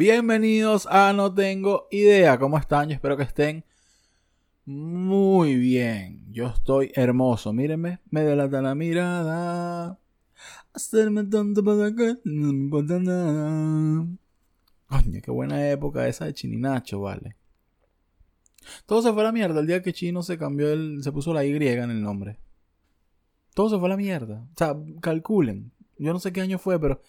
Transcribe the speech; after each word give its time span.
Bienvenidos 0.00 0.86
a 0.90 1.12
No 1.12 1.34
Tengo 1.34 1.86
Idea. 1.90 2.38
¿Cómo 2.38 2.56
están? 2.56 2.88
Yo 2.88 2.94
espero 2.94 3.18
que 3.18 3.22
estén 3.22 3.66
muy 4.64 5.56
bien. 5.56 6.24
Yo 6.32 6.46
estoy 6.46 6.90
hermoso. 6.94 7.52
Mírenme, 7.52 8.00
me 8.08 8.22
delata 8.22 8.62
la 8.62 8.74
mirada. 8.74 10.00
Hacerme 10.72 11.24
tonto 11.24 11.62
para 11.62 11.94
que 11.94 12.16
no 12.24 12.50
me 12.50 12.60
importa 12.60 12.98
nada. 12.98 14.06
Coño, 14.86 15.20
qué 15.22 15.30
buena 15.30 15.68
época 15.68 16.08
esa 16.08 16.24
de 16.24 16.32
Chininacho, 16.32 17.02
vale. 17.02 17.36
Todo 18.86 19.02
se 19.02 19.12
fue 19.12 19.20
a 19.20 19.24
la 19.24 19.32
mierda 19.32 19.60
el 19.60 19.66
día 19.66 19.82
que 19.82 19.92
Chino 19.92 20.22
se 20.22 20.38
cambió 20.38 20.72
el. 20.72 21.04
se 21.04 21.12
puso 21.12 21.34
la 21.34 21.44
Y 21.44 21.54
en 21.54 21.90
el 21.90 22.02
nombre. 22.02 22.38
Todo 23.52 23.68
se 23.68 23.78
fue 23.78 23.88
a 23.88 23.90
la 23.90 23.98
mierda. 23.98 24.48
O 24.50 24.56
sea, 24.56 24.74
calculen. 25.02 25.72
Yo 25.98 26.14
no 26.14 26.20
sé 26.20 26.32
qué 26.32 26.40
año 26.40 26.58
fue, 26.58 26.80
pero 26.80 27.02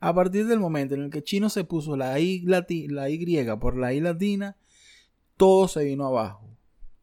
a 0.00 0.14
partir 0.14 0.46
del 0.46 0.60
momento 0.60 0.94
en 0.94 1.04
el 1.04 1.10
que 1.10 1.22
Chino 1.22 1.48
se 1.48 1.64
puso 1.64 1.96
la 1.96 2.18
la 2.18 2.18
y 2.18 3.56
por 3.60 3.76
la 3.76 3.92
I 3.92 4.00
latina, 4.00 4.56
todo 5.36 5.68
se 5.68 5.84
vino 5.84 6.06
abajo. 6.06 6.46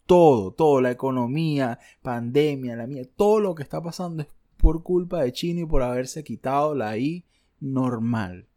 Todo, 0.05 0.51
todo, 0.51 0.81
la 0.81 0.91
economía, 0.91 1.79
pandemia, 2.01 2.75
la 2.75 2.85
mía, 2.85 3.03
todo 3.15 3.39
lo 3.39 3.55
que 3.55 3.63
está 3.63 3.81
pasando 3.81 4.23
es 4.23 4.29
por 4.57 4.83
culpa 4.83 5.23
de 5.23 5.31
Chino 5.31 5.61
y 5.61 5.65
por 5.65 5.81
haberse 5.81 6.23
quitado 6.23 6.75
la 6.75 6.97
I 6.97 7.25
normal. 7.59 8.47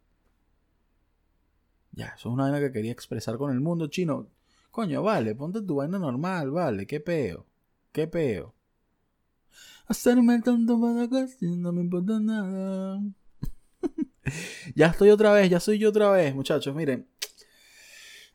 Ya, 1.91 2.13
eso 2.17 2.29
es 2.29 2.33
una 2.33 2.43
vaina 2.43 2.59
que 2.59 2.71
quería 2.71 2.91
expresar 2.91 3.37
con 3.37 3.51
el 3.51 3.59
mundo 3.59 3.87
chino. 3.87 4.27
Coño, 4.71 5.03
vale, 5.03 5.35
ponte 5.35 5.61
tu 5.61 5.75
vaina 5.75 5.99
normal, 5.99 6.51
vale, 6.51 6.87
qué 6.87 6.99
peo, 6.99 7.45
qué 7.91 8.07
peo. 8.07 8.53
Hacerme 9.87 10.41
tonto 10.41 10.79
para 10.79 11.09
que 11.09 11.47
no 11.47 11.71
me 11.71 11.81
importa 11.81 12.19
nada 12.19 13.01
ya 14.75 14.87
estoy 14.87 15.09
otra 15.09 15.31
vez, 15.31 15.49
ya 15.49 15.59
soy 15.59 15.79
yo 15.79 15.89
otra 15.89 16.11
vez, 16.11 16.33
muchachos. 16.35 16.75
Miren, 16.75 17.07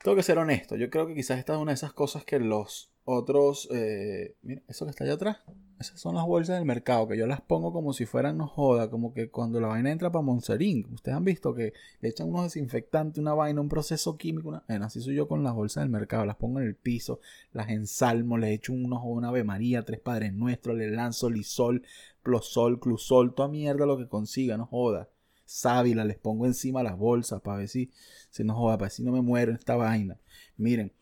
tengo 0.02 0.16
que 0.16 0.22
ser 0.22 0.38
honesto. 0.38 0.76
Yo 0.76 0.90
creo 0.90 1.06
que 1.06 1.14
quizás 1.14 1.38
esta 1.38 1.54
es 1.54 1.58
una 1.58 1.72
de 1.72 1.76
esas 1.76 1.92
cosas 1.92 2.24
que 2.24 2.38
los 2.38 2.92
otros. 3.04 3.68
Eh, 3.72 4.36
eso 4.68 4.84
que 4.84 4.90
está 4.90 5.04
allá 5.04 5.14
atrás. 5.14 5.38
Esas 5.78 6.00
son 6.00 6.14
las 6.14 6.24
bolsas 6.24 6.56
del 6.56 6.64
mercado, 6.64 7.08
que 7.08 7.18
yo 7.18 7.26
las 7.26 7.40
pongo 7.40 7.72
como 7.72 7.92
si 7.92 8.06
fueran 8.06 8.38
no 8.38 8.46
joda, 8.46 8.88
como 8.88 9.12
que 9.12 9.28
cuando 9.28 9.60
la 9.60 9.66
vaina 9.66 9.90
entra 9.90 10.12
para 10.12 10.22
Monserín. 10.22 10.86
Ustedes 10.94 11.16
han 11.16 11.24
visto 11.24 11.52
que 11.52 11.72
le 12.00 12.08
echan 12.10 12.28
unos 12.28 12.44
desinfectantes, 12.44 13.18
una 13.18 13.34
vaina, 13.34 13.60
un 13.60 13.68
proceso 13.68 14.16
químico. 14.16 14.50
Una... 14.50 14.62
Bueno, 14.68 14.86
así 14.86 15.00
soy 15.00 15.16
yo 15.16 15.26
con 15.26 15.42
las 15.42 15.54
bolsas 15.54 15.82
del 15.82 15.90
mercado. 15.90 16.24
Las 16.24 16.36
pongo 16.36 16.60
en 16.60 16.66
el 16.66 16.76
piso, 16.76 17.20
las 17.52 17.70
ensalmo, 17.70 18.38
les 18.38 18.50
echo 18.52 18.72
unos 18.72 19.00
una 19.04 19.28
Ave 19.28 19.42
María, 19.42 19.84
tres 19.84 20.00
Padres 20.00 20.32
Nuestros, 20.32 20.76
le 20.76 20.90
lanzo 20.90 21.28
lisol, 21.28 21.82
plosol, 22.22 22.78
clusol, 22.78 23.34
toda 23.34 23.48
mierda 23.48 23.84
lo 23.84 23.98
que 23.98 24.08
consiga, 24.08 24.56
no 24.56 24.66
joda 24.66 25.08
sábila, 25.44 26.04
les 26.04 26.18
pongo 26.18 26.46
encima 26.46 26.82
las 26.82 26.96
bolsas 26.96 27.40
para 27.40 27.58
ver 27.58 27.68
si 27.68 27.90
se 28.30 28.44
nos 28.44 28.56
joda, 28.56 28.76
para 28.76 28.86
ver 28.86 28.92
si 28.92 29.02
no 29.02 29.12
me 29.12 29.22
muero 29.22 29.52
en 29.52 29.58
esta 29.58 29.76
vaina. 29.76 30.18
Miren, 30.56 30.92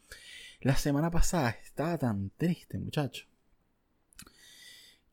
la 0.61 0.77
semana 0.77 1.11
pasada 1.11 1.57
estaba 1.65 1.99
tan 1.99 2.31
triste, 2.37 2.79
muchacho. 2.79 3.27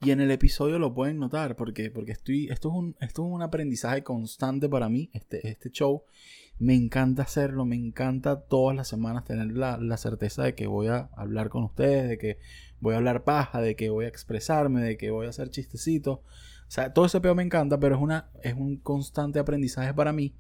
Y 0.02 0.12
en 0.12 0.22
el 0.22 0.32
episodio 0.32 0.80
lo 0.80 0.94
pueden 0.94 1.20
notar, 1.20 1.58
porque, 1.58 1.92
porque 1.92 2.14
estoy, 2.14 2.48
esto, 2.48 2.70
es 2.70 2.76
un, 2.76 2.96
esto 3.02 3.26
es 3.26 3.34
un 3.34 3.42
aprendizaje 3.42 4.02
constante 4.02 4.70
para 4.70 4.88
mí, 4.88 5.10
este, 5.12 5.46
este 5.50 5.72
show. 5.72 6.04
Me 6.58 6.76
encanta 6.76 7.24
hacerlo, 7.24 7.66
me 7.66 7.76
encanta 7.76 8.42
todas 8.42 8.76
las 8.78 8.88
semanas 8.88 9.26
tener 9.26 9.48
la, 9.48 9.78
la, 9.78 9.98
certeza 9.98 10.44
de 10.44 10.56
que 10.56 10.68
voy 10.68 10.88
a 10.88 11.10
hablar 11.16 11.50
con 11.50 11.64
ustedes, 11.64 12.08
de 12.08 12.18
que 12.18 12.38
voy 12.80 12.94
a 12.94 12.98
hablar 12.98 13.26
paja, 13.26 13.60
de 13.60 13.76
que 13.76 13.90
voy 13.90 14.06
a 14.06 14.10
expresarme, 14.10 14.82
de 14.82 14.98
que 14.98 15.12
voy 15.12 15.26
a 15.26 15.30
hacer 15.30 15.50
chistecitos. 15.50 16.20
Sea, 16.70 16.94
todo 16.94 17.06
ese 17.06 17.20
peo 17.20 17.34
me 17.34 17.42
encanta, 17.42 17.80
pero 17.80 17.96
es, 17.96 18.02
una, 18.02 18.30
es 18.44 18.54
un 18.54 18.78
constante 18.78 19.40
aprendizaje 19.40 19.92
para 19.92 20.14
mí. 20.14 20.36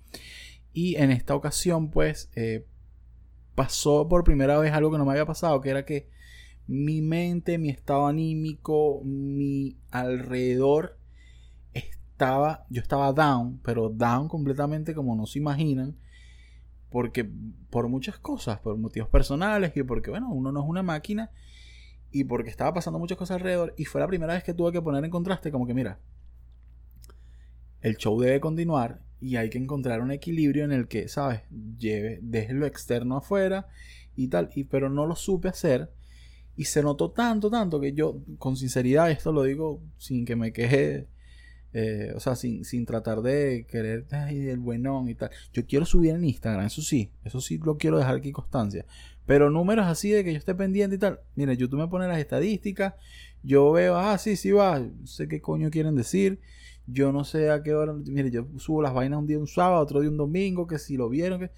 Y 0.73 0.95
en 0.95 1.09
esta 1.09 1.33
ocasión, 1.33 1.89
pues, 1.89 2.29
eh, 2.35 2.65
pasó 3.55 4.07
por 4.07 4.23
primera 4.23 4.57
vez 4.59 4.71
algo 4.71 4.91
que 4.91 4.99
no 4.99 5.05
me 5.05 5.11
había 5.11 5.25
pasado, 5.25 5.59
que 5.59 5.71
era 5.71 5.85
que 5.85 6.07
mi 6.67 7.01
mente, 7.01 7.57
mi 7.57 7.69
estado 7.69 8.05
anímico, 8.05 9.01
mi 9.03 9.75
alrededor 9.89 10.99
estaba, 11.73 12.67
yo 12.69 12.79
estaba 12.79 13.11
down, 13.11 13.59
pero 13.63 13.89
down 13.89 14.27
completamente 14.27 14.93
como 14.93 15.15
no 15.15 15.25
se 15.25 15.39
imaginan, 15.39 15.97
porque 16.91 17.27
por 17.71 17.87
muchas 17.87 18.19
cosas, 18.19 18.59
por 18.59 18.77
motivos 18.77 19.09
personales 19.09 19.75
y 19.75 19.81
porque, 19.81 20.11
bueno, 20.11 20.29
uno 20.31 20.51
no 20.51 20.61
es 20.61 20.69
una 20.69 20.83
máquina 20.83 21.31
y 22.11 22.23
porque 22.25 22.51
estaba 22.51 22.71
pasando 22.71 22.99
muchas 22.99 23.17
cosas 23.17 23.37
alrededor 23.37 23.73
y 23.77 23.85
fue 23.85 23.99
la 23.99 24.07
primera 24.07 24.33
vez 24.33 24.43
que 24.43 24.53
tuve 24.53 24.71
que 24.71 24.81
poner 24.81 25.03
en 25.03 25.09
contraste 25.09 25.51
como 25.51 25.65
que, 25.65 25.73
mira, 25.73 25.97
el 27.81 27.97
show 27.97 28.19
debe 28.19 28.39
continuar 28.39 29.01
y 29.21 29.35
hay 29.35 29.49
que 29.49 29.57
encontrar 29.57 30.01
un 30.01 30.11
equilibrio 30.11 30.63
en 30.63 30.71
el 30.71 30.87
que, 30.87 31.07
¿sabes? 31.07 31.41
Lleve, 31.77 32.19
deje 32.21 32.53
lo 32.53 32.65
externo 32.65 33.17
afuera 33.17 33.67
y 34.15 34.27
tal, 34.27 34.49
y, 34.55 34.63
pero 34.63 34.89
no 34.89 35.05
lo 35.05 35.15
supe 35.15 35.49
hacer. 35.49 35.91
Y 36.55 36.65
se 36.65 36.83
notó 36.83 37.11
tanto, 37.11 37.49
tanto 37.49 37.79
que 37.79 37.93
yo, 37.93 38.21
con 38.37 38.57
sinceridad, 38.57 39.11
esto 39.11 39.31
lo 39.31 39.43
digo 39.43 39.81
sin 39.97 40.25
que 40.25 40.35
me 40.35 40.51
queje, 40.51 41.07
eh, 41.73 42.11
o 42.15 42.19
sea, 42.19 42.35
sin, 42.35 42.65
sin, 42.65 42.85
tratar 42.85 43.21
de 43.21 43.65
querer, 43.69 44.05
ay, 44.11 44.49
el 44.49 44.59
buenón 44.59 45.09
y 45.09 45.15
tal. 45.15 45.29
Yo 45.53 45.65
quiero 45.65 45.85
subir 45.85 46.15
en 46.15 46.23
Instagram, 46.23 46.65
eso 46.65 46.81
sí, 46.81 47.11
eso 47.23 47.39
sí 47.39 47.57
lo 47.57 47.77
quiero 47.77 47.97
dejar 47.97 48.15
aquí 48.17 48.31
constancia. 48.31 48.85
Pero 49.25 49.49
números 49.49 49.85
así 49.85 50.09
de 50.09 50.23
que 50.23 50.31
yo 50.33 50.37
esté 50.37 50.55
pendiente 50.55 50.95
y 50.95 50.99
tal. 50.99 51.19
Mire, 51.35 51.55
YouTube 51.55 51.79
me 51.79 51.87
pone 51.87 52.07
las 52.07 52.19
estadísticas, 52.19 52.95
yo 53.43 53.71
veo, 53.71 53.95
ah, 53.95 54.17
sí, 54.17 54.35
sí 54.35 54.51
va, 54.51 54.85
sé 55.05 55.27
qué 55.27 55.39
coño 55.39 55.69
quieren 55.69 55.95
decir 55.95 56.41
yo 56.91 57.11
no 57.11 57.23
sé 57.23 57.51
a 57.51 57.61
qué 57.63 57.75
hora. 57.75 57.93
Mire, 57.93 58.31
yo 58.31 58.47
subo 58.57 58.81
las 58.81 58.93
vainas 58.93 59.19
un 59.19 59.27
día 59.27 59.39
un 59.39 59.47
sábado, 59.47 59.81
otro 59.81 60.01
día 60.01 60.09
un 60.09 60.17
domingo, 60.17 60.67
que 60.67 60.79
si 60.79 60.97
lo 60.97 61.09
vieron, 61.09 61.39
que. 61.39 61.51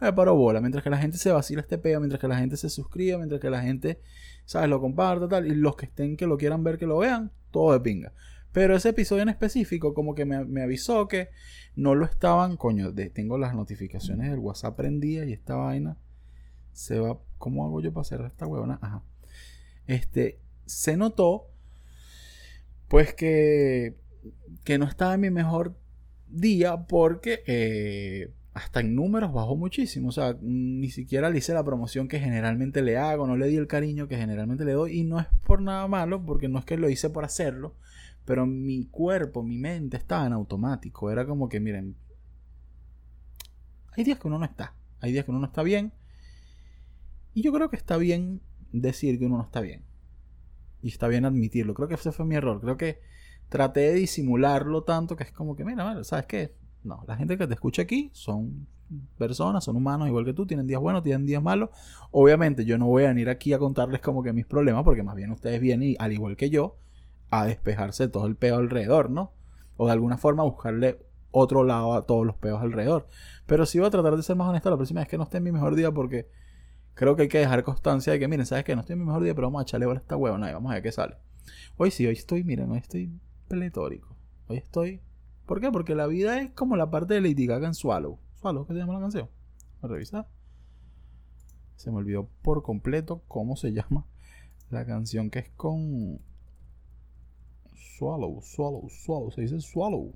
Me 0.00 0.12
paro 0.14 0.34
bola. 0.34 0.60
Mientras 0.60 0.82
que 0.82 0.88
la 0.88 0.96
gente 0.96 1.18
se 1.18 1.30
vacila 1.30 1.60
este 1.60 1.76
peo, 1.76 2.00
mientras 2.00 2.20
que 2.20 2.28
la 2.28 2.38
gente 2.38 2.56
se 2.56 2.70
suscriba, 2.70 3.18
mientras 3.18 3.38
que 3.40 3.50
la 3.50 3.60
gente, 3.60 4.00
¿sabes? 4.46 4.70
Lo 4.70 4.80
comparta, 4.80 5.28
tal. 5.28 5.46
Y 5.46 5.54
los 5.54 5.76
que 5.76 5.86
estén, 5.86 6.16
que 6.16 6.26
lo 6.26 6.38
quieran 6.38 6.64
ver, 6.64 6.78
que 6.78 6.86
lo 6.86 6.98
vean, 6.98 7.30
todo 7.50 7.72
de 7.72 7.80
pinga. 7.80 8.14
Pero 8.52 8.74
ese 8.74 8.88
episodio 8.88 9.22
en 9.22 9.28
específico, 9.28 9.92
como 9.92 10.14
que 10.14 10.24
me, 10.24 10.62
avisó 10.62 11.06
que 11.06 11.28
no 11.76 11.94
lo 11.94 12.06
estaban. 12.06 12.56
Coño, 12.56 12.94
tengo 13.12 13.36
las 13.36 13.54
notificaciones 13.54 14.30
del 14.30 14.38
WhatsApp 14.38 14.74
prendidas 14.74 15.28
y 15.28 15.34
esta 15.34 15.56
vaina 15.56 15.98
se 16.72 16.98
va. 16.98 17.20
¿Cómo 17.36 17.66
hago 17.66 17.82
yo 17.82 17.92
para 17.92 18.02
hacer 18.02 18.22
esta 18.22 18.46
huevona? 18.46 18.78
Ajá. 18.80 19.02
Este. 19.86 20.40
Se 20.64 20.96
notó. 20.96 21.48
Pues 22.88 23.14
que 23.14 23.99
que 24.64 24.78
no 24.78 24.84
estaba 24.86 25.14
en 25.14 25.20
mi 25.20 25.30
mejor 25.30 25.76
día 26.28 26.86
porque 26.86 27.42
eh, 27.46 28.32
hasta 28.54 28.80
en 28.80 28.94
números 28.94 29.32
bajó 29.32 29.56
muchísimo. 29.56 30.08
O 30.08 30.12
sea, 30.12 30.36
ni 30.40 30.90
siquiera 30.90 31.30
le 31.30 31.38
hice 31.38 31.54
la 31.54 31.64
promoción 31.64 32.08
que 32.08 32.20
generalmente 32.20 32.82
le 32.82 32.96
hago, 32.96 33.26
no 33.26 33.36
le 33.36 33.46
di 33.46 33.56
el 33.56 33.66
cariño 33.66 34.08
que 34.08 34.16
generalmente 34.16 34.64
le 34.64 34.72
doy. 34.72 34.98
Y 34.98 35.04
no 35.04 35.20
es 35.20 35.26
por 35.46 35.62
nada 35.62 35.86
malo, 35.88 36.24
porque 36.24 36.48
no 36.48 36.58
es 36.58 36.64
que 36.64 36.76
lo 36.76 36.88
hice 36.88 37.10
por 37.10 37.24
hacerlo, 37.24 37.74
pero 38.24 38.46
mi 38.46 38.86
cuerpo, 38.86 39.42
mi 39.42 39.58
mente 39.58 39.96
estaba 39.96 40.26
en 40.26 40.32
automático. 40.32 41.10
Era 41.10 41.26
como 41.26 41.48
que, 41.48 41.60
miren, 41.60 41.96
hay 43.96 44.04
días 44.04 44.18
que 44.18 44.28
uno 44.28 44.38
no 44.38 44.44
está, 44.44 44.74
hay 45.00 45.12
días 45.12 45.24
que 45.24 45.30
uno 45.30 45.40
no 45.40 45.46
está 45.46 45.62
bien. 45.62 45.92
Y 47.34 47.42
yo 47.42 47.52
creo 47.52 47.70
que 47.70 47.76
está 47.76 47.96
bien 47.96 48.40
decir 48.72 49.18
que 49.18 49.26
uno 49.26 49.36
no 49.36 49.44
está 49.44 49.60
bien. 49.60 49.82
Y 50.82 50.88
está 50.88 51.08
bien 51.08 51.24
admitirlo. 51.24 51.74
Creo 51.74 51.88
que 51.88 51.94
ese 51.94 52.10
fue 52.10 52.24
mi 52.24 52.34
error. 52.34 52.60
Creo 52.60 52.76
que 52.76 53.00
traté 53.50 53.80
de 53.80 53.92
disimularlo 53.94 54.84
tanto 54.84 55.16
que 55.16 55.24
es 55.24 55.32
como 55.32 55.54
que, 55.54 55.64
mira, 55.64 56.02
¿sabes 56.04 56.24
qué? 56.24 56.54
No, 56.82 57.04
la 57.06 57.16
gente 57.16 57.36
que 57.36 57.46
te 57.46 57.54
escucha 57.54 57.82
aquí 57.82 58.10
son 58.14 58.66
personas, 59.18 59.64
son 59.64 59.76
humanos 59.76 60.08
igual 60.08 60.24
que 60.24 60.32
tú, 60.32 60.46
tienen 60.46 60.66
días 60.66 60.80
buenos, 60.80 61.02
tienen 61.02 61.26
días 61.26 61.42
malos. 61.42 61.70
Obviamente 62.10 62.64
yo 62.64 62.78
no 62.78 62.86
voy 62.86 63.04
a 63.04 63.08
venir 63.08 63.28
aquí 63.28 63.52
a 63.52 63.58
contarles 63.58 64.00
como 64.00 64.22
que 64.22 64.32
mis 64.32 64.46
problemas, 64.46 64.84
porque 64.84 65.02
más 65.02 65.16
bien 65.16 65.30
ustedes 65.30 65.60
vienen, 65.60 65.96
al 65.98 66.12
igual 66.12 66.36
que 66.36 66.48
yo, 66.48 66.78
a 67.28 67.44
despejarse 67.44 68.08
todo 68.08 68.26
el 68.26 68.36
peo 68.36 68.56
alrededor, 68.56 69.10
¿no? 69.10 69.32
O 69.76 69.86
de 69.86 69.92
alguna 69.92 70.16
forma 70.16 70.42
buscarle 70.42 70.98
otro 71.32 71.64
lado 71.64 71.94
a 71.94 72.06
todos 72.06 72.26
los 72.26 72.36
peos 72.36 72.60
alrededor. 72.62 73.08
Pero 73.46 73.66
sí 73.66 73.78
voy 73.78 73.88
a 73.88 73.90
tratar 73.90 74.16
de 74.16 74.22
ser 74.22 74.36
más 74.36 74.48
honesto 74.48 74.70
la 74.70 74.76
próxima 74.76 75.00
vez 75.00 75.08
que 75.08 75.18
no 75.18 75.24
esté 75.24 75.38
en 75.38 75.44
mi 75.44 75.52
mejor 75.52 75.74
día, 75.74 75.90
porque 75.90 76.28
creo 76.94 77.16
que 77.16 77.22
hay 77.22 77.28
que 77.28 77.38
dejar 77.38 77.62
constancia 77.64 78.12
de 78.12 78.18
que, 78.18 78.28
miren, 78.28 78.46
¿sabes 78.46 78.64
qué? 78.64 78.74
No 78.74 78.80
estoy 78.80 78.94
en 78.94 79.00
mi 79.00 79.06
mejor 79.06 79.22
día, 79.22 79.34
pero 79.34 79.48
vamos 79.48 79.60
a 79.60 79.62
echarle 79.62 79.86
a 79.86 79.94
esta 79.94 80.16
huevona 80.16 80.50
y 80.50 80.54
vamos 80.54 80.70
a 80.70 80.74
ver 80.74 80.82
qué 80.82 80.92
sale. 80.92 81.16
Hoy 81.76 81.90
sí, 81.90 82.06
hoy 82.06 82.14
estoy, 82.14 82.44
miren, 82.44 82.70
hoy 82.70 82.78
estoy 82.78 83.10
pletórico. 83.50 84.16
Hoy 84.46 84.58
estoy. 84.58 85.00
¿Por 85.44 85.60
qué? 85.60 85.72
Porque 85.72 85.96
la 85.96 86.06
vida 86.06 86.40
es 86.40 86.52
como 86.52 86.76
la 86.76 86.88
parte 86.88 87.14
de 87.14 87.20
Lady 87.20 87.46
Gaga 87.46 87.66
en 87.66 87.74
Swallow. 87.74 88.20
Swallow, 88.36 88.64
¿qué 88.64 88.74
se 88.74 88.78
llama 88.78 88.94
la 88.94 89.00
canción? 89.00 89.28
A 89.82 89.88
revisar. 89.88 90.28
Se 91.74 91.90
me 91.90 91.96
olvidó 91.96 92.28
por 92.42 92.62
completo 92.62 93.22
cómo 93.26 93.56
se 93.56 93.72
llama 93.74 94.06
la 94.70 94.86
canción 94.86 95.30
que 95.30 95.40
es 95.40 95.50
con. 95.50 96.20
Swallow, 97.98 98.40
Swallow, 98.40 98.88
Swallow. 98.88 99.32
Se 99.32 99.40
dice 99.42 99.60
Swallow. 99.60 100.14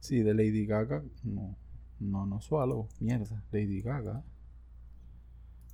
Sí, 0.00 0.22
de 0.22 0.32
Lady 0.32 0.64
Gaga. 0.64 1.04
No, 1.22 1.54
no, 2.00 2.24
no 2.24 2.40
Swallow. 2.40 2.88
Mierda. 2.98 3.44
Lady 3.52 3.82
Gaga. 3.82 4.24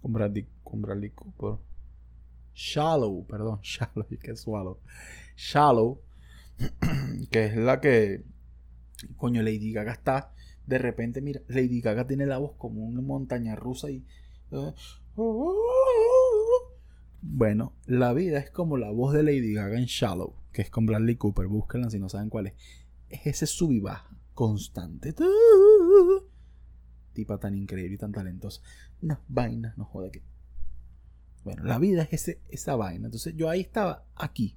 Con 0.01 0.13
Bradley, 0.13 0.49
con 0.65 0.83
Bradley 0.83 1.11
Cooper. 1.11 1.72
Shallow, 2.55 3.27
perdón, 3.27 3.61
Shallow, 3.63 4.07
que 4.21 4.37
Swallow. 4.37 4.79
Shallow, 5.37 6.01
que 7.31 7.47
es 7.47 7.57
la 7.57 7.81
que, 7.81 8.25
coño, 9.17 9.43
Lady 9.43 9.73
Gaga 9.73 9.93
está 9.93 10.33
De 10.67 10.79
repente, 10.79 11.21
mira, 11.21 11.41
Lady 11.49 11.81
Gaga 11.81 12.07
tiene 12.07 12.27
la 12.27 12.39
voz 12.39 12.53
como 12.57 12.83
una 12.85 13.01
montaña 13.01 13.57
rusa 13.57 13.91
y... 13.91 14.05
eh, 14.53 14.73
Bueno, 17.23 17.73
la 17.87 18.13
vida 18.13 18.39
es 18.39 18.51
como 18.51 18.77
la 18.77 18.91
voz 18.91 19.15
de 19.15 19.23
Lady 19.23 19.55
Gaga 19.55 19.79
en 19.79 19.85
Shallow, 19.87 20.35
que 20.53 20.63
es 20.63 20.71
con 20.71 20.87
Bradley 20.87 21.17
Cooper. 21.17 21.47
Búsquenla 21.47 21.91
si 21.91 21.99
no 21.99 22.09
saben 22.09 22.29
cuál 22.31 22.49
es. 22.49 22.55
Es 23.09 23.27
ese 23.27 23.47
sub 23.47 23.73
y 23.73 23.81
baja 23.81 24.11
constante. 24.35 25.15
Tipa 27.13 27.39
tan 27.39 27.55
increíble 27.55 27.95
y 27.95 27.99
tan 27.99 28.13
talentosa. 28.13 28.61
Unas 29.03 29.19
vainas, 29.29 29.77
no 29.77 29.85
joda 29.85 30.11
que. 30.11 30.23
Bueno, 31.45 31.65
la 31.65 31.79
vida 31.79 32.03
es 32.03 32.13
ese, 32.13 32.41
esa 32.49 32.77
vaina. 32.77 33.07
Entonces 33.07 33.35
yo 33.37 33.49
ahí 33.49 33.61
estaba 33.61 34.07
aquí. 34.15 34.57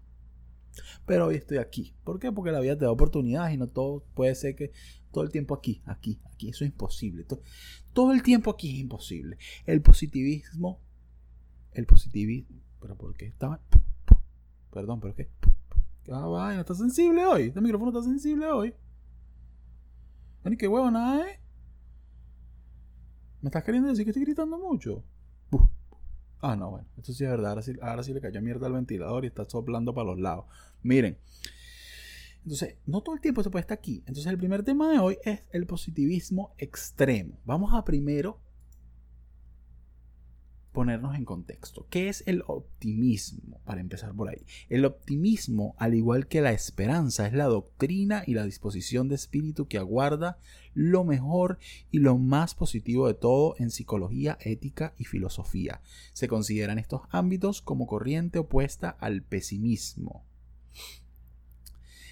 Pero 1.05 1.27
hoy 1.27 1.35
estoy 1.35 1.57
aquí. 1.57 1.95
¿Por 2.03 2.19
qué? 2.19 2.31
Porque 2.31 2.51
la 2.51 2.59
vida 2.59 2.77
te 2.77 2.85
da 2.85 2.91
oportunidades 2.91 3.53
y 3.53 3.57
no 3.57 3.67
todo 3.67 4.03
puede 4.13 4.35
ser 4.35 4.55
que 4.55 4.71
todo 5.11 5.23
el 5.23 5.31
tiempo 5.31 5.53
aquí, 5.53 5.81
aquí, 5.85 6.19
aquí. 6.33 6.49
Eso 6.49 6.63
es 6.65 6.71
imposible. 6.71 7.23
Todo, 7.23 7.41
todo 7.93 8.11
el 8.11 8.21
tiempo 8.21 8.51
aquí 8.51 8.73
es 8.73 8.79
imposible. 8.79 9.37
El 9.65 9.81
positivismo. 9.81 10.81
El 11.71 11.85
positivismo. 11.85 12.61
¿Pero 12.81 12.97
por 12.97 13.15
qué 13.15 13.27
estaba.? 13.27 13.61
Perdón, 14.71 14.99
¿pero 14.99 15.15
qué? 15.15 15.29
Ah, 16.11 16.27
vaina, 16.27 16.61
está 16.61 16.75
sensible 16.75 17.25
hoy. 17.25 17.43
Este 17.43 17.61
micrófono 17.61 17.91
está 17.91 18.03
sensible 18.03 18.45
hoy. 18.47 18.75
Qué 20.59 20.67
huevo 20.67 20.91
nada, 20.91 21.27
¿eh? 21.27 21.39
¿Me 23.41 23.49
estás 23.49 23.63
queriendo 23.63 23.89
decir 23.89 24.05
que 24.05 24.11
estoy 24.11 24.23
gritando 24.23 24.59
mucho? 24.59 25.03
Ah, 26.41 26.55
no, 26.55 26.71
bueno. 26.71 26.87
Esto 26.97 27.13
sí 27.13 27.23
es 27.23 27.29
verdad. 27.29 27.51
Ahora 27.51 27.61
sí, 27.61 27.73
ahora 27.81 28.03
sí 28.03 28.13
le 28.13 28.21
cayó 28.21 28.41
mierda 28.41 28.67
al 28.67 28.73
ventilador 28.73 29.23
y 29.23 29.27
está 29.27 29.45
soplando 29.45 29.93
para 29.93 30.07
los 30.07 30.19
lados. 30.19 30.45
Miren. 30.83 31.17
Entonces, 32.43 32.75
no 32.85 33.01
todo 33.01 33.15
el 33.15 33.21
tiempo 33.21 33.41
se 33.41 33.49
puede 33.49 33.61
estar 33.61 33.77
aquí. 33.77 34.03
Entonces, 34.05 34.27
el 34.27 34.37
primer 34.37 34.63
tema 34.63 34.91
de 34.91 34.99
hoy 34.99 35.17
es 35.23 35.41
el 35.51 35.65
positivismo 35.65 36.53
extremo. 36.57 37.39
Vamos 37.43 37.73
a 37.73 37.83
primero 37.83 38.39
ponernos 40.75 41.15
en 41.15 41.25
contexto. 41.25 41.87
¿Qué 41.89 42.09
es 42.09 42.21
el 42.27 42.43
optimismo? 42.45 43.61
Para 43.63 43.81
empezar 43.81 44.13
por 44.13 44.29
ahí. 44.29 44.45
El 44.69 44.85
optimismo, 44.85 45.73
al 45.79 45.95
igual 45.95 46.27
que 46.27 46.41
la 46.41 46.51
esperanza, 46.51 47.25
es 47.25 47.33
la 47.33 47.45
doctrina 47.45 48.23
y 48.27 48.35
la 48.35 48.43
disposición 48.43 49.07
de 49.07 49.15
espíritu 49.15 49.67
que 49.67 49.79
aguarda 49.79 50.37
lo 50.75 51.03
mejor 51.03 51.57
y 51.89 51.99
lo 51.99 52.17
más 52.17 52.53
positivo 52.53 53.07
de 53.07 53.15
todo 53.15 53.55
en 53.57 53.71
psicología, 53.71 54.37
ética 54.41 54.93
y 54.97 55.05
filosofía. 55.05 55.81
Se 56.13 56.27
consideran 56.27 56.77
estos 56.77 57.01
ámbitos 57.09 57.61
como 57.61 57.87
corriente 57.87 58.37
opuesta 58.37 58.89
al 58.89 59.23
pesimismo. 59.23 60.23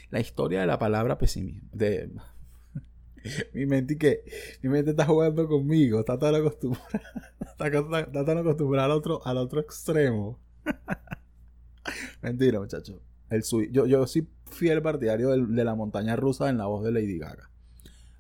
La 0.09 0.19
historia 0.19 0.61
de 0.61 0.67
la 0.67 0.79
palabra 0.79 1.17
pesimismo. 1.17 1.69
De, 1.73 2.09
mi 3.53 3.65
mente 3.65 3.97
que 3.97 4.23
mi 4.61 4.69
mente 4.69 4.91
está 4.91 5.05
jugando 5.05 5.47
conmigo, 5.47 5.99
está 5.99 6.17
tan 6.17 6.33
acostumbrada, 6.35 7.01
está, 7.59 8.25
tan 8.25 8.37
acostumbrada 8.37 8.85
al 8.85 8.91
otro, 8.91 9.25
al 9.25 9.37
otro 9.37 9.59
extremo. 9.59 10.39
Mentira, 12.21 12.59
muchachos. 12.59 13.01
Yo, 13.71 13.87
yo 13.87 14.07
soy 14.07 14.27
fiel 14.51 14.81
partidario 14.81 15.31
de 15.31 15.63
la 15.63 15.75
montaña 15.75 16.15
rusa 16.15 16.49
en 16.49 16.57
la 16.57 16.67
voz 16.67 16.83
de 16.83 16.91
Lady 16.91 17.17
Gaga. 17.17 17.49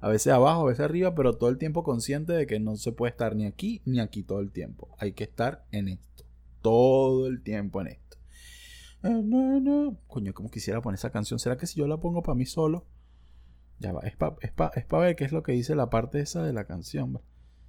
A 0.03 0.09
veces 0.09 0.33
abajo, 0.33 0.63
a 0.63 0.65
veces 0.65 0.81
arriba, 0.81 1.15
pero 1.15 1.37
todo 1.37 1.49
el 1.49 1.57
tiempo 1.57 1.81
consciente 1.81 2.33
de 2.33 2.45
que 2.45 2.59
no 2.59 2.75
se 2.75 2.91
puede 2.91 3.11
estar 3.11 3.37
ni 3.37 3.45
aquí 3.45 3.81
ni 3.85 4.01
aquí 4.01 4.21
todo 4.21 4.41
el 4.41 4.51
tiempo. 4.51 4.93
Hay 4.99 5.13
que 5.13 5.23
estar 5.23 5.65
en 5.71 5.87
esto. 5.87 6.25
Todo 6.61 7.27
el 7.27 7.41
tiempo 7.41 7.79
en 7.79 7.87
esto. 7.87 8.17
Coño, 10.07 10.33
como 10.33 10.51
quisiera 10.51 10.81
poner 10.81 10.97
esa 10.97 11.09
canción. 11.09 11.39
¿Será 11.39 11.55
que 11.55 11.67
si 11.67 11.79
yo 11.79 11.87
la 11.87 12.01
pongo 12.01 12.21
para 12.21 12.35
mí 12.35 12.45
solo? 12.45 12.85
Ya 13.79 13.93
va, 13.93 14.01
es 14.01 14.17
para 14.17 14.35
es 14.75 14.85
ver 14.89 15.15
qué 15.15 15.23
es 15.23 15.31
lo 15.31 15.41
que 15.41 15.53
dice 15.53 15.73
la 15.73 15.89
parte 15.89 16.19
esa 16.19 16.43
de 16.43 16.51
la 16.51 16.65
canción. 16.65 17.21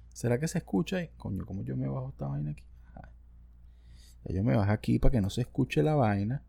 ¿Será 0.09 0.37
que 0.37 0.49
se 0.49 0.57
escucha? 0.57 1.01
Y, 1.01 1.07
coño, 1.15 1.45
como 1.45 1.63
yo 1.63 1.77
me 1.77 1.87
bajo 1.87 2.09
esta 2.09 2.27
vaina 2.27 2.51
aquí? 2.51 2.65
Ya 4.25 4.35
yo 4.35 4.43
me 4.43 4.57
bajo 4.57 4.73
aquí 4.73 4.99
para 4.99 5.13
que 5.13 5.21
no 5.21 5.29
se 5.29 5.39
escuche 5.39 5.83
la 5.83 5.95
vaina. 5.95 6.43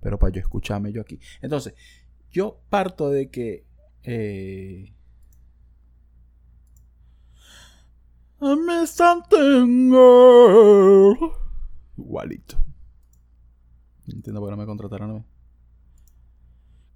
Pero 0.00 0.18
para 0.18 0.32
yo 0.32 0.40
escucharme 0.40 0.90
yo 0.90 1.00
aquí. 1.00 1.20
Entonces, 1.42 1.74
yo 2.32 2.60
parto 2.70 3.08
de 3.08 3.30
que. 3.30 3.69
Eh, 4.02 4.92
I 8.42 8.86
something, 8.86 9.92
Igualito. 11.98 12.56
No 14.06 14.14
entiendo 14.14 14.40
por 14.40 14.48
qué 14.48 14.50
no 14.52 14.56
me 14.56 14.66
contrataron 14.66 15.10
a 15.10 15.14
mí. 15.14 15.24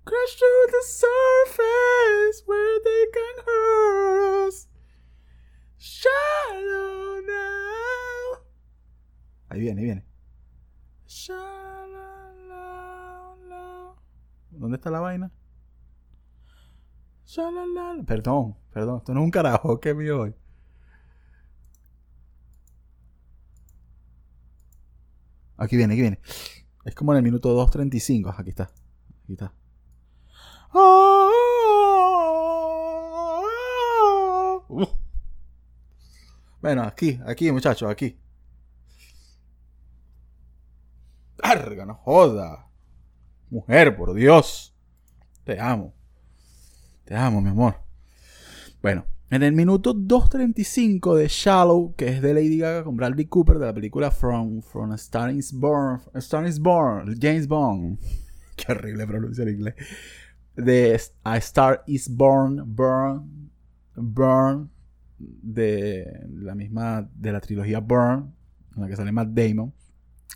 Crash 0.05 0.37
to 0.39 0.47
the 0.69 0.83
surface 0.87 2.43
where 2.47 2.81
they 2.83 3.07
can 3.13 3.45
hurt 3.47 4.49
us. 4.49 4.69
Shallow 5.77 7.21
now. 7.21 8.43
Ahí 9.51 9.61
viene, 9.61 9.81
ahí 9.83 9.85
viene. 9.85 10.07
¿Dónde 14.51 14.77
está 14.77 14.91
la 14.91 15.01
vaina? 15.01 15.31
Perdón, 18.07 18.57
perdón, 18.73 18.99
esto 18.99 19.15
no 19.15 19.21
es 19.21 19.25
un 19.25 19.31
carajo 19.31 19.81
que 19.81 19.95
mío 19.95 20.21
hoy. 20.21 20.35
Aquí 25.57 25.77
viene, 25.77 25.95
aquí 25.95 26.01
viene. 26.01 26.21
Es 26.85 26.95
como 26.95 27.13
en 27.13 27.19
el 27.19 27.25
minuto 27.25 27.57
2.35. 27.57 28.35
Aquí 28.37 28.51
está. 28.51 28.65
Aquí 29.25 29.33
está. 29.33 29.53
Bueno, 36.61 36.83
aquí, 36.83 37.21
aquí, 37.27 37.53
muchachos, 37.53 37.91
aquí. 37.91 38.19
Larga, 41.39 41.87
no 41.87 41.95
joda. 41.95 42.69
Mujer, 43.51 43.97
por 43.97 44.15
Dios. 44.15 44.75
Te 45.45 45.61
amo. 45.61 45.95
Te 47.05 47.15
amo, 47.15 47.43
mi 47.43 47.51
amor. 47.51 47.77
Bueno, 48.81 49.05
en 49.29 49.43
el 49.43 49.53
minuto 49.53 49.95
2.35 49.95 51.17
de 51.17 51.29
Shallow, 51.29 51.95
que 51.97 52.09
es 52.09 52.23
de 52.23 52.33
Lady 52.33 52.59
Gaga 52.59 52.83
con 52.83 52.97
Bradley 52.97 53.27
Cooper, 53.27 53.59
de 53.59 53.67
la 53.67 53.75
película 53.75 54.11
From, 54.11 54.63
From 54.63 54.93
Star 54.95 55.31
is 55.31 55.53
Born, 55.53 56.01
Star 56.15 56.47
is 56.47 56.59
Born, 56.59 57.15
James 57.21 57.47
Bond. 57.47 57.99
Qué 58.57 58.73
horrible 58.73 59.07
pronunciar 59.07 59.49
inglés 59.49 59.75
de 60.57 60.99
A 61.25 61.37
Star 61.39 61.83
is 61.87 62.09
Born, 62.09 62.63
Burn, 62.75 63.51
Burn, 63.97 64.71
de 65.19 66.27
la 66.31 66.55
misma, 66.55 67.09
de 67.15 67.33
la 67.33 67.41
trilogía 67.41 67.81
Burn, 67.81 68.35
en 68.77 68.83
la 68.83 68.89
que 68.89 68.97
sale 68.97 69.13
Matt 69.13 69.29
Damon. 69.29 69.75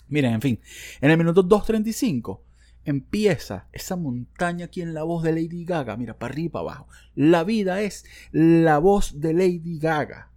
Miren, 0.09 0.35
en 0.35 0.41
fin, 0.41 0.61
en 1.01 1.11
el 1.11 1.17
minuto 1.17 1.47
2.35 1.47 2.41
empieza 2.89 3.69
esa 3.73 3.97
montaña 3.97 4.67
aquí 4.67 4.81
en 4.81 4.95
la 4.95 5.03
voz 5.03 5.23
de 5.23 5.33
Lady 5.33 5.65
Gaga, 5.65 5.97
mira, 5.97 6.19
para 6.19 6.33
arriba 6.33 6.53
para 6.53 6.63
abajo. 6.63 6.89
La 7.15 7.45
vida 7.45 7.83
es 7.83 8.05
la 8.33 8.79
voz 8.79 9.21
de 9.21 9.35
Lady 9.35 9.79
Gaga 9.79 10.31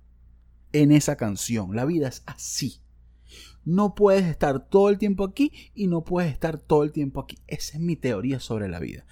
en 0.74 0.92
esa 0.92 1.16
canción. 1.16 1.76
La 1.76 1.86
vida 1.86 2.10
es 2.10 2.24
así. 2.26 2.82
No 3.64 3.96
puedes 3.96 4.26
estar 4.26 4.68
todo 4.68 4.90
el 4.90 4.98
tiempo 4.98 5.24
aquí 5.24 5.54
y 5.74 5.88
no 5.88 6.04
puedes 6.04 6.32
estar 6.32 6.58
todo 6.58 6.84
el 6.84 6.92
tiempo 6.92 7.22
aquí. 7.22 7.38
Esa 7.48 7.78
es 7.78 7.80
mi 7.80 7.96
teoría 7.96 8.40
sobre 8.42 8.68
la 8.68 8.80
vida. 8.80 9.06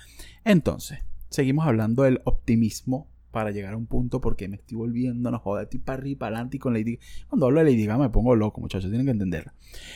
Entonces, 0.44 1.00
seguimos 1.30 1.66
hablando 1.66 2.04
del 2.04 2.22
optimismo 2.26 3.08
para 3.32 3.52
llegar 3.52 3.74
a 3.74 3.78
un 3.78 3.86
punto 3.86 4.22
porque 4.22 4.48
me 4.48 4.56
estoy 4.56 4.78
volviendo, 4.78 5.32
no 5.32 5.40
joder, 5.40 5.66
estoy 5.66 5.80
para 5.80 6.00
arriba, 6.00 6.20
para 6.20 6.36
adelante 6.36 6.58
y 6.58 6.60
con 6.60 6.74
Lady 6.74 7.00
Cuando 7.28 7.48
hablo 7.48 7.60
de 7.60 7.72
Lady 7.72 7.86
Gaga 7.86 8.04
me 8.04 8.10
pongo 8.10 8.36
loco, 8.36 8.62
muchachos, 8.62 8.90
tienen 8.90 9.06
que 9.06 9.12
entenderlo. 9.12 9.52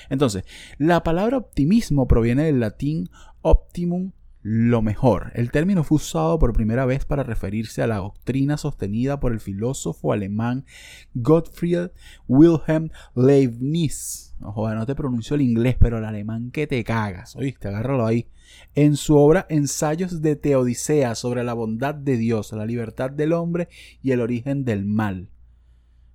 Entonces, 0.09 0.43
la 0.77 1.03
palabra 1.03 1.37
optimismo 1.37 2.07
proviene 2.07 2.43
del 2.43 2.59
latín 2.59 3.09
optimum 3.41 4.11
lo 4.43 4.81
mejor. 4.81 5.31
El 5.35 5.51
término 5.51 5.85
fue 5.85 5.95
usado 5.95 6.37
por 6.37 6.51
primera 6.51 6.85
vez 6.85 7.05
para 7.05 7.23
referirse 7.23 7.81
a 7.81 7.87
la 7.87 7.97
doctrina 7.97 8.57
sostenida 8.57 9.19
por 9.21 9.31
el 9.31 9.39
filósofo 9.39 10.11
alemán 10.11 10.65
Gottfried 11.13 11.91
Wilhelm 12.27 12.89
Leibniz. 13.15 14.35
No 14.41 14.53
no 14.75 14.85
te 14.85 14.95
pronuncio 14.95 15.35
el 15.35 15.41
inglés, 15.41 15.77
pero 15.79 15.97
el 15.97 16.03
alemán 16.03 16.51
que 16.51 16.67
te 16.67 16.83
cagas. 16.83 17.37
Oíste, 17.37 17.69
agárralo 17.69 18.05
ahí. 18.05 18.27
En 18.75 18.97
su 18.97 19.15
obra 19.15 19.47
Ensayos 19.49 20.21
de 20.21 20.35
Teodicea 20.35 21.15
sobre 21.15 21.45
la 21.45 21.53
bondad 21.53 21.95
de 21.95 22.17
Dios, 22.17 22.51
la 22.51 22.65
libertad 22.65 23.09
del 23.09 23.31
hombre 23.31 23.69
y 24.01 24.11
el 24.11 24.19
origen 24.19 24.65
del 24.65 24.85
mal. 24.85 25.29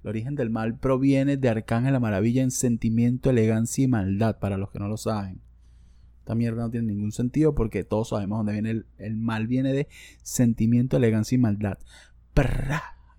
El 0.02 0.10
origen 0.10 0.34
del 0.34 0.50
mal 0.50 0.78
proviene 0.78 1.38
de 1.38 1.48
Arcángel 1.48 1.94
la 1.94 2.00
Maravilla 2.00 2.42
en 2.42 2.50
sentimiento, 2.50 3.30
elegancia 3.30 3.84
y 3.84 3.88
maldad, 3.88 4.38
para 4.38 4.58
los 4.58 4.70
que 4.70 4.78
no 4.78 4.88
lo 4.88 4.98
saben. 4.98 5.40
Esta 6.28 6.34
mierda 6.34 6.60
no 6.60 6.70
tiene 6.70 6.88
ningún 6.88 7.10
sentido 7.10 7.54
porque 7.54 7.84
todos 7.84 8.10
sabemos 8.10 8.40
dónde 8.40 8.52
viene 8.52 8.84
el, 8.98 9.16
mal. 9.16 9.46
Viene 9.46 9.72
de 9.72 9.88
sentimiento, 10.22 10.98
elegancia 10.98 11.36
y 11.36 11.38
maldad. 11.38 11.78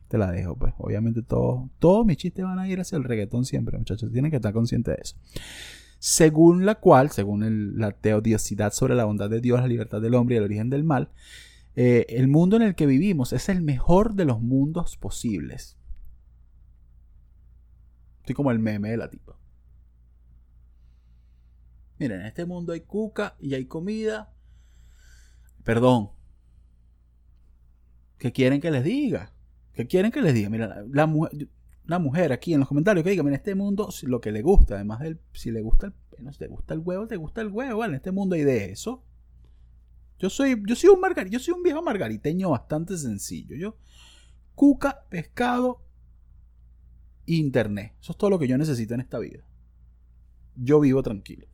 Te 0.09 0.19
la 0.19 0.31
dejo, 0.31 0.55
pues. 0.55 0.75
Obviamente 0.77 1.23
todos, 1.23 1.71
todos 1.79 2.05
mis 2.05 2.17
chistes 2.17 2.45
van 2.45 2.59
a 2.59 2.69
ir 2.69 2.79
hacia 2.79 2.99
el 2.99 3.03
reggaetón 3.03 3.45
siempre, 3.45 3.79
muchachos. 3.79 4.11
Tienen 4.11 4.29
que 4.29 4.35
estar 4.37 4.53
conscientes 4.53 4.95
de 4.95 5.01
eso. 5.01 5.15
Según 5.97 6.67
la 6.67 6.75
cual, 6.75 7.09
según 7.09 7.79
la 7.79 7.93
teodiosidad 7.93 8.73
sobre 8.73 8.93
la 8.93 9.05
bondad 9.05 9.31
de 9.31 9.41
Dios, 9.41 9.59
la 9.59 9.67
libertad 9.67 10.01
del 10.01 10.13
hombre 10.13 10.35
y 10.35 10.37
el 10.37 10.43
origen 10.43 10.69
del 10.69 10.83
mal, 10.83 11.09
eh, 11.75 12.05
el 12.09 12.27
mundo 12.27 12.57
en 12.57 12.61
el 12.61 12.75
que 12.75 12.85
vivimos 12.85 13.33
es 13.33 13.49
el 13.49 13.63
mejor 13.63 14.13
de 14.13 14.25
los 14.25 14.39
mundos 14.39 14.97
posibles. 14.97 15.79
Estoy 18.19 18.35
como 18.35 18.51
el 18.51 18.59
meme 18.59 18.91
de 18.91 18.97
la 18.97 19.09
tipa. 19.09 19.38
Miren, 21.99 22.21
en 22.21 22.27
este 22.27 22.45
mundo 22.45 22.71
hay 22.71 22.81
cuca 22.81 23.35
y 23.39 23.53
hay 23.53 23.65
comida. 23.65 24.33
Perdón. 25.65 26.11
¿Qué 28.17 28.31
quieren 28.31 28.61
que 28.61 28.71
les 28.71 28.83
diga? 28.83 29.33
¿Qué 29.73 29.85
quieren 29.85 30.11
que 30.11 30.21
les 30.21 30.33
diga? 30.33 30.49
Mira, 30.49 30.83
la, 30.89 31.05
mujer, 31.07 31.49
una 31.85 31.99
mujer 31.99 32.31
aquí 32.31 32.53
en 32.53 32.59
los 32.61 32.69
comentarios 32.69 33.03
que 33.03 33.11
diga, 33.11 33.23
en 33.23 33.33
este 33.33 33.53
mundo 33.53 33.89
lo 34.03 34.21
que 34.21 34.31
le 34.31 34.41
gusta, 34.41 34.75
además 34.75 34.99
del, 35.01 35.19
si 35.33 35.51
le 35.51 35.61
gusta 35.61 35.87
el, 35.87 35.93
no, 36.23 36.31
si 36.31 36.39
te 36.39 36.47
gusta 36.47 36.73
el 36.73 36.79
huevo, 36.79 37.07
te 37.07 37.17
gusta 37.17 37.41
el 37.41 37.49
huevo. 37.49 37.83
En 37.83 37.93
este 37.93 38.11
mundo 38.11 38.35
hay 38.35 38.43
de 38.43 38.71
eso. 38.71 39.03
Yo 40.17 40.29
soy, 40.29 40.61
yo 40.65 40.75
soy 40.75 40.89
un 40.89 41.29
yo 41.29 41.39
soy 41.39 41.53
un 41.53 41.63
viejo 41.63 41.81
margariteño 41.81 42.49
bastante 42.49 42.97
sencillo. 42.97 43.55
Yo, 43.55 43.77
cuca, 44.55 45.05
pescado, 45.09 45.85
internet. 47.25 47.95
Eso 48.01 48.13
es 48.13 48.17
todo 48.17 48.29
lo 48.29 48.39
que 48.39 48.47
yo 48.47 48.57
necesito 48.57 48.93
en 48.93 49.01
esta 49.01 49.19
vida. 49.19 49.43
Yo 50.55 50.79
vivo 50.81 51.01
tranquilo. 51.03 51.47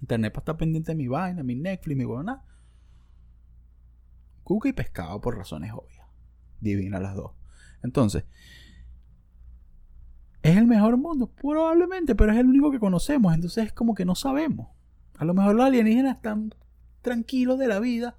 Internet 0.00 0.32
para 0.32 0.42
estar 0.42 0.56
pendiente 0.56 0.92
de 0.92 0.96
mi 0.96 1.08
vaina, 1.08 1.42
mi 1.42 1.54
Netflix, 1.54 1.96
mi 1.96 2.04
huevona. 2.04 2.44
Cuca 4.42 4.68
y 4.68 4.72
pescado 4.72 5.20
por 5.20 5.36
razones 5.36 5.72
obvias. 5.72 6.06
Divina 6.60 7.00
las 7.00 7.14
dos. 7.14 7.32
Entonces, 7.82 8.24
¿es 10.42 10.56
el 10.56 10.66
mejor 10.66 10.96
mundo? 10.96 11.30
Probablemente, 11.30 12.14
pero 12.14 12.32
es 12.32 12.38
el 12.38 12.46
único 12.46 12.70
que 12.70 12.78
conocemos. 12.78 13.34
Entonces 13.34 13.66
es 13.66 13.72
como 13.72 13.94
que 13.94 14.04
no 14.04 14.14
sabemos. 14.14 14.68
A 15.18 15.24
lo 15.24 15.34
mejor 15.34 15.54
los 15.54 15.66
alienígenas 15.66 16.16
están 16.16 16.54
tranquilos 17.00 17.58
de 17.58 17.68
la 17.68 17.78
vida 17.78 18.16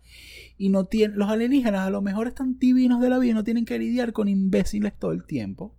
y 0.57 0.69
no 0.69 0.86
tienen, 0.86 1.19
los 1.19 1.29
alienígenas 1.29 1.81
a 1.81 1.89
lo 1.89 2.01
mejor 2.01 2.27
están 2.27 2.57
divinos 2.57 3.01
de 3.01 3.10
la 3.10 3.19
vida 3.19 3.31
y 3.31 3.36
no 3.36 3.43
tienen 3.43 3.65
que 3.65 3.77
lidiar 3.77 4.13
con 4.13 4.27
imbéciles 4.27 4.98
todo 4.98 5.12
el 5.12 5.25
tiempo. 5.25 5.75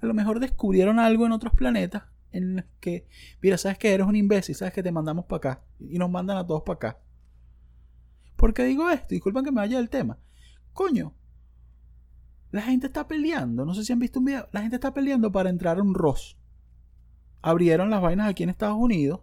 A 0.00 0.06
lo 0.06 0.14
mejor 0.14 0.40
descubrieron 0.40 0.98
algo 0.98 1.26
en 1.26 1.32
otros 1.32 1.52
planetas 1.54 2.04
en 2.36 2.56
los 2.56 2.64
que, 2.80 3.06
mira, 3.42 3.58
sabes 3.58 3.78
que 3.78 3.92
eres 3.92 4.06
un 4.06 4.16
imbécil, 4.16 4.54
sabes 4.54 4.74
que 4.74 4.82
te 4.82 4.92
mandamos 4.92 5.24
para 5.26 5.36
acá 5.38 5.64
y 5.80 5.98
nos 5.98 6.10
mandan 6.10 6.36
a 6.36 6.46
todos 6.46 6.62
para 6.62 6.76
acá. 6.76 7.00
¿Por 8.36 8.52
qué 8.52 8.64
digo 8.64 8.88
esto? 8.90 9.08
Disculpen 9.10 9.44
que 9.44 9.50
me 9.50 9.60
vaya 9.60 9.78
del 9.78 9.88
tema. 9.88 10.18
Coño, 10.72 11.14
la 12.50 12.62
gente 12.62 12.86
está 12.86 13.08
peleando, 13.08 13.64
no 13.64 13.74
sé 13.74 13.84
si 13.84 13.92
han 13.92 13.98
visto 13.98 14.18
un 14.18 14.26
video, 14.26 14.48
la 14.52 14.60
gente 14.60 14.76
está 14.76 14.92
peleando 14.94 15.32
para 15.32 15.50
entrar 15.50 15.78
a 15.78 15.82
un 15.82 15.94
ROS. 15.94 16.38
Abrieron 17.42 17.90
las 17.90 18.02
vainas 18.02 18.28
aquí 18.28 18.42
en 18.42 18.50
Estados 18.50 18.76
Unidos 18.78 19.20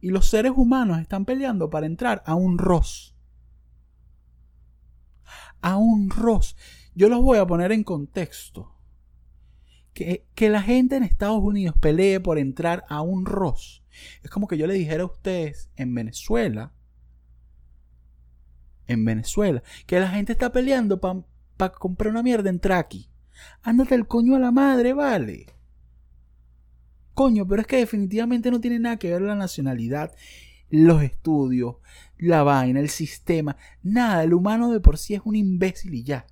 y 0.00 0.10
los 0.10 0.26
seres 0.26 0.52
humanos 0.54 1.00
están 1.00 1.24
peleando 1.24 1.70
para 1.70 1.86
entrar 1.86 2.22
a 2.26 2.34
un 2.34 2.58
ROS. 2.58 3.16
A 5.60 5.76
un 5.76 6.10
ROS. 6.10 6.56
Yo 6.94 7.08
los 7.08 7.22
voy 7.22 7.38
a 7.38 7.46
poner 7.46 7.72
en 7.72 7.84
contexto. 7.84 8.71
Que, 9.94 10.24
que, 10.34 10.48
la 10.48 10.62
gente 10.62 10.96
en 10.96 11.02
Estados 11.02 11.42
Unidos 11.42 11.74
pelee 11.78 12.18
por 12.18 12.38
entrar 12.38 12.84
a 12.88 13.02
un 13.02 13.26
ROS. 13.26 13.82
Es 14.22 14.30
como 14.30 14.48
que 14.48 14.56
yo 14.56 14.66
le 14.66 14.74
dijera 14.74 15.02
a 15.02 15.06
ustedes 15.06 15.68
en 15.76 15.94
Venezuela 15.94 16.72
en 18.86 19.04
Venezuela, 19.04 19.62
que 19.86 20.00
la 20.00 20.08
gente 20.08 20.32
está 20.32 20.52
peleando 20.52 21.00
para 21.00 21.72
comprar 21.72 22.10
una 22.10 22.22
mierda 22.22 22.50
en 22.50 22.60
Traki. 22.60 23.08
Ándate 23.62 23.94
el 23.94 24.06
coño 24.06 24.36
a 24.36 24.38
la 24.38 24.50
madre, 24.50 24.92
vale. 24.92 25.46
Coño, 27.14 27.46
pero 27.46 27.62
es 27.62 27.66
que 27.66 27.76
definitivamente 27.76 28.50
no 28.50 28.60
tiene 28.60 28.78
nada 28.78 28.96
que 28.96 29.10
ver 29.10 29.22
la 29.22 29.34
nacionalidad, 29.34 30.14
los 30.70 31.02
estudios, 31.02 31.76
la 32.18 32.42
vaina, 32.42 32.80
el 32.80 32.88
sistema, 32.88 33.56
nada. 33.82 34.24
El 34.24 34.32
humano 34.32 34.70
de 34.70 34.80
por 34.80 34.96
sí 34.98 35.14
es 35.14 35.22
un 35.24 35.36
imbécil 35.36 35.94
y 35.94 36.04
ya. 36.04 36.26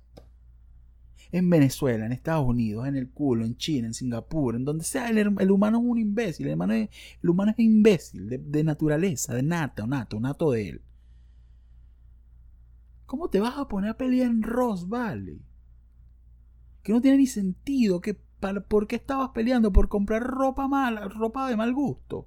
En 1.31 1.49
Venezuela, 1.49 2.05
en 2.05 2.11
Estados 2.11 2.45
Unidos, 2.45 2.87
en 2.87 2.95
el 2.95 3.09
culo, 3.09 3.45
en 3.45 3.55
China, 3.55 3.87
en 3.87 3.93
Singapur, 3.93 4.55
en 4.55 4.65
donde 4.65 4.83
sea, 4.83 5.09
el, 5.09 5.51
humano 5.51 5.79
es 5.79 5.83
un 5.85 5.97
imbécil. 5.97 6.47
El 6.47 6.55
humano 6.55 6.73
es, 6.73 6.89
el 7.23 7.29
humano 7.29 7.51
es 7.51 7.59
imbécil 7.59 8.27
de, 8.29 8.63
naturaleza, 8.63 9.33
de 9.33 9.43
nata, 9.43 9.87
nato, 9.87 10.19
nato 10.19 10.51
de 10.51 10.69
él. 10.69 10.81
¿Cómo 13.05 13.29
te 13.29 13.39
vas 13.39 13.57
a 13.57 13.67
poner 13.67 13.91
a 13.91 13.97
pelear 13.97 14.29
en 14.29 14.41
Ross, 14.41 14.87
vale? 14.87 15.39
Que 16.83 16.93
no 16.93 17.01
tiene 17.01 17.17
ni 17.17 17.27
sentido. 17.27 18.01
Que, 18.01 18.13
¿Por 18.67 18.87
qué 18.87 18.95
estabas 18.97 19.29
peleando? 19.29 19.71
¿Por 19.71 19.87
comprar 19.87 20.23
ropa 20.23 20.67
mala, 20.67 21.07
ropa 21.07 21.49
de 21.49 21.55
mal 21.55 21.73
gusto? 21.73 22.25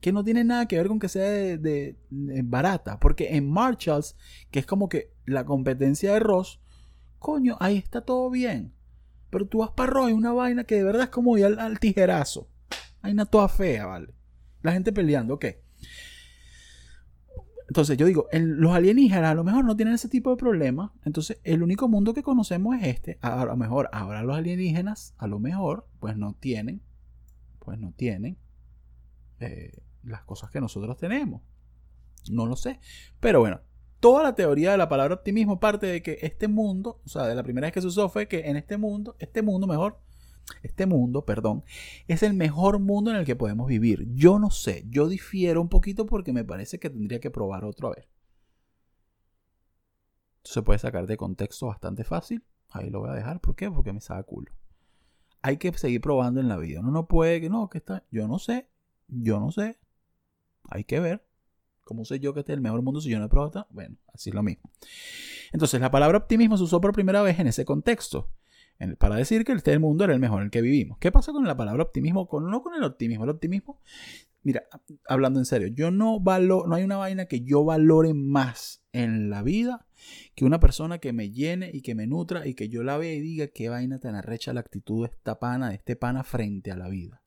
Que 0.00 0.12
no 0.12 0.22
tiene 0.22 0.44
nada 0.44 0.66
que 0.66 0.76
ver 0.76 0.88
con 0.88 0.98
que 0.98 1.08
sea 1.08 1.28
de, 1.28 1.96
barata. 2.44 3.00
Porque 3.00 3.36
en 3.36 3.50
Marshalls, 3.50 4.16
que 4.50 4.60
es 4.60 4.66
como 4.66 4.88
que 4.88 5.12
la 5.26 5.44
competencia 5.44 6.12
de 6.12 6.20
Ross, 6.20 6.60
coño, 7.18 7.56
ahí 7.60 7.76
está 7.76 8.02
todo 8.02 8.30
bien. 8.30 8.72
Pero 9.30 9.46
tú 9.46 9.58
vas 9.58 9.70
para 9.70 9.90
Ross 9.90 10.12
una 10.12 10.32
vaina 10.32 10.64
que 10.64 10.76
de 10.76 10.84
verdad 10.84 11.04
es 11.04 11.10
como 11.10 11.36
ir 11.36 11.44
al, 11.44 11.78
tijerazo. 11.80 12.48
Hay 13.02 13.12
una 13.12 13.26
toda 13.26 13.48
fea, 13.48 13.86
¿vale? 13.86 14.14
La 14.62 14.72
gente 14.72 14.92
peleando, 14.92 15.34
ok. 15.34 15.46
Entonces 17.68 17.98
yo 17.98 18.06
digo, 18.06 18.28
los 18.32 18.72
alienígenas 18.72 19.30
a 19.30 19.34
lo 19.34 19.44
mejor 19.44 19.64
no 19.64 19.76
tienen 19.76 19.94
ese 19.94 20.08
tipo 20.08 20.30
de 20.30 20.36
problemas. 20.36 20.90
Entonces 21.04 21.38
el 21.44 21.62
único 21.62 21.86
mundo 21.86 22.14
que 22.14 22.22
conocemos 22.22 22.76
es 22.76 22.86
este. 22.86 23.18
A, 23.20 23.44
lo 23.44 23.56
mejor 23.56 23.90
ahora 23.92 24.22
los 24.22 24.36
alienígenas, 24.36 25.14
a 25.18 25.26
lo 25.26 25.38
mejor, 25.38 25.86
pues 26.00 26.16
no 26.16 26.34
tienen, 26.34 26.80
pues 27.58 27.78
no 27.78 27.92
tienen 27.92 28.38
eh, 29.40 29.82
las 30.08 30.24
cosas 30.24 30.50
que 30.50 30.60
nosotros 30.60 30.96
tenemos. 30.96 31.42
No 32.30 32.46
lo 32.46 32.56
sé. 32.56 32.80
Pero 33.20 33.40
bueno, 33.40 33.60
toda 34.00 34.22
la 34.22 34.34
teoría 34.34 34.72
de 34.72 34.78
la 34.78 34.88
palabra 34.88 35.14
optimismo 35.14 35.60
parte 35.60 35.86
de 35.86 36.02
que 36.02 36.18
este 36.22 36.48
mundo, 36.48 37.00
o 37.04 37.08
sea, 37.08 37.26
de 37.26 37.34
la 37.34 37.42
primera 37.42 37.66
vez 37.66 37.74
que 37.74 37.80
se 37.80 37.86
usó 37.86 38.08
fue 38.08 38.28
que 38.28 38.48
en 38.48 38.56
este 38.56 38.76
mundo, 38.76 39.16
este 39.18 39.42
mundo 39.42 39.66
mejor, 39.66 40.00
este 40.62 40.86
mundo, 40.86 41.24
perdón, 41.24 41.64
es 42.06 42.22
el 42.22 42.34
mejor 42.34 42.78
mundo 42.78 43.10
en 43.10 43.16
el 43.18 43.24
que 43.24 43.36
podemos 43.36 43.66
vivir. 43.66 44.06
Yo 44.14 44.38
no 44.38 44.50
sé, 44.50 44.84
yo 44.88 45.08
difiero 45.08 45.60
un 45.60 45.68
poquito 45.68 46.06
porque 46.06 46.32
me 46.32 46.44
parece 46.44 46.78
que 46.78 46.90
tendría 46.90 47.20
que 47.20 47.30
probar 47.30 47.64
otro 47.64 47.88
a 47.88 47.94
ver. 47.94 48.08
se 50.42 50.62
puede 50.62 50.78
sacar 50.78 51.06
de 51.06 51.16
contexto 51.16 51.66
bastante 51.66 52.04
fácil. 52.04 52.42
Ahí 52.70 52.90
lo 52.90 53.00
voy 53.00 53.10
a 53.10 53.12
dejar. 53.14 53.40
¿Por 53.40 53.54
qué? 53.54 53.70
Porque 53.70 53.92
me 53.92 54.00
saca 54.00 54.22
culo. 54.22 54.52
Hay 55.42 55.56
que 55.58 55.72
seguir 55.74 56.00
probando 56.00 56.40
en 56.40 56.48
la 56.48 56.56
vida. 56.56 56.80
Uno 56.80 56.90
no 56.90 57.06
puede 57.06 57.40
que 57.40 57.50
no, 57.50 57.68
que 57.68 57.78
está. 57.78 58.04
Yo 58.10 58.26
no 58.28 58.38
sé. 58.38 58.68
Yo 59.08 59.40
no 59.40 59.52
sé. 59.52 59.78
Hay 60.68 60.84
que 60.84 61.00
ver. 61.00 61.24
¿Cómo 61.84 62.04
sé 62.04 62.20
yo 62.20 62.34
que 62.34 62.40
este 62.40 62.52
es 62.52 62.56
el 62.56 62.62
mejor 62.62 62.82
mundo 62.82 63.00
si 63.00 63.08
yo 63.08 63.18
no 63.18 63.24
he 63.24 63.28
probado? 63.28 63.66
Bueno, 63.70 63.96
así 64.12 64.30
es 64.30 64.34
lo 64.34 64.42
mismo. 64.42 64.70
Entonces, 65.52 65.80
la 65.80 65.90
palabra 65.90 66.18
optimismo 66.18 66.56
se 66.56 66.64
usó 66.64 66.80
por 66.80 66.92
primera 66.92 67.22
vez 67.22 67.38
en 67.38 67.46
ese 67.46 67.64
contexto 67.64 68.30
para 68.98 69.16
decir 69.16 69.44
que 69.44 69.52
este 69.52 69.76
mundo 69.78 70.04
era 70.04 70.12
el 70.12 70.20
mejor 70.20 70.40
en 70.40 70.46
el 70.46 70.50
que 70.50 70.60
vivimos. 70.60 70.98
¿Qué 70.98 71.10
pasa 71.10 71.32
con 71.32 71.44
la 71.46 71.56
palabra 71.56 71.82
optimismo? 71.82 72.28
Con, 72.28 72.50
no 72.50 72.62
con 72.62 72.74
el 72.74 72.84
optimismo. 72.84 73.24
El 73.24 73.30
optimismo, 73.30 73.80
mira, 74.42 74.64
hablando 75.06 75.40
en 75.40 75.46
serio, 75.46 75.68
yo 75.68 75.90
no 75.90 76.20
valoro, 76.20 76.68
no 76.68 76.76
hay 76.76 76.84
una 76.84 76.96
vaina 76.96 77.26
que 77.26 77.40
yo 77.40 77.64
valore 77.64 78.14
más 78.14 78.84
en 78.92 79.30
la 79.30 79.42
vida 79.42 79.86
que 80.34 80.44
una 80.44 80.60
persona 80.60 80.98
que 80.98 81.12
me 81.12 81.30
llene 81.30 81.70
y 81.72 81.82
que 81.82 81.94
me 81.94 82.06
nutra 82.06 82.46
y 82.46 82.54
que 82.54 82.68
yo 82.68 82.82
la 82.82 82.98
vea 82.98 83.14
y 83.14 83.20
diga 83.20 83.48
qué 83.48 83.68
vaina 83.68 83.98
tan 83.98 84.14
arrecha 84.14 84.52
la 84.52 84.60
actitud 84.60 85.06
de 85.06 85.12
esta 85.12 85.38
pana, 85.38 85.70
de 85.70 85.76
este 85.76 85.96
pana 85.96 86.22
frente 86.22 86.70
a 86.70 86.76
la 86.76 86.88
vida. 86.88 87.22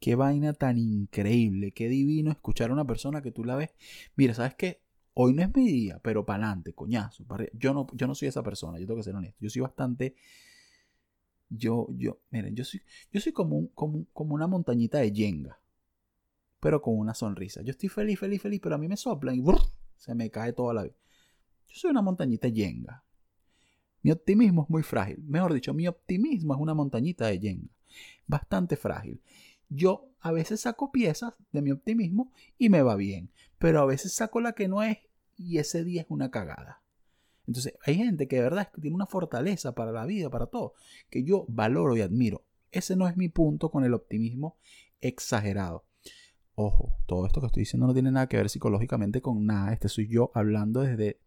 Qué 0.00 0.14
vaina 0.14 0.52
tan 0.52 0.78
increíble, 0.78 1.72
qué 1.72 1.88
divino 1.88 2.30
escuchar 2.30 2.70
a 2.70 2.72
una 2.72 2.86
persona 2.86 3.22
que 3.22 3.32
tú 3.32 3.44
la 3.44 3.56
ves. 3.56 3.74
Mira, 4.14 4.34
¿sabes 4.34 4.54
qué? 4.54 4.82
Hoy 5.14 5.32
no 5.32 5.42
es 5.42 5.54
mi 5.54 5.66
día, 5.66 5.98
pero 6.02 6.26
para 6.26 6.44
adelante, 6.44 6.74
coñazo. 6.74 7.24
Yo 7.54 7.72
no, 7.72 7.86
yo 7.94 8.06
no 8.06 8.14
soy 8.14 8.28
esa 8.28 8.42
persona, 8.42 8.78
yo 8.78 8.86
tengo 8.86 8.98
que 8.98 9.04
ser 9.04 9.14
honesto. 9.14 9.38
Yo 9.40 9.48
soy 9.48 9.62
bastante. 9.62 10.14
Yo, 11.48 11.86
yo, 11.96 12.18
miren, 12.30 12.54
yo 12.54 12.64
soy, 12.64 12.82
yo 13.12 13.20
soy 13.20 13.32
como, 13.32 13.70
como, 13.72 14.04
como 14.12 14.34
una 14.34 14.46
montañita 14.46 14.98
de 14.98 15.12
yenga, 15.12 15.58
pero 16.60 16.82
con 16.82 16.98
una 16.98 17.14
sonrisa. 17.14 17.62
Yo 17.62 17.70
estoy 17.70 17.88
feliz, 17.88 18.18
feliz, 18.18 18.42
feliz, 18.42 18.60
pero 18.60 18.74
a 18.74 18.78
mí 18.78 18.88
me 18.88 18.96
soplan 18.96 19.36
y 19.36 19.44
se 19.96 20.14
me 20.14 20.30
cae 20.30 20.52
toda 20.52 20.74
la 20.74 20.82
vida. 20.82 20.96
Yo 21.68 21.76
soy 21.76 21.90
una 21.92 22.02
montañita 22.02 22.48
de 22.48 22.52
yenga. 22.52 23.04
Mi 24.02 24.10
optimismo 24.10 24.64
es 24.64 24.70
muy 24.70 24.82
frágil. 24.82 25.18
Mejor 25.24 25.54
dicho, 25.54 25.72
mi 25.72 25.88
optimismo 25.88 26.54
es 26.54 26.60
una 26.60 26.74
montañita 26.74 27.26
de 27.26 27.38
yenga. 27.38 27.68
Bastante 28.26 28.76
frágil. 28.76 29.20
Yo 29.68 30.10
a 30.20 30.32
veces 30.32 30.60
saco 30.60 30.92
piezas 30.92 31.34
de 31.52 31.62
mi 31.62 31.70
optimismo 31.70 32.32
y 32.58 32.68
me 32.68 32.82
va 32.82 32.96
bien, 32.96 33.30
pero 33.58 33.80
a 33.80 33.86
veces 33.86 34.14
saco 34.14 34.40
la 34.40 34.52
que 34.52 34.68
no 34.68 34.82
es 34.82 34.98
y 35.36 35.58
ese 35.58 35.84
día 35.84 36.02
es 36.02 36.06
una 36.08 36.30
cagada. 36.30 36.82
Entonces, 37.46 37.74
hay 37.84 37.96
gente 37.96 38.26
que 38.26 38.36
de 38.36 38.42
verdad 38.42 38.70
tiene 38.80 38.96
una 38.96 39.06
fortaleza 39.06 39.74
para 39.74 39.92
la 39.92 40.04
vida, 40.04 40.30
para 40.30 40.46
todo, 40.46 40.74
que 41.10 41.22
yo 41.22 41.44
valoro 41.48 41.96
y 41.96 42.00
admiro. 42.00 42.44
Ese 42.72 42.96
no 42.96 43.06
es 43.06 43.16
mi 43.16 43.28
punto 43.28 43.70
con 43.70 43.84
el 43.84 43.94
optimismo 43.94 44.56
exagerado. 45.00 45.84
Ojo, 46.54 46.96
todo 47.06 47.26
esto 47.26 47.40
que 47.40 47.46
estoy 47.46 47.60
diciendo 47.60 47.86
no 47.86 47.92
tiene 47.92 48.10
nada 48.10 48.28
que 48.28 48.36
ver 48.36 48.48
psicológicamente 48.48 49.20
con 49.20 49.44
nada. 49.46 49.72
Este 49.72 49.88
soy 49.88 50.08
yo 50.08 50.32
hablando 50.34 50.80
desde, 50.80 51.20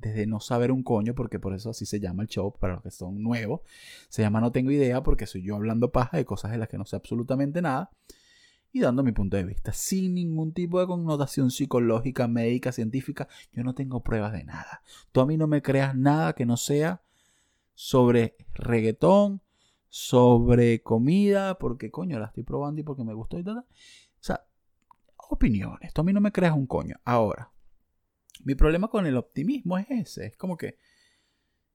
desde 0.00 0.26
no 0.26 0.40
saber 0.40 0.72
un 0.72 0.82
coño, 0.82 1.14
porque 1.14 1.38
por 1.38 1.54
eso 1.54 1.70
así 1.70 1.86
se 1.86 2.00
llama 2.00 2.22
el 2.22 2.28
show, 2.28 2.54
para 2.58 2.74
los 2.74 2.82
que 2.82 2.90
son 2.90 3.22
nuevos. 3.22 3.60
Se 4.08 4.22
llama 4.22 4.40
No 4.40 4.52
tengo 4.52 4.70
idea, 4.70 5.02
porque 5.02 5.26
soy 5.26 5.42
yo 5.42 5.56
hablando 5.56 5.92
paja 5.92 6.16
de 6.16 6.24
cosas 6.24 6.50
de 6.52 6.58
las 6.58 6.68
que 6.68 6.78
no 6.78 6.86
sé 6.86 6.96
absolutamente 6.96 7.62
nada. 7.62 7.90
y 8.72 8.80
dando 8.80 9.02
mi 9.02 9.10
punto 9.12 9.36
de 9.36 9.44
vista, 9.44 9.72
sin 9.72 10.14
ningún 10.14 10.52
tipo 10.52 10.78
de 10.78 10.86
connotación 10.86 11.50
psicológica, 11.50 12.28
médica, 12.28 12.70
científica. 12.72 13.26
Yo 13.52 13.64
no 13.64 13.74
tengo 13.74 14.00
pruebas 14.02 14.32
de 14.32 14.44
nada. 14.44 14.82
Tú 15.12 15.20
a 15.20 15.26
mí 15.26 15.36
no 15.36 15.48
me 15.48 15.60
creas 15.60 15.96
nada 15.96 16.34
que 16.34 16.46
no 16.46 16.56
sea 16.56 17.02
sobre 17.74 18.36
reggaetón, 18.54 19.42
sobre 19.88 20.82
comida, 20.82 21.58
porque 21.58 21.90
coño, 21.90 22.20
la 22.20 22.26
estoy 22.26 22.44
probando 22.44 22.80
y 22.80 22.84
porque 22.84 23.02
me 23.02 23.12
gustó 23.12 23.38
y 23.38 23.42
tal. 23.42 23.58
O 23.58 23.64
sea, 24.20 24.44
opiniones. 25.30 25.92
Tú 25.92 26.02
a 26.02 26.04
mí 26.04 26.12
no 26.12 26.20
me 26.20 26.30
creas 26.30 26.54
un 26.54 26.66
coño. 26.66 26.96
Ahora, 27.04 27.50
mi 28.44 28.54
problema 28.54 28.88
con 28.88 29.06
el 29.06 29.16
optimismo 29.16 29.78
es 29.78 29.86
ese. 29.90 30.26
Es 30.26 30.36
como 30.36 30.56
que 30.56 30.76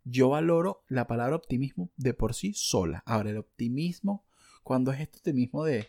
yo 0.06 0.30
valoro 0.30 0.84
la 0.88 1.08
palabra 1.08 1.36
optimismo 1.36 1.90
de 1.98 2.14
por 2.14 2.34
sí 2.34 2.54
sola. 2.54 3.04
Ahora, 3.06 3.32
el 3.32 3.38
optimismo, 3.38 4.24
cuando 4.64 4.92
es 4.92 5.02
este 5.02 5.18
optimismo 5.18 5.64
de... 5.66 5.88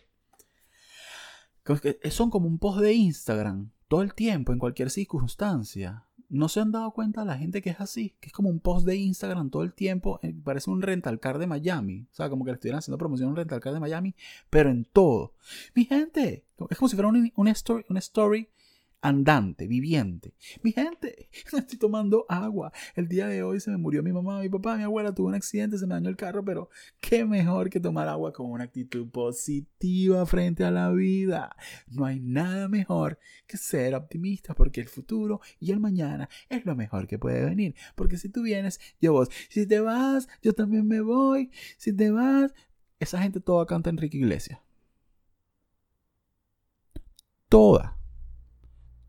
Son 2.09 2.29
como 2.29 2.47
un 2.47 2.59
post 2.59 2.79
de 2.79 2.93
Instagram, 2.93 3.71
todo 3.87 4.01
el 4.01 4.13
tiempo, 4.13 4.53
en 4.53 4.59
cualquier 4.59 4.89
circunstancia. 4.89 6.05
¿No 6.29 6.49
se 6.49 6.59
han 6.59 6.71
dado 6.71 6.91
cuenta 6.91 7.23
la 7.23 7.37
gente 7.37 7.61
que 7.61 7.69
es 7.69 7.79
así? 7.79 8.15
Que 8.19 8.27
es 8.27 8.33
como 8.33 8.49
un 8.49 8.59
post 8.59 8.85
de 8.85 8.95
Instagram 8.95 9.49
todo 9.49 9.63
el 9.63 9.73
tiempo. 9.73 10.19
Eh, 10.23 10.33
parece 10.43 10.69
un 10.69 10.81
rental 10.81 11.19
car 11.19 11.37
de 11.37 11.47
Miami. 11.47 12.07
O 12.11 12.15
sea, 12.15 12.29
como 12.29 12.43
que 12.43 12.51
le 12.51 12.55
estuvieran 12.55 12.79
haciendo 12.79 12.97
promoción 12.97 13.27
a 13.27 13.31
un 13.31 13.37
rental 13.37 13.61
car 13.61 13.73
de 13.73 13.79
Miami, 13.79 14.15
pero 14.49 14.69
en 14.69 14.85
todo. 14.85 15.35
Mi 15.73 15.85
gente, 15.85 16.45
es 16.69 16.77
como 16.77 16.89
si 16.89 16.95
fuera 16.95 17.09
una, 17.35 17.51
story, 17.51 17.85
una 17.89 17.99
story 17.99 18.49
andante, 19.07 19.67
viviente. 19.67 20.33
Mi 20.61 20.71
gente, 20.71 21.29
estoy 21.53 21.79
tomando 21.79 22.25
agua. 22.29 22.71
El 22.95 23.07
día 23.07 23.27
de 23.27 23.43
hoy 23.43 23.59
se 23.59 23.71
me 23.71 23.77
murió 23.77 24.03
mi 24.03 24.11
mamá, 24.11 24.41
mi 24.41 24.49
papá, 24.49 24.77
mi 24.77 24.83
abuela 24.83 25.13
tuvo 25.13 25.27
un 25.27 25.35
accidente, 25.35 25.77
se 25.77 25.87
me 25.87 25.95
dañó 25.95 26.09
el 26.09 26.15
carro, 26.15 26.43
pero 26.43 26.69
qué 26.99 27.25
mejor 27.25 27.69
que 27.69 27.79
tomar 27.79 28.07
agua 28.07 28.33
con 28.33 28.51
una 28.51 28.65
actitud 28.65 29.09
positiva 29.09 30.25
frente 30.25 30.63
a 30.63 30.71
la 30.71 30.91
vida. 30.91 31.55
No 31.87 32.05
hay 32.05 32.19
nada 32.19 32.67
mejor 32.67 33.19
que 33.47 33.57
ser 33.57 33.95
optimista 33.95 34.53
porque 34.53 34.81
el 34.81 34.89
futuro 34.89 35.41
y 35.59 35.71
el 35.71 35.79
mañana 35.79 36.29
es 36.49 36.65
lo 36.65 36.75
mejor 36.75 37.07
que 37.07 37.19
puede 37.19 37.43
venir. 37.45 37.75
Porque 37.95 38.17
si 38.17 38.29
tú 38.29 38.43
vienes, 38.43 38.79
yo 39.01 39.13
vos. 39.13 39.29
Si 39.49 39.65
te 39.67 39.79
vas, 39.79 40.27
yo 40.41 40.53
también 40.53 40.87
me 40.87 41.01
voy. 41.01 41.51
Si 41.77 41.93
te 41.93 42.11
vas, 42.11 42.53
esa 42.99 43.21
gente 43.21 43.39
toda 43.39 43.65
canta 43.65 43.89
Enrique 43.89 44.17
Iglesias. 44.17 44.59
Toda 47.49 47.96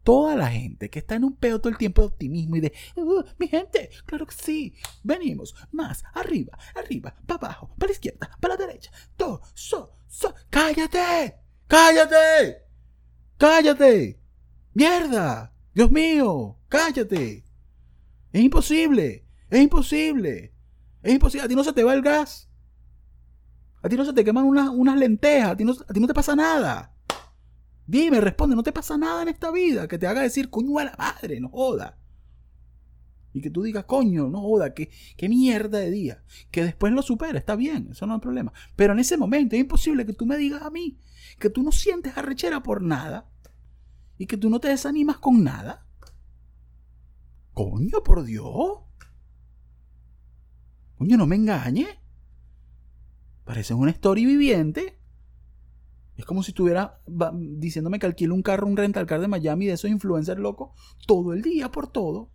toda 0.09 0.37
la 0.37 0.49
gente 0.49 0.89
que 0.89 1.01
está 1.01 1.17
en 1.17 1.25
un 1.25 1.37
pedo 1.37 1.61
todo 1.61 1.69
el 1.69 1.77
tiempo 1.77 2.01
de 2.01 2.09
optimismo 2.09 2.57
y 2.57 2.61
de, 2.61 2.73
uh, 2.97 3.23
mi 3.37 3.47
gente, 3.47 3.91
claro 4.07 4.25
que 4.25 4.35
sí, 4.35 4.73
venimos, 5.03 5.55
más, 5.71 6.03
arriba, 6.15 6.59
arriba, 6.75 7.15
para 7.27 7.49
abajo, 7.49 7.75
para 7.77 7.89
la 7.89 7.93
izquierda, 7.93 8.31
para 8.41 8.55
la 8.55 8.67
derecha, 8.67 8.91
todo, 9.19 9.43
so, 9.53 9.99
so, 10.07 10.35
cállate, 10.49 11.37
cállate, 11.67 12.63
cállate, 13.37 14.19
mierda, 14.73 15.53
Dios 15.75 15.91
mío, 15.91 16.57
cállate, 16.71 17.45
es 18.33 18.41
imposible, 18.41 19.27
es 19.51 19.61
imposible, 19.61 20.55
es 21.03 21.13
imposible, 21.13 21.45
a 21.45 21.49
ti 21.49 21.55
no 21.55 21.65
se 21.65 21.75
te 21.75 21.85
va 21.85 21.93
el 21.93 22.01
gas, 22.01 22.49
a 23.83 23.91
ti 23.91 23.97
no 23.99 24.07
se 24.07 24.15
te 24.15 24.25
queman 24.25 24.47
unas, 24.47 24.71
unas 24.71 24.97
lentejas, 24.97 25.51
a 25.51 25.55
no, 25.63 25.73
a 25.73 25.93
ti 25.93 26.01
no 26.01 26.07
te 26.07 26.15
pasa 26.15 26.35
nada. 26.35 26.95
Dime, 27.89 28.21
responde, 28.21 28.55
no 28.55 28.63
te 28.63 28.73
pasa 28.73 28.97
nada 28.97 29.23
en 29.23 29.29
esta 29.29 29.51
vida 29.51 29.89
que 29.89 29.99
te 29.99 30.07
haga 30.07 30.21
decir, 30.21 30.49
coño 30.49 30.79
a 30.79 30.85
la 30.85 30.97
madre, 30.97 31.41
no 31.41 31.49
joda. 31.49 31.99
Y 33.33 33.41
que 33.41 33.51
tú 33.51 33.63
digas, 33.63 33.85
coño, 33.85 34.29
no 34.29 34.41
joda, 34.41 34.75
qué, 34.75 34.91
qué 35.17 35.29
mierda 35.29 35.79
de 35.79 35.91
día. 35.91 36.23
Que 36.53 36.63
después 36.63 36.93
lo 36.93 37.03
supera, 37.03 37.39
está 37.39 37.57
bien, 37.57 37.89
eso 37.91 38.07
no 38.07 38.15
hay 38.15 38.21
problema. 38.21 38.53
Pero 38.77 38.93
en 38.93 39.01
ese 39.01 39.17
momento 39.17 39.57
es 39.57 39.61
imposible 39.61 40.07
que 40.07 40.13
tú 40.13 40.25
me 40.25 40.37
digas 40.37 40.63
a 40.63 40.71
mí 40.71 40.99
que 41.39 41.51
tú 41.51 41.63
no 41.63 41.73
sientes 41.73 42.17
arrechera 42.17 42.63
por 42.63 42.83
nada 42.83 43.31
y 44.19 44.27
que 44.27 44.37
tú 44.37 44.51
no 44.51 44.61
te 44.61 44.69
desanimas 44.69 45.19
con 45.19 45.45
nada. 45.45 45.87
Coño, 47.55 48.03
por 48.05 48.25
Dios. 48.25 48.81
Coño, 50.97 51.17
no 51.17 51.27
me 51.27 51.37
engañe. 51.37 51.87
Parece 53.45 53.75
una 53.75 53.93
story 53.93 54.27
viviente. 54.27 54.98
Es 56.19 56.25
como 56.25 56.43
si 56.43 56.51
estuviera 56.51 57.01
diciéndome 57.33 58.01
que 58.01 58.07
alquilo 58.07 58.35
un 58.35 58.43
carro, 58.43 58.67
un 58.67 58.77
rental 58.77 59.07
car 59.07 59.21
de 59.21 59.29
Miami 59.29 59.67
de 59.67 59.75
esos 59.75 59.89
influencers 59.89 60.41
locos 60.41 60.71
todo 61.07 61.33
el 61.33 61.43
día 61.43 61.71
por 61.71 61.87
todo. 61.91 62.29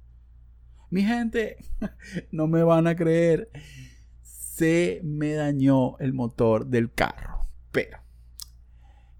Mi 0.89 1.03
gente, 1.03 1.57
no 2.31 2.47
me 2.47 2.63
van 2.63 2.87
a 2.87 2.95
creer. 2.95 3.49
Se 4.21 5.01
me 5.03 5.33
dañó 5.33 5.97
el 5.97 6.13
motor 6.13 6.67
del 6.67 6.93
carro. 6.93 7.41
Pero, 7.73 7.97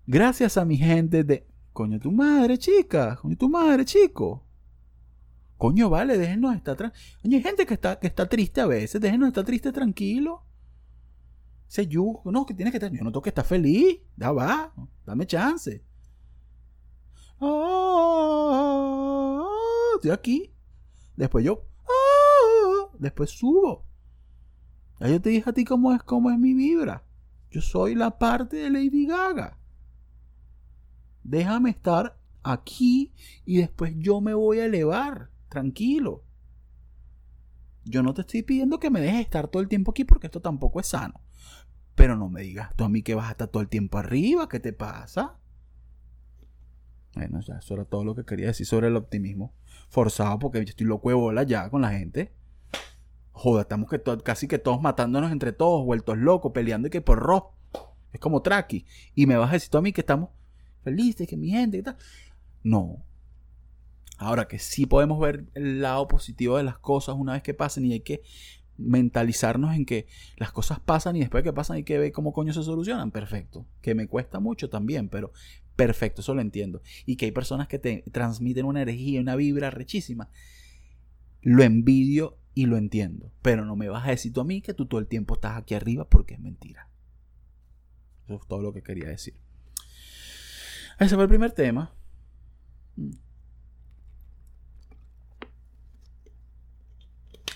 gracias 0.08 0.58
a 0.58 0.64
mi 0.64 0.78
gente 0.78 1.26
de. 1.26 1.46
Coño, 1.74 2.00
tu 2.00 2.12
madre, 2.12 2.58
chica. 2.58 3.18
Coño, 3.18 3.36
tu 3.36 3.50
madre, 3.50 3.84
chico. 3.84 4.48
Coño, 5.58 5.90
vale, 5.90 6.18
déjenos 6.18 6.56
estar. 6.56 6.78
Coño, 6.78 7.36
hay 7.36 7.44
gente 7.44 7.66
que 7.66 7.74
está, 7.74 8.00
que 8.00 8.08
está 8.08 8.30
triste 8.30 8.62
a 8.62 8.66
veces. 8.66 9.02
Déjenos 9.02 9.28
estar 9.28 9.44
triste 9.44 9.74
tranquilo. 9.74 10.46
Ese 11.74 11.88
yugo, 11.88 12.22
no, 12.32 12.46
que 12.46 12.54
tienes 12.54 12.72
que 12.72 12.78
estar. 12.78 12.92
Yo 12.92 13.04
no 13.04 13.12
tengo 13.12 13.24
que 13.24 13.30
estar 13.30 13.44
feliz. 13.44 13.98
Ya 14.16 14.32
va, 14.32 14.72
dame 15.08 15.26
chance. 15.26 15.84
Ah, 17.42 18.64
estoy 19.96 20.12
aquí. 20.12 20.54
Después 21.16 21.44
yo. 21.44 21.66
Ah, 21.88 22.92
después 23.00 23.32
subo. 23.32 23.88
Ya 25.00 25.08
yo 25.08 25.20
te 25.20 25.32
dije 25.32 25.50
a 25.50 25.54
ti 25.54 25.66
cómo 25.66 25.92
es, 25.96 26.04
cómo 26.04 26.30
es 26.30 26.38
mi 26.38 26.54
vibra. 26.54 27.04
Yo 27.50 27.60
soy 27.60 27.96
la 27.96 28.20
parte 28.20 28.58
de 28.58 28.70
Lady 28.70 29.08
Gaga. 29.08 29.58
Déjame 31.24 31.72
estar 31.72 32.20
aquí 32.44 33.16
y 33.46 33.58
después 33.58 33.96
yo 33.98 34.22
me 34.22 34.36
voy 34.36 34.60
a 34.60 34.66
elevar. 34.66 35.32
Tranquilo. 35.50 36.24
Yo 37.84 38.04
no 38.04 38.14
te 38.14 38.22
estoy 38.22 38.44
pidiendo 38.44 38.80
que 38.80 38.92
me 38.92 39.02
dejes 39.02 39.22
estar 39.22 39.48
todo 39.48 39.64
el 39.64 39.70
tiempo 39.70 39.90
aquí 39.90 40.04
porque 40.04 40.28
esto 40.28 40.40
tampoco 40.40 40.80
es 40.80 40.86
sano. 40.86 41.23
Pero 42.04 42.18
no 42.18 42.28
me 42.28 42.42
digas 42.42 42.76
tú 42.76 42.84
a 42.84 42.90
mí 42.90 43.02
que 43.02 43.16
vas 43.16 43.30
a 43.30 43.32
estar 43.32 43.48
todo 43.48 43.64
el 43.64 43.70
tiempo 43.70 43.98
arriba, 43.98 44.50
¿qué 44.50 44.60
te 44.60 44.74
pasa? 44.74 45.38
Bueno, 47.16 47.40
ya, 47.40 47.60
eso 47.60 47.76
era 47.76 47.86
todo 47.86 48.04
lo 48.04 48.14
que 48.14 48.26
quería 48.26 48.48
decir 48.48 48.66
sobre 48.66 48.88
el 48.88 48.98
optimismo. 48.98 49.54
Forzado 49.88 50.38
porque 50.38 50.58
yo 50.58 50.72
estoy 50.72 50.86
loco 50.86 51.08
de 51.08 51.16
bola 51.16 51.44
ya 51.44 51.70
con 51.70 51.82
la 51.82 51.92
gente. 51.92 52.34
Joder, 53.32 53.62
estamos 53.62 53.90
que 53.90 54.02
casi 54.22 54.50
que 54.50 54.60
todos 54.60 54.82
matándonos 54.82 55.32
entre 55.32 55.54
todos, 55.54 55.86
vueltos 55.86 56.18
locos, 56.18 56.52
peleando 56.52 56.90
y 56.90 56.92
que 56.92 57.00
por 57.00 57.20
ro. 57.20 57.54
Es 58.12 58.20
como 58.20 58.42
Traki. 58.42 58.86
Y 59.16 59.26
me 59.26 59.38
vas 59.38 59.52
a 59.52 59.54
decir 59.54 59.70
tú 59.70 59.78
a 59.78 59.82
mí 59.82 59.94
que 59.94 60.02
estamos 60.02 60.30
felices, 60.84 61.26
que 61.26 61.38
mi 61.38 61.52
gente, 61.52 61.78
¿qué 61.78 61.84
tal? 61.84 61.98
No. 62.64 63.02
Ahora 64.18 64.50
que 64.50 64.60
sí 64.60 64.86
podemos 64.88 65.22
ver 65.22 65.46
el 65.54 65.82
lado 65.82 66.06
positivo 66.10 66.58
de 66.58 66.64
las 66.64 66.78
cosas 66.80 67.16
una 67.18 67.32
vez 67.32 67.44
que 67.44 67.54
pasen 67.54 67.86
y 67.86 67.94
hay 67.94 68.02
que 68.02 68.24
mentalizarnos 68.84 69.76
en 69.76 69.86
que 69.86 70.08
las 70.38 70.52
cosas 70.52 70.80
pasan 70.80 71.16
y 71.16 71.20
después 71.20 71.44
que 71.44 71.54
pasan 71.54 71.78
hay 71.78 71.84
que 71.84 71.98
ver 71.98 72.12
cómo 72.12 72.34
coño 72.34 72.54
se 72.54 72.64
solucionan. 72.64 73.12
Perfecto. 73.12 73.66
Que 73.82 73.96
me 73.96 74.08
cuesta 74.08 74.40
mucho 74.40 74.70
también, 74.70 75.10
pero 75.10 75.32
perfecto, 75.76 76.22
eso 76.22 76.36
lo 76.36 76.42
entiendo. 76.42 76.82
Y 77.06 77.16
que 77.16 77.26
hay 77.26 77.32
personas 77.32 77.68
que 77.68 77.80
te 77.80 78.04
transmiten 78.12 78.66
una 78.66 78.82
energía, 78.82 79.22
una 79.22 79.36
vibra 79.36 79.72
rechísima. 79.72 80.30
Lo 81.42 81.64
envidio 81.64 82.38
y 82.54 82.66
lo 82.66 82.78
entiendo. 82.78 83.32
Pero 83.42 83.66
no 83.66 83.76
me 83.76 83.90
vas 83.90 84.08
a 84.08 84.12
decir 84.12 84.34
tú 84.34 84.42
a 84.42 84.46
mí 84.46 84.62
que 84.62 84.74
tú 84.74 84.86
todo 84.86 85.00
el 85.00 85.08
tiempo 85.08 85.36
estás 85.36 85.58
aquí 85.58 85.74
arriba 85.74 86.08
porque 86.08 86.36
es 86.36 86.40
mentira. 86.40 86.90
Eso 88.26 88.36
es 88.36 88.48
todo 88.48 88.62
lo 88.62 88.74
que 88.74 88.84
quería 88.84 89.10
decir. 89.10 89.36
Ese 91.00 91.16
fue 91.16 91.24
el 91.24 91.30
primer 91.30 91.52
tema. 91.52 91.94
Mm. 92.96 93.12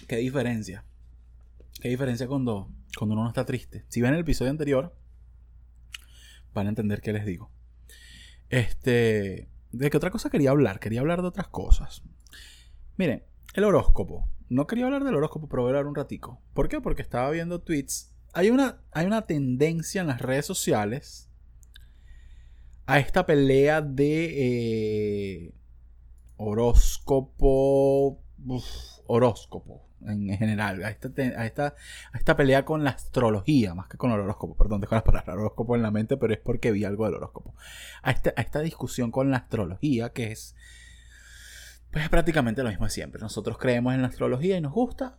¿Qué 0.07 0.17
diferencia? 0.17 0.83
¿Qué 1.79 1.89
diferencia 1.89 2.27
cuando, 2.27 2.71
cuando 2.97 3.13
uno 3.13 3.23
no 3.23 3.29
está 3.29 3.45
triste? 3.45 3.85
Si 3.87 4.01
ven 4.01 4.13
el 4.13 4.21
episodio 4.21 4.49
anterior, 4.49 4.95
van 6.53 6.65
a 6.65 6.69
entender 6.69 7.01
qué 7.01 7.13
les 7.13 7.25
digo. 7.25 7.51
Este. 8.49 9.47
¿De 9.71 9.89
qué 9.89 9.97
otra 9.97 10.09
cosa 10.09 10.29
quería 10.29 10.51
hablar? 10.51 10.79
Quería 10.79 11.01
hablar 11.01 11.21
de 11.21 11.27
otras 11.27 11.49
cosas. 11.49 12.01
Miren, 12.95 13.23
el 13.53 13.63
horóscopo. 13.63 14.27
No 14.49 14.65
quería 14.65 14.85
hablar 14.85 15.03
del 15.03 15.15
horóscopo, 15.15 15.47
pero 15.49 15.63
voy 15.63 15.69
a 15.69 15.71
hablar 15.71 15.87
un 15.87 15.95
ratico. 15.95 16.41
¿Por 16.53 16.67
qué? 16.69 16.81
Porque 16.81 17.01
estaba 17.01 17.29
viendo 17.29 17.61
tweets. 17.61 18.15
Hay 18.33 18.49
una, 18.49 18.81
hay 18.91 19.05
una 19.05 19.27
tendencia 19.27 20.01
en 20.01 20.07
las 20.07 20.21
redes 20.21 20.45
sociales 20.45 21.29
a 22.85 22.99
esta 22.99 23.25
pelea 23.25 23.81
de 23.81 25.45
eh, 25.45 25.53
horóscopo. 26.37 28.23
horóscopo 29.05 29.86
en 30.05 30.29
general, 30.37 30.83
a 30.83 30.89
esta, 30.89 31.09
a 31.17 31.45
esta, 31.45 31.75
a 32.11 32.17
esta 32.17 32.35
pelea 32.35 32.65
con 32.65 32.83
la 32.83 32.91
astrología, 32.91 33.73
más 33.73 33.87
que 33.87 33.97
con 33.97 34.11
el 34.11 34.19
horóscopo, 34.19 34.55
perdón, 34.55 34.81
dejo 34.81 34.95
la 34.95 35.03
palabra 35.03 35.33
horóscopo 35.33 35.75
en 35.75 35.81
la 35.81 35.91
mente, 35.91 36.17
pero 36.17 36.33
es 36.33 36.39
porque 36.39 36.71
vi 36.71 36.85
algo 36.85 37.05
del 37.05 37.15
horóscopo, 37.15 37.55
a 38.03 38.11
esta, 38.11 38.33
a 38.35 38.41
esta 38.41 38.59
discusión 38.61 39.11
con 39.11 39.31
la 39.31 39.37
astrología, 39.37 40.13
que 40.13 40.31
es, 40.31 40.55
pues 41.91 42.03
es 42.03 42.09
prácticamente 42.09 42.63
lo 42.63 42.69
mismo 42.69 42.85
de 42.85 42.91
siempre, 42.91 43.21
nosotros 43.21 43.57
creemos 43.57 43.93
en 43.93 44.01
la 44.01 44.07
astrología 44.07 44.57
y 44.57 44.61
nos 44.61 44.73
gusta, 44.73 45.17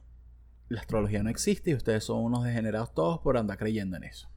la 0.69 0.81
astrología 0.81 1.23
no 1.23 1.31
existe 1.31 1.71
y 1.71 1.75
ustedes 1.75 2.05
son 2.05 2.23
unos 2.23 2.45
degenerados 2.45 2.93
todos 2.95 3.21
por 3.21 3.37
andar 3.37 3.59
creyendo 3.59 3.97
en 3.97 4.05
eso. 4.05 4.29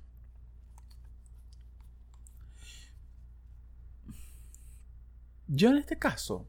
Yo 5.54 5.70
en 5.70 5.78
este 5.78 5.98
caso, 5.98 6.48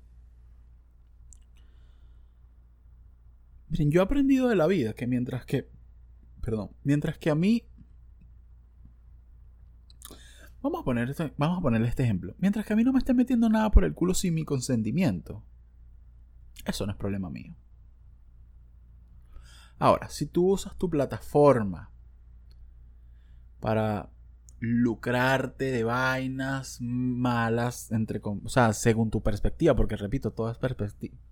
miren, 3.73 3.91
yo 3.91 4.01
he 4.01 4.05
aprendido 4.05 4.49
de 4.49 4.55
la 4.55 4.67
vida 4.67 4.93
que 4.93 5.07
mientras 5.07 5.47
que, 5.47 5.67
perdón, 6.43 6.71
mientras 6.85 7.17
que 7.17 7.31
a 7.31 7.35
mí, 7.35 7.65
vamos 10.61 10.83
a 10.83 10.85
poner 10.85 11.09
este, 11.09 11.33
vamos 11.39 11.59
a 11.59 11.63
ponerle 11.63 11.89
este 11.89 12.03
ejemplo, 12.03 12.35
mientras 12.39 12.67
que 12.67 12.75
a 12.75 12.77
mí 12.77 12.85
no 12.85 12.93
me 12.93 12.99
esté 12.99 13.15
metiendo 13.15 13.49
nada 13.49 13.71
por 13.71 13.85
el 13.85 13.95
culo 13.95 14.13
sin 14.13 14.35
mi 14.35 14.45
consentimiento, 14.45 15.43
eso 16.67 16.85
no 16.85 16.93
es 16.93 16.99
problema 16.99 17.31
mío. 17.31 17.55
Ahora, 19.79 20.11
si 20.11 20.27
tú 20.27 20.51
usas 20.51 20.77
tu 20.77 20.91
plataforma 20.91 21.91
para 23.59 24.12
lucrarte 24.65 25.73
de 25.73 25.83
vainas 25.83 26.79
malas, 26.81 27.91
entre, 27.91 28.21
o 28.23 28.49
sea, 28.49 28.73
según 28.73 29.11
tu 29.11 29.21
perspectiva, 29.21 29.75
porque 29.75 29.97
repito, 29.97 30.31
todo 30.31 30.53
es 30.53 30.59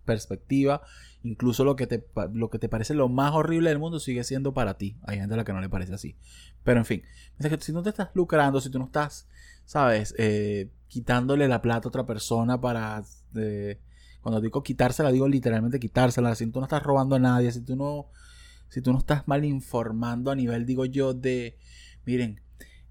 perspectiva, 0.05 0.83
incluso 1.23 1.63
lo 1.63 1.77
que, 1.77 1.87
te, 1.87 2.05
lo 2.33 2.51
que 2.51 2.59
te 2.59 2.69
parece 2.69 2.93
lo 2.93 3.09
más 3.09 3.33
horrible 3.33 3.71
del 3.71 3.79
mundo 3.79 4.01
sigue 4.01 4.25
siendo 4.25 4.53
para 4.53 4.75
ti. 4.75 4.97
Hay 5.05 5.19
gente 5.19 5.35
a 5.35 5.37
la 5.37 5.45
que 5.45 5.53
no 5.53 5.61
le 5.61 5.69
parece 5.69 5.95
así. 5.95 6.17
Pero 6.65 6.81
en 6.81 6.85
fin, 6.85 7.03
si 7.61 7.73
no 7.73 7.85
te 7.85 7.91
estás 7.91 8.11
lucrando, 8.15 8.61
si 8.61 8.69
tú 8.69 8.81
no 8.81 8.87
estás, 8.87 9.29
sabes, 9.65 10.13
eh, 10.19 10.69
quitándole 10.89 11.47
la 11.47 11.63
plata 11.63 11.87
a 11.87 11.91
otra 11.91 12.07
persona 12.07 12.61
para... 12.61 13.05
Eh, 13.37 13.79
cuando 14.23 14.41
digo 14.41 14.65
quitársela, 14.65 15.13
digo 15.13 15.29
literalmente 15.29 15.79
quitársela. 15.79 16.35
Si 16.35 16.51
tú 16.51 16.59
no 16.59 16.67
estás 16.67 16.83
robando 16.83 17.15
a 17.15 17.21
nadie, 17.21 17.53
si 17.53 17.61
tú 17.61 17.77
no, 17.77 18.09
si 18.69 18.83
tú 18.83 18.93
no 18.93 18.99
estás 18.99 19.29
mal 19.29 19.45
informando 19.45 20.33
a 20.33 20.35
nivel, 20.35 20.67
digo 20.67 20.85
yo, 20.85 21.15
de, 21.15 21.57
miren, 22.05 22.41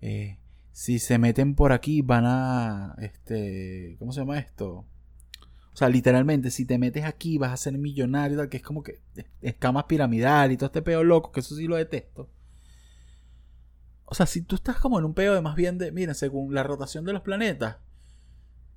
eh, 0.01 0.39
si 0.71 0.99
se 0.99 1.17
meten 1.17 1.55
por 1.55 1.71
aquí 1.71 2.01
van 2.01 2.25
a, 2.25 2.95
este, 2.99 3.95
¿cómo 3.99 4.11
se 4.11 4.21
llama 4.21 4.39
esto? 4.39 4.85
O 5.73 5.77
sea, 5.79 5.89
literalmente, 5.89 6.51
si 6.51 6.65
te 6.65 6.77
metes 6.77 7.05
aquí 7.05 7.37
vas 7.37 7.51
a 7.51 7.57
ser 7.57 7.77
millonario, 7.77 8.49
que 8.49 8.57
es 8.57 8.63
como 8.63 8.83
que 8.83 8.99
escamas 9.41 9.85
piramidal 9.85 10.51
y 10.51 10.57
todo 10.57 10.67
este 10.67 10.81
peo 10.81 11.03
loco, 11.03 11.31
que 11.31 11.39
eso 11.39 11.55
sí 11.55 11.67
lo 11.67 11.75
detesto. 11.75 12.29
O 14.05 14.15
sea, 14.15 14.25
si 14.25 14.41
tú 14.41 14.55
estás 14.55 14.77
como 14.77 14.99
en 14.99 15.05
un 15.05 15.13
peo 15.13 15.35
de 15.35 15.41
más 15.41 15.55
bien 15.55 15.77
de, 15.77 15.91
miren, 15.91 16.15
según 16.15 16.53
la 16.53 16.63
rotación 16.63 17.05
de 17.05 17.13
los 17.13 17.21
planetas, 17.21 17.77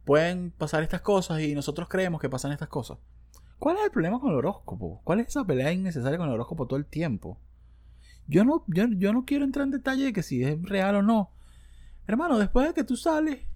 pueden 0.05 0.51
pasar 0.51 0.83
estas 0.83 1.01
cosas 1.01 1.41
y 1.41 1.55
nosotros 1.55 1.89
creemos 1.89 2.21
que 2.21 2.29
pasan 2.29 2.53
estas 2.53 2.69
cosas. 2.69 2.99
¿Cuál 3.59 3.77
es 3.77 3.85
el 3.85 3.91
problema 3.91 4.21
con 4.21 4.31
el 4.31 4.37
horóscopo? 4.37 5.01
¿Cuál 5.05 5.21
es 5.21 5.29
esa 5.29 5.45
pelea 5.45 5.73
innecesaria 5.73 6.19
con 6.19 6.29
el 6.29 6.35
horóscopo 6.35 6.67
todo 6.67 6.79
el 6.79 6.87
tiempo? 6.87 7.39
Yo 8.27 8.45
no, 8.45 8.65
yo, 8.69 9.13
no 9.13 9.25
quiero 9.25 9.45
entrar 9.45 9.65
en 9.65 9.73
detalle 9.73 10.05
de 10.05 10.13
que 10.13 10.23
si 10.23 10.43
es 10.43 10.61
real 10.63 10.97
o 10.97 11.03
no. 11.03 11.31
Hermano, 12.07 12.39
después 12.39 12.67
de 12.69 12.75
que 12.75 12.85
tú 12.85 12.97
sales. 12.97 13.47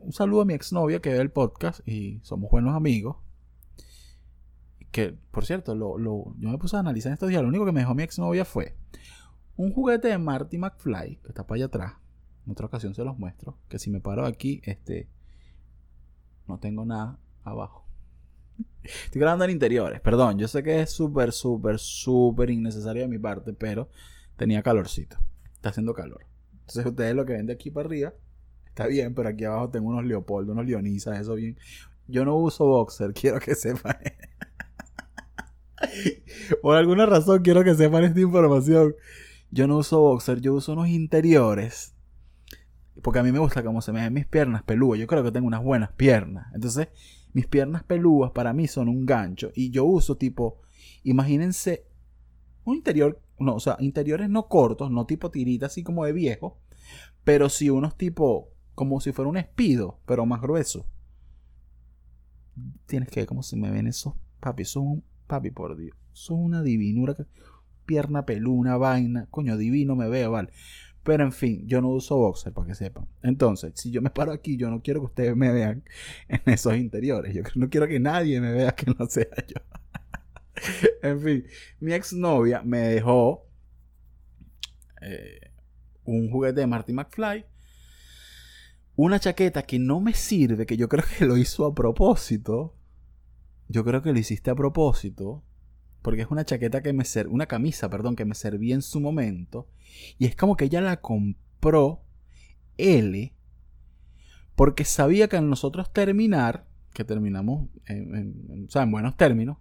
Un 0.00 0.12
saludo 0.12 0.42
a 0.42 0.44
mi 0.44 0.54
exnovia 0.54 1.00
que 1.00 1.10
ve 1.10 1.18
el 1.18 1.30
podcast 1.30 1.86
y 1.86 2.20
somos 2.22 2.50
buenos 2.50 2.74
amigos. 2.74 3.16
Que, 4.90 5.18
por 5.30 5.44
cierto, 5.44 5.74
lo, 5.74 5.98
yo 6.38 6.48
me 6.48 6.58
puse 6.58 6.76
a 6.76 6.80
analizar 6.80 7.12
estos 7.12 7.28
días. 7.28 7.42
Lo 7.42 7.48
único 7.48 7.66
que 7.66 7.72
me 7.72 7.80
dejó 7.80 7.94
mi 7.94 8.02
exnovia 8.02 8.44
fue 8.44 8.76
un 9.56 9.72
juguete 9.72 10.08
de 10.08 10.18
Marty 10.18 10.58
McFly, 10.58 11.16
que 11.16 11.28
está 11.28 11.46
para 11.46 11.56
allá 11.56 11.66
atrás. 11.66 11.92
En 12.46 12.52
otra 12.52 12.66
ocasión 12.66 12.94
se 12.94 13.04
los 13.04 13.18
muestro. 13.18 13.58
Que 13.68 13.78
si 13.78 13.90
me 13.90 14.00
paro 14.00 14.24
aquí, 14.24 14.60
este. 14.64 15.08
No 16.46 16.58
tengo 16.58 16.84
nada 16.84 17.18
abajo. 17.42 17.83
Estoy 18.84 19.20
grabando 19.20 19.44
en 19.44 19.50
interiores, 19.50 20.00
perdón. 20.00 20.38
Yo 20.38 20.48
sé 20.48 20.62
que 20.62 20.82
es 20.82 20.90
súper, 20.90 21.32
súper, 21.32 21.78
súper 21.78 22.50
innecesario 22.50 23.02
de 23.02 23.08
mi 23.08 23.18
parte, 23.18 23.52
pero 23.52 23.88
tenía 24.36 24.62
calorcito. 24.62 25.16
Está 25.54 25.70
haciendo 25.70 25.94
calor. 25.94 26.26
Entonces, 26.52 26.86
ustedes 26.86 27.14
lo 27.14 27.24
que 27.24 27.32
ven 27.34 27.46
de 27.46 27.54
aquí 27.54 27.70
para 27.70 27.86
arriba 27.86 28.14
está 28.66 28.86
bien, 28.86 29.14
pero 29.14 29.28
aquí 29.28 29.44
abajo 29.44 29.70
tengo 29.70 29.88
unos 29.88 30.04
Leopoldo, 30.04 30.52
unos 30.52 30.66
Leonisas, 30.66 31.20
eso 31.20 31.34
bien. 31.34 31.56
Yo 32.08 32.24
no 32.24 32.36
uso 32.36 32.64
boxer, 32.66 33.12
quiero 33.14 33.38
que 33.38 33.54
sepan. 33.54 33.96
Por 36.62 36.76
alguna 36.76 37.06
razón 37.06 37.42
quiero 37.42 37.62
que 37.62 37.74
sepan 37.74 38.04
esta 38.04 38.20
información. 38.20 38.94
Yo 39.50 39.68
no 39.68 39.78
uso 39.78 40.00
boxer, 40.00 40.40
yo 40.40 40.54
uso 40.54 40.72
unos 40.72 40.88
interiores. 40.88 41.94
Porque 43.02 43.20
a 43.20 43.22
mí 43.22 43.30
me 43.30 43.38
gusta 43.38 43.62
cómo 43.62 43.80
se 43.80 43.92
me 43.92 44.00
ven 44.00 44.12
mis 44.12 44.26
piernas 44.26 44.62
peludas. 44.62 44.98
Yo 44.98 45.06
creo 45.06 45.22
que 45.22 45.30
tengo 45.30 45.46
unas 45.46 45.62
buenas 45.62 45.92
piernas. 45.92 46.46
Entonces, 46.54 46.88
mis 47.34 47.46
piernas 47.48 47.82
peludas 47.82 48.30
para 48.30 48.54
mí 48.54 48.66
son 48.66 48.88
un 48.88 49.04
gancho. 49.04 49.50
Y 49.54 49.70
yo 49.70 49.84
uso 49.84 50.16
tipo, 50.16 50.60
imagínense, 51.02 51.86
un 52.64 52.76
interior, 52.76 53.20
no, 53.38 53.56
o 53.56 53.60
sea, 53.60 53.76
interiores 53.80 54.30
no 54.30 54.48
cortos, 54.48 54.90
no 54.90 55.04
tipo 55.04 55.30
tirita 55.30 55.66
así 55.66 55.82
como 55.82 56.04
de 56.04 56.12
viejo, 56.12 56.58
pero 57.24 57.48
sí 57.48 57.68
unos 57.68 57.96
tipo, 57.96 58.50
como 58.74 59.00
si 59.00 59.12
fuera 59.12 59.28
un 59.28 59.36
espido, 59.36 59.98
pero 60.06 60.24
más 60.24 60.40
grueso. 60.40 60.86
Tienes 62.86 63.08
que 63.10 63.20
ver 63.20 63.26
cómo 63.26 63.42
se 63.42 63.56
me 63.56 63.70
ven 63.70 63.88
esos, 63.88 64.14
papi, 64.38 64.64
son, 64.64 65.02
papi, 65.26 65.50
por 65.50 65.76
Dios, 65.76 65.96
son 66.12 66.38
una 66.38 66.62
divinura, 66.62 67.16
pierna 67.84 68.24
peluda, 68.24 68.76
vaina, 68.76 69.26
coño, 69.28 69.56
divino 69.56 69.96
me 69.96 70.08
veo, 70.08 70.30
vale. 70.30 70.50
Pero 71.04 71.22
en 71.22 71.32
fin, 71.32 71.66
yo 71.66 71.82
no 71.82 71.90
uso 71.90 72.16
boxer 72.16 72.52
para 72.52 72.66
que 72.66 72.74
sepan. 72.74 73.06
Entonces, 73.22 73.72
si 73.76 73.90
yo 73.90 74.00
me 74.00 74.08
paro 74.08 74.32
aquí, 74.32 74.56
yo 74.56 74.70
no 74.70 74.82
quiero 74.82 75.00
que 75.00 75.06
ustedes 75.06 75.36
me 75.36 75.52
vean 75.52 75.84
en 76.28 76.40
esos 76.46 76.74
interiores. 76.76 77.34
Yo 77.34 77.42
no 77.54 77.68
quiero 77.68 77.86
que 77.86 78.00
nadie 78.00 78.40
me 78.40 78.52
vea 78.52 78.72
que 78.72 78.86
no 78.98 79.06
sea 79.06 79.28
yo. 79.46 79.60
en 81.02 81.20
fin, 81.20 81.46
mi 81.80 81.92
exnovia 81.92 82.62
me 82.62 82.78
dejó 82.78 83.46
eh, 85.02 85.52
un 86.04 86.30
juguete 86.30 86.60
de 86.60 86.66
Marty 86.66 86.94
McFly. 86.94 87.44
Una 88.96 89.20
chaqueta 89.20 89.62
que 89.62 89.78
no 89.78 90.00
me 90.00 90.14
sirve, 90.14 90.64
que 90.64 90.78
yo 90.78 90.88
creo 90.88 91.04
que 91.18 91.26
lo 91.26 91.36
hizo 91.36 91.66
a 91.66 91.74
propósito. 91.74 92.74
Yo 93.68 93.84
creo 93.84 94.00
que 94.00 94.12
lo 94.12 94.18
hiciste 94.18 94.50
a 94.50 94.54
propósito 94.54 95.42
porque 96.04 96.20
es 96.20 96.30
una 96.30 96.44
chaqueta 96.44 96.82
que 96.82 96.92
me 96.92 97.06
ser, 97.06 97.28
una 97.28 97.46
camisa, 97.46 97.88
perdón, 97.88 98.14
que 98.14 98.26
me 98.26 98.34
servía 98.34 98.74
en 98.74 98.82
su 98.82 99.00
momento 99.00 99.70
y 100.18 100.26
es 100.26 100.36
como 100.36 100.54
que 100.54 100.66
ella 100.66 100.82
la 100.82 101.00
compró 101.00 102.02
L 102.76 103.32
porque 104.54 104.84
sabía 104.84 105.28
que 105.28 105.38
al 105.38 105.48
nosotros 105.48 105.90
terminar, 105.94 106.66
que 106.92 107.04
terminamos 107.04 107.70
en, 107.86 108.66
o 108.68 108.70
sea, 108.70 108.82
en 108.82 108.90
buenos 108.90 109.16
términos, 109.16 109.56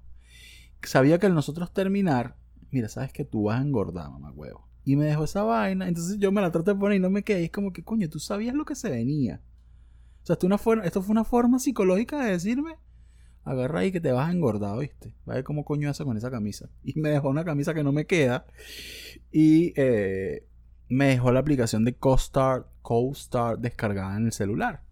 sabía 0.82 1.18
que 1.18 1.28
al 1.28 1.34
nosotros 1.34 1.72
terminar, 1.72 2.36
mira, 2.72 2.90
sabes 2.90 3.14
que 3.14 3.24
tú 3.24 3.44
vas 3.44 3.62
a 3.62 3.64
engordar, 3.64 4.12
mamá 4.12 4.34
huevo. 4.34 4.68
Y 4.84 4.98
me 4.98 5.06
dejó 5.06 5.24
esa 5.24 5.44
vaina, 5.44 5.88
entonces 5.88 6.20
yo 6.20 6.34
me 6.34 6.42
la 6.42 6.52
traté 6.52 6.72
de 6.72 6.78
poner 6.78 6.98
y 6.98 7.00
no 7.00 7.10
me 7.10 7.24
quedé. 7.24 7.46
es 7.46 7.52
como 7.52 7.72
que, 7.72 7.86
coño, 7.86 8.10
tú 8.10 8.20
sabías 8.20 8.54
lo 8.54 8.66
que 8.66 8.76
se 8.76 8.90
venía. 8.90 9.40
O 10.24 10.26
sea, 10.26 10.34
esto, 10.34 10.48
esto 10.84 11.02
fue 11.02 11.14
una 11.14 11.24
forma 11.24 11.58
psicológica 11.58 12.22
de 12.22 12.32
decirme, 12.32 12.76
agarra 13.44 13.80
ahí 13.80 13.92
que 13.92 14.02
te 14.02 14.12
vas 14.12 14.30
a 14.30 14.32
engordar, 14.32 14.78
¿viste? 14.80 15.14
Va 15.28 15.34
a 15.34 15.36
ver 15.38 15.44
cómo 15.44 15.66
coño 15.66 15.90
hace 15.90 16.04
con 16.04 16.18
esa 16.18 16.32
camisa. 16.32 16.70
Y 16.84 17.00
me 17.00 17.10
dejó 17.10 17.30
una 17.30 17.46
camisa 17.46 17.74
que 17.74 17.84
no 17.84 17.92
me 17.92 18.06
queda. 18.06 18.46
Y 19.32 19.74
eh, 19.76 20.46
me 20.90 21.08
dejó 21.08 21.32
la 21.32 21.40
aplicación 21.40 21.86
de 21.86 21.96
CoStar, 21.96 22.68
CoStar 22.82 23.60
descargada 23.60 24.16
en 24.18 24.28
el 24.28 24.32
celular. 24.32 24.84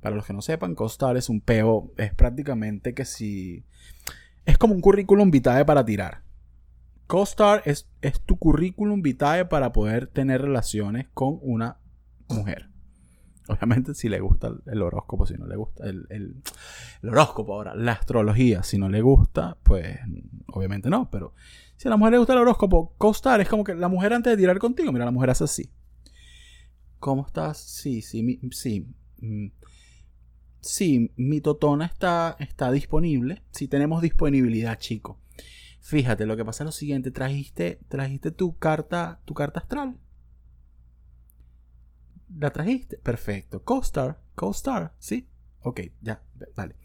Para 0.00 0.16
los 0.16 0.26
que 0.26 0.32
no 0.32 0.42
sepan, 0.42 0.74
CoStar 0.74 1.16
es 1.16 1.28
un 1.28 1.40
peo, 1.40 1.92
es 1.96 2.14
prácticamente 2.14 2.94
que 2.94 3.04
si... 3.04 3.64
Es 4.44 4.58
como 4.58 4.74
un 4.74 4.82
currículum 4.82 5.30
vitae 5.30 5.64
para 5.64 5.84
tirar. 5.84 6.22
CoStar 7.06 7.62
es, 7.64 7.88
es 8.02 8.20
tu 8.20 8.36
currículum 8.38 9.00
vitae 9.00 9.46
para 9.46 9.72
poder 9.72 10.06
tener 10.06 10.42
relaciones 10.42 11.06
con 11.14 11.38
una 11.40 11.78
mujer. 12.28 12.73
Obviamente 13.48 13.94
si 13.94 14.08
le 14.08 14.20
gusta 14.20 14.52
el, 14.66 14.82
horóscopo, 14.82 15.26
si 15.26 15.34
no 15.34 15.46
le 15.46 15.56
gusta 15.56 15.84
el, 15.84 16.42
horóscopo 17.02 17.54
ahora, 17.54 17.74
la 17.74 17.92
astrología, 17.92 18.62
si 18.62 18.78
no 18.78 18.88
le 18.88 19.02
gusta, 19.02 19.58
pues 19.62 19.98
obviamente 20.46 20.88
no, 20.88 21.10
pero 21.10 21.34
si 21.76 21.88
a 21.88 21.90
la 21.90 21.96
mujer 21.96 22.12
le 22.12 22.18
gusta 22.18 22.32
el 22.32 22.38
horóscopo, 22.38 22.94
costar 22.96 23.40
es 23.40 23.48
como 23.48 23.64
que 23.64 23.74
la 23.74 23.88
mujer 23.88 24.14
antes 24.14 24.32
de 24.32 24.36
tirar 24.36 24.58
contigo, 24.58 24.92
mira, 24.92 25.04
la 25.04 25.10
mujer 25.10 25.30
hace 25.30 25.44
así. 25.44 25.70
¿Cómo 26.98 27.26
estás? 27.26 27.58
Sí, 27.58 28.00
sí, 28.00 28.40
sí. 28.52 28.86
Mm, 29.20 29.48
sí, 30.60 31.12
mi 31.16 31.42
totona 31.42 31.84
está, 31.84 32.36
está 32.38 32.72
disponible. 32.72 33.42
Sí 33.50 33.68
tenemos 33.68 34.00
disponibilidad, 34.00 34.78
chico. 34.78 35.18
Fíjate, 35.80 36.24
lo 36.24 36.34
que 36.34 36.46
pasa 36.46 36.64
es 36.64 36.66
lo 36.66 36.72
siguiente, 36.72 37.10
trajiste, 37.10 37.78
trajiste 37.88 38.30
tu 38.30 38.56
carta, 38.56 39.20
tu 39.26 39.34
carta 39.34 39.60
astral. 39.60 39.98
¿La 42.38 42.50
trajiste? 42.50 42.98
Perfecto. 42.98 43.62
Co-Star. 43.62 44.20
Co-Star. 44.34 44.94
¿Sí? 44.98 45.28
Ok, 45.60 45.80
ya, 46.02 46.22
vale. 46.54 46.76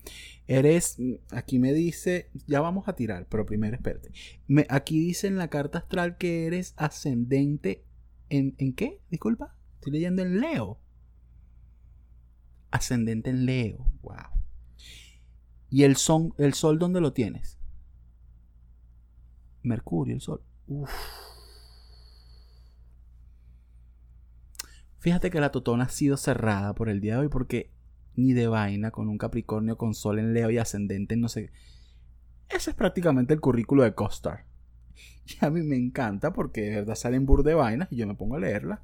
Eres, 0.47 0.97
aquí 1.31 1.59
me 1.59 1.73
dice, 1.73 2.31
ya 2.47 2.62
vamos 2.62 2.88
a 2.88 2.95
tirar, 2.95 3.27
pero 3.29 3.45
primero 3.45 3.75
espérate. 3.75 4.12
Me, 4.47 4.65
aquí 4.69 4.99
dice 4.99 5.27
en 5.27 5.38
la 5.38 5.49
carta 5.49 5.79
astral 5.79 6.17
que 6.17 6.47
eres 6.47 6.73
ascendente 6.77 7.83
en, 8.29 8.55
¿en 8.57 8.73
qué? 8.73 9.01
Disculpa, 9.12 9.53
estoy 9.75 9.91
leyendo 9.91 10.21
en 10.21 10.39
Leo. 10.39 10.79
Ascendente 12.71 13.31
en 13.31 13.45
Leo, 13.45 13.85
wow. 14.01 14.15
¿Y 15.69 15.83
el, 15.83 15.97
son, 15.97 16.33
el 16.38 16.53
sol 16.53 16.79
dónde 16.79 17.01
lo 17.01 17.12
tienes? 17.12 17.59
Mercurio, 19.62 20.15
el 20.15 20.21
sol. 20.21 20.41
Uf. 20.67 20.89
Fíjate 24.99 25.29
que 25.31 25.39
la 25.39 25.51
totona 25.51 25.85
ha 25.85 25.89
sido 25.89 26.17
cerrada 26.17 26.75
por 26.75 26.89
el 26.89 26.99
día 26.99 27.13
de 27.13 27.19
hoy 27.21 27.27
porque 27.29 27.71
ni 28.15 28.33
de 28.33 28.47
vaina 28.47 28.91
con 28.91 29.07
un 29.07 29.17
Capricornio 29.17 29.77
con 29.77 29.93
Sol 29.93 30.19
en 30.19 30.33
Leo 30.33 30.51
y 30.51 30.57
ascendente 30.57 31.13
en 31.13 31.21
no 31.21 31.29
sé. 31.29 31.51
Ese 32.49 32.71
es 32.71 32.75
prácticamente 32.75 33.33
el 33.33 33.39
currículo 33.39 33.83
de 33.83 33.93
Costar. 33.93 34.45
Y 35.25 35.45
a 35.45 35.49
mí 35.51 35.62
me 35.62 35.77
encanta 35.77 36.33
porque 36.33 36.62
de 36.62 36.75
verdad 36.77 36.95
salen 36.95 37.25
bur 37.25 37.43
de 37.43 37.53
vainas 37.53 37.88
y 37.91 37.97
yo 37.97 38.07
me 38.07 38.15
pongo 38.15 38.35
a 38.35 38.39
leerla. 38.39 38.81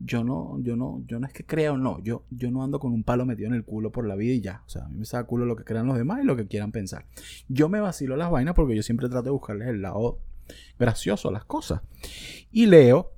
Yo 0.00 0.24
no, 0.24 0.60
yo 0.60 0.74
no, 0.74 1.04
yo 1.06 1.20
no 1.20 1.26
es 1.26 1.32
que 1.32 1.46
crea 1.46 1.72
o 1.72 1.78
no, 1.78 2.02
yo, 2.02 2.24
yo 2.30 2.50
no 2.50 2.64
ando 2.64 2.80
con 2.80 2.92
un 2.92 3.04
palo 3.04 3.24
metido 3.24 3.46
en 3.46 3.54
el 3.54 3.64
culo 3.64 3.92
por 3.92 4.04
la 4.04 4.16
vida 4.16 4.34
y 4.34 4.40
ya. 4.40 4.62
O 4.66 4.68
sea, 4.68 4.84
a 4.84 4.88
mí 4.88 4.98
me 4.98 5.04
saca 5.04 5.24
culo 5.24 5.46
lo 5.46 5.54
que 5.54 5.62
crean 5.62 5.86
los 5.86 5.96
demás 5.96 6.20
y 6.20 6.26
lo 6.26 6.36
que 6.36 6.48
quieran 6.48 6.72
pensar. 6.72 7.06
Yo 7.48 7.68
me 7.68 7.80
vacilo 7.80 8.16
las 8.16 8.30
vainas 8.30 8.54
porque 8.54 8.74
yo 8.74 8.82
siempre 8.82 9.08
trato 9.08 9.24
de 9.24 9.30
buscarles 9.30 9.68
el 9.68 9.82
lado 9.82 10.18
gracioso 10.78 11.28
a 11.28 11.32
las 11.32 11.44
cosas. 11.44 11.80
Y 12.50 12.66
leo 12.66 13.12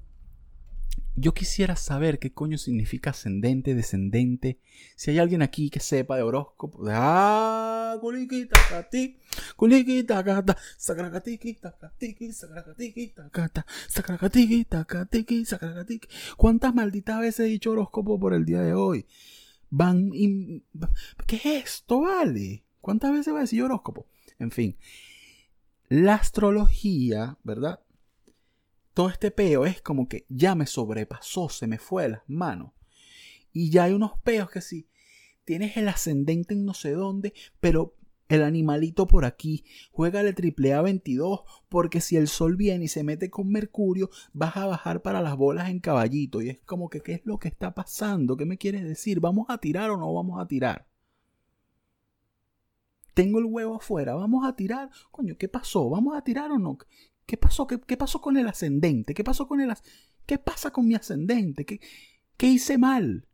yo 1.17 1.33
quisiera 1.33 1.77
saber 1.77 2.19
qué 2.19 2.33
coño 2.33 2.59
significa 2.59 3.11
ascendente, 3.11 3.75
descendente. 3.75 4.61
Si 4.97 5.11
hay 5.11 5.19
alguien 5.19 5.41
aquí 5.41 5.71
que 5.71 5.81
sepa 5.81 6.17
de 6.17 6.23
horóscopo. 6.23 6.85
Ah, 6.89 7.97
culiquita, 8.01 8.59
cati, 8.69 9.17
culiquita, 9.57 10.23
cata, 10.23 10.57
sacracatiquita, 10.77 11.77
catiki, 11.79 12.33
sacracatiquita, 12.33 13.31
cata, 13.31 13.67
sacracatiquita, 13.89 14.85
catiki, 14.85 15.47
sacracatiqui. 15.47 16.09
¿Cuántas 16.37 16.75
malditas 16.75 17.21
veces 17.21 17.41
he 17.41 17.49
dicho 17.49 17.71
horóscopo 17.71 18.21
por 18.21 18.35
el 18.35 18.45
día 18.45 18.61
de 18.61 18.75
hoy? 18.75 19.07
Van. 19.71 20.11
¿Qué 21.27 21.37
es 21.37 21.47
esto, 21.47 22.03
vale? 22.03 22.63
¿Cuántas 22.83 23.13
veces 23.13 23.33
va 23.33 23.39
a 23.39 23.43
decir 23.43 23.63
horóscopo? 23.63 24.07
En 24.39 24.51
fin. 24.51 24.77
La 25.89 26.15
astrología, 26.15 27.39
¿verdad? 27.43 27.81
Todo 28.97 29.11
este 29.11 29.31
peo 29.31 29.67
es 29.67 29.83
como 29.83 30.09
que 30.09 30.25
ya 30.31 30.55
me 30.55 30.65
sobrepasó, 30.65 31.51
se 31.51 31.67
me 31.67 31.77
fue 31.77 32.05
de 32.05 32.09
las 32.09 32.23
manos. 32.29 32.73
Y 33.53 33.69
ya 33.69 33.85
hay 33.85 33.93
unos 33.93 34.13
peos 34.25 34.49
que 34.49 34.63
sí, 34.63 34.89
tienes 35.45 35.77
el 35.77 35.89
ascendente 35.89 36.55
en 36.55 36.65
no 36.65 36.73
sé 36.73 36.93
dónde, 36.93 37.35
pero 37.61 37.95
el 38.31 38.43
animalito 38.43 39.07
por 39.07 39.27
aquí, 39.27 39.67
juega 39.93 40.23
triple 40.33 40.73
A 40.73 40.81
22, 40.81 41.41
porque 41.69 42.01
si 42.01 42.17
el 42.17 42.27
sol 42.27 42.57
viene 42.57 42.87
y 42.87 42.89
se 42.89 43.05
mete 43.05 43.29
con 43.29 43.51
Mercurio, 43.51 44.09
vas 44.33 44.57
a 44.57 44.65
bajar 44.65 45.03
para 45.03 45.21
las 45.21 45.37
bolas 45.37 45.69
en 45.69 45.81
caballito. 45.81 46.41
Y 46.41 46.49
es 46.49 46.61
como 46.61 46.89
que, 46.89 47.03
¿qué 47.03 47.13
es 47.13 47.21
lo 47.27 47.39
que 47.39 47.49
está 47.49 47.75
pasando? 47.75 48.39
¿Qué 48.39 48.47
me 48.47 48.57
quieres 48.57 48.83
decir? 48.83 49.21
¿Vamos 49.21 49.45
a 49.51 49.59
tirar 49.59 49.91
o 49.91 49.99
no 49.99 50.15
vamos 50.15 50.41
a 50.41 50.49
tirar? 50.49 50.89
Tengo 53.13 53.41
el 53.41 53.45
huevo 53.45 53.75
afuera, 53.75 54.15
vamos 54.15 54.49
a 54.49 54.57
tirar. 54.57 54.89
Coño, 55.11 55.37
¿qué 55.37 55.49
pasó? 55.49 55.91
¿Vamos 55.91 56.17
a 56.17 56.25
tirar 56.25 56.51
o 56.51 56.59
no? 56.59 56.79
¿Qué 57.27 57.37
pasó? 57.37 57.67
¿Qué, 57.67 57.97
pasó 57.97 58.21
con 58.21 58.37
el 58.37 58.47
ascendente? 58.47 59.13
¿Qué 59.13 59.25
pasó 59.25 59.49
con 59.49 59.61
el 59.61 59.73
¿Qué 60.27 60.39
pasa 60.39 60.71
con 60.71 60.87
mi 60.87 60.95
ascendente? 60.95 61.67
¿Qué, 61.67 61.81
qué 62.37 62.47
hice 62.47 62.79
mal? 62.79 63.29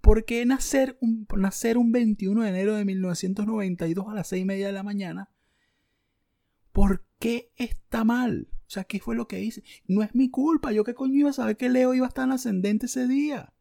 ¿Por 0.00 0.24
qué 0.24 0.46
nacer 0.46 0.96
un, 1.00 1.26
nacer 1.36 1.78
un 1.78 1.92
21 1.92 2.42
de 2.42 2.48
enero 2.48 2.74
de 2.74 2.84
1992 2.84 4.08
a 4.08 4.14
las 4.14 4.28
6 4.28 4.42
y 4.42 4.44
media 4.46 4.66
de 4.68 4.72
la 4.72 4.82
mañana? 4.82 5.30
¿Por 6.72 7.04
qué 7.18 7.52
está 7.56 8.04
mal? 8.04 8.48
O 8.66 8.70
sea, 8.70 8.84
¿qué 8.84 8.98
fue 8.98 9.14
lo 9.14 9.28
que 9.28 9.42
hice? 9.42 9.62
No 9.86 10.02
es 10.02 10.14
mi 10.14 10.30
culpa. 10.30 10.72
¿Yo 10.72 10.84
qué 10.84 10.94
coño 10.94 11.14
iba 11.14 11.30
a 11.30 11.34
saber 11.34 11.56
que 11.56 11.68
Leo 11.68 11.94
iba 11.94 12.06
a 12.06 12.08
estar 12.08 12.24
en 12.24 12.32
ascendente 12.32 12.86
ese 12.86 13.06
día? 13.06 13.52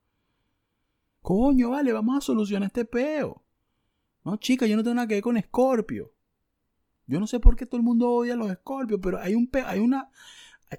Coño, 1.22 1.72
vale, 1.72 1.92
vamos 1.92 2.18
a 2.18 2.22
solucionar 2.22 2.68
este 2.68 2.86
peo. 2.86 3.44
No, 4.24 4.38
chica, 4.38 4.66
yo 4.66 4.76
no 4.76 4.84
tengo 4.84 4.96
nada 4.96 5.08
que 5.08 5.16
ver 5.16 5.24
con 5.24 5.42
Scorpio. 5.42 6.15
Yo 7.08 7.20
no 7.20 7.28
sé 7.28 7.40
por 7.40 7.56
qué 7.56 7.66
todo 7.66 7.78
el 7.78 7.84
mundo 7.84 8.10
odia 8.10 8.34
a 8.34 8.38
los 8.38 8.50
escorpios, 8.52 9.00
pero 9.02 9.20
hay 9.20 9.36
un 9.36 9.50
hay 9.66 9.80
una 9.80 10.10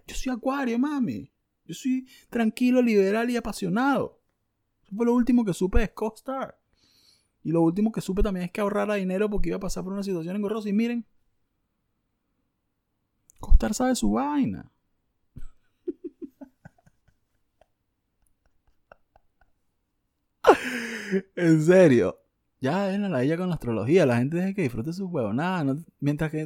yo 0.07 0.15
soy 0.15 0.33
acuario, 0.33 0.79
mami. 0.79 1.31
Yo 1.65 1.75
soy 1.75 2.07
tranquilo, 2.31 2.83
liberal 2.83 3.31
y 3.31 3.37
apasionado. 3.37 4.21
Eso 4.83 4.95
fue 4.97 5.07
lo 5.07 5.15
último 5.15 5.45
que 5.45 5.55
supe 5.55 5.81
de 5.81 5.87
Scott 5.87 6.23
Y 7.43 7.51
lo 7.51 7.63
último 7.63 7.93
que 7.93 8.01
supe 8.01 8.23
también 8.23 8.47
es 8.47 8.53
que 8.53 8.61
ahorrara 8.61 8.95
dinero 8.95 9.29
porque 9.31 9.49
iba 9.49 9.57
a 9.57 9.61
pasar 9.61 9.85
por 9.85 9.93
una 9.93 10.03
situación 10.03 10.37
engorrosa. 10.37 10.69
Y 10.69 10.73
miren, 10.73 11.07
Costar 13.41 13.75
sabe 13.75 13.95
su 13.95 14.13
vaina. 14.13 14.71
en 21.37 21.63
serio. 21.63 22.19
Ya, 22.67 22.87
ven 22.87 23.09
la 23.09 23.23
ella 23.23 23.37
con 23.37 23.49
la 23.49 23.55
astrología. 23.55 24.05
La 24.07 24.17
gente 24.17 24.39
deja 24.39 24.53
que 24.53 24.63
disfrute 24.63 24.93
sus 24.93 25.09
huevos. 25.09 25.33
Nada, 25.33 25.77
mientras 26.01 26.33
que 26.33 26.45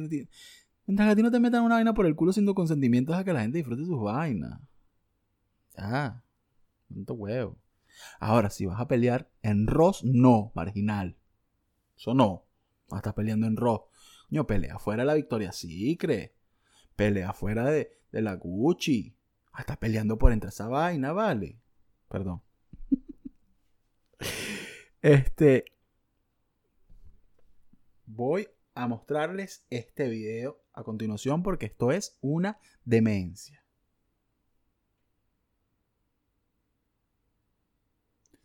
mientras 0.85 1.07
que 1.07 1.11
a 1.11 1.15
ti 1.15 1.23
no 1.23 1.31
te 1.31 1.39
metan 1.39 1.63
una 1.63 1.75
vaina 1.75 1.95
por 1.95 2.05
el 2.05 2.15
culo 2.15 2.31
sin 2.31 2.45
tu 2.45 2.53
consentimiento, 2.53 3.11
deja 3.11 3.23
que 3.23 3.33
la 3.33 3.41
gente 3.41 3.57
disfrute 3.57 3.85
sus 3.85 3.99
vainas. 3.99 4.61
Ya. 5.75 6.23
Tanto 6.93 7.15
huevo. 7.15 7.57
Ahora, 8.19 8.51
si 8.51 8.67
vas 8.67 8.79
a 8.79 8.87
pelear 8.87 9.31
en 9.41 9.65
Ross, 9.65 10.03
no, 10.03 10.51
marginal. 10.53 11.17
Eso 11.97 12.13
no. 12.13 12.45
Vas 12.87 12.97
a 12.97 12.97
estar 12.97 13.15
peleando 13.15 13.47
en 13.47 13.57
Ross. 13.57 13.81
Coño, 14.29 14.45
pelea 14.45 14.77
fuera 14.77 15.01
de 15.01 15.07
la 15.07 15.15
Victoria 15.15 15.51
Secret. 15.51 16.35
Pelea 16.95 17.33
fuera 17.33 17.65
de, 17.65 17.97
de 18.11 18.21
la 18.21 18.35
Gucci. 18.35 19.15
Estás 19.57 19.77
peleando 19.77 20.19
por 20.19 20.33
entre 20.33 20.49
esa 20.49 20.67
vaina, 20.67 21.13
vale. 21.13 21.59
Perdón. 22.09 22.43
este 25.01 25.65
voy 28.15 28.49
a 28.73 28.87
mostrarles 28.87 29.65
este 29.69 30.09
video 30.09 30.63
a 30.73 30.83
continuación 30.83 31.43
porque 31.43 31.67
esto 31.67 31.91
es 31.91 32.17
una 32.21 32.59
demencia. 32.83 33.63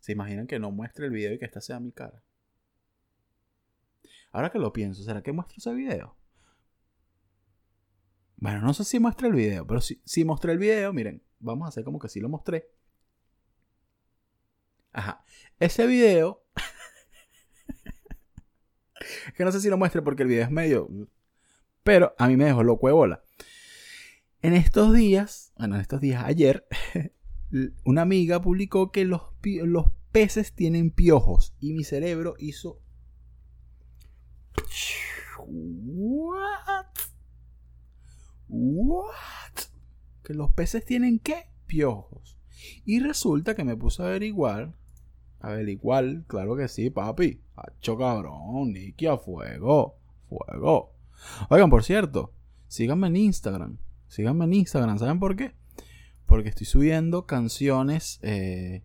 ¿Se 0.01 0.13
imaginan 0.13 0.47
que 0.47 0.59
no 0.59 0.71
muestre 0.71 1.07
el 1.07 1.13
video 1.13 1.33
y 1.33 1.39
que 1.39 1.45
esta 1.45 1.61
sea 1.61 1.81
mi 1.81 1.91
cara? 1.91 2.23
Ahora 4.31 4.51
que 4.51 4.59
lo 4.59 4.73
pienso, 4.73 5.03
¿será 5.03 5.23
que 5.23 5.33
muestro 5.33 5.57
ese 5.59 5.75
video? 5.75 6.17
Bueno, 8.37 8.61
no 8.61 8.75
sé 8.75 8.85
si 8.85 9.01
muestra 9.01 9.27
el 9.29 9.35
video, 9.35 9.67
pero 9.67 9.81
si, 9.81 10.25
mostré 10.25 10.53
el 10.53 10.59
video, 10.59 10.93
miren, 10.93 11.25
vamos 11.41 11.67
a 11.67 11.69
hacer 11.71 11.85
como 11.85 11.99
que 11.99 12.09
sí 12.09 12.21
lo 12.21 12.29
mostré. 12.29 12.71
Ajá. 14.93 15.25
Ese 15.59 15.87
video 15.87 16.46
que 19.37 19.45
no 19.45 19.53
sé 19.53 19.61
si 19.61 19.69
lo 19.69 19.79
muestre 19.79 20.03
porque 20.03 20.23
el 20.23 20.29
video 20.29 20.45
es 20.45 20.51
medio. 20.51 20.89
Pero 21.83 22.15
a 22.19 22.29
mí 22.29 22.37
me 22.37 22.45
dejó 22.45 22.63
loco 22.63 22.87
de 22.89 22.93
bola. 22.93 23.23
En 24.43 24.53
estos 24.53 24.93
días, 24.93 25.53
bueno, 25.59 25.77
en 25.77 25.81
estos 25.81 26.01
días, 26.01 26.25
ayer, 26.25 26.67
una 27.85 28.03
amiga 28.03 28.41
publicó 28.41 28.93
que 28.93 29.05
los, 29.05 29.23
los 29.43 29.87
peces 30.13 30.53
tienen 30.53 30.91
piojos. 30.91 31.55
Y 31.61 31.73
mi 31.73 31.85
cerebro 31.85 32.35
hizo. 32.39 32.81
¿What? 35.47 36.87
¿What? 38.49 39.05
Que 40.25 40.35
los 40.35 40.53
peces 40.53 40.85
tienen 40.85 41.19
qué? 41.19 41.51
Piojos. 41.67 42.39
Y 42.85 43.01
resulta 43.01 43.55
que 43.55 43.65
me 43.65 43.77
puse 43.77 44.03
a 44.03 44.07
averiguar 44.07 44.75
a 45.41 45.51
ver, 45.51 45.69
igual, 45.69 46.25
claro 46.27 46.57
que 46.57 46.69
sí, 46.69 46.91
papi. 46.91 47.41
Hacho 47.57 47.97
cabrón, 47.97 48.73
Nicky 48.73 49.07
a 49.07 49.17
fuego. 49.17 49.97
Fuego. 50.29 50.93
Oigan, 51.49 51.71
por 51.71 51.85
cierto, 51.85 52.33
síganme 52.69 53.07
en 53.09 53.17
Instagram. 53.17 53.79
Síganme 54.09 54.45
en 54.45 54.55
Instagram. 54.55 54.99
¿Saben 54.99 55.19
por 55.19 55.37
qué? 55.37 55.55
Porque 56.27 56.49
estoy 56.49 56.67
subiendo 56.67 57.27
canciones 57.27 58.19
eh, 58.23 58.83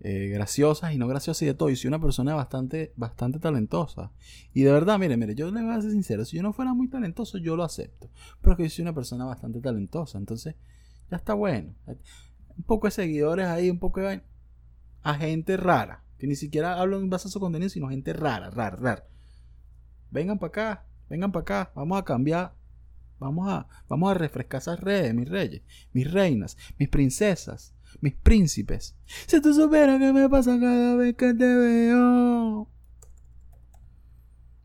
eh, 0.00 0.28
graciosas 0.28 0.92
y 0.92 0.98
no 0.98 1.08
graciosas 1.08 1.42
y 1.42 1.46
de 1.46 1.54
todo. 1.54 1.70
Y 1.70 1.76
soy 1.76 1.88
una 1.88 2.00
persona 2.00 2.34
bastante, 2.34 2.92
bastante 2.96 3.38
talentosa. 3.38 4.12
Y 4.54 4.62
de 4.62 4.72
verdad, 4.72 4.98
mire, 4.98 5.16
mire, 5.16 5.34
yo 5.34 5.50
le 5.50 5.62
voy 5.62 5.74
a 5.74 5.82
ser 5.82 5.90
sincero. 5.90 6.24
Si 6.24 6.36
yo 6.36 6.42
no 6.42 6.52
fuera 6.52 6.72
muy 6.72 6.88
talentoso, 6.88 7.38
yo 7.38 7.56
lo 7.56 7.64
acepto. 7.64 8.10
Pero 8.40 8.52
es 8.52 8.56
que 8.56 8.62
yo 8.64 8.70
soy 8.70 8.82
una 8.82 8.94
persona 8.94 9.24
bastante 9.24 9.60
talentosa. 9.60 10.18
Entonces, 10.18 10.54
ya 11.10 11.16
está 11.16 11.34
bueno. 11.34 11.74
Un 11.86 12.64
poco 12.64 12.86
de 12.86 12.92
seguidores 12.92 13.46
ahí, 13.46 13.70
un 13.70 13.78
poco 13.78 14.00
de 14.00 14.22
a 15.02 15.14
gente 15.14 15.56
rara, 15.56 16.04
que 16.18 16.26
ni 16.26 16.34
siquiera 16.34 16.80
hablan 16.80 17.02
en 17.02 17.10
base 17.10 17.28
a 17.28 17.30
su 17.30 17.40
contenido, 17.40 17.70
sino 17.70 17.88
gente 17.88 18.12
rara, 18.12 18.50
rara, 18.50 18.76
rara. 18.76 19.04
Vengan 20.10 20.38
para 20.38 20.48
acá, 20.48 20.86
vengan 21.08 21.32
para 21.32 21.42
acá, 21.42 21.72
vamos 21.74 21.98
a 21.98 22.04
cambiar, 22.04 22.54
vamos 23.18 23.48
a, 23.48 23.68
vamos 23.88 24.10
a 24.10 24.14
refrescar 24.14 24.60
esas 24.60 24.80
redes, 24.80 25.14
mis 25.14 25.28
reyes, 25.28 25.62
mis 25.92 26.10
reinas, 26.10 26.56
mis 26.78 26.88
princesas, 26.88 27.74
mis 28.00 28.14
príncipes. 28.14 28.96
Si 29.26 29.40
tú 29.40 29.54
supieras 29.54 29.98
qué 29.98 30.12
me 30.12 30.28
pasa 30.28 30.58
cada 30.58 30.96
vez 30.96 31.14
que 31.14 31.34
te 31.34 31.54
veo. 31.54 32.68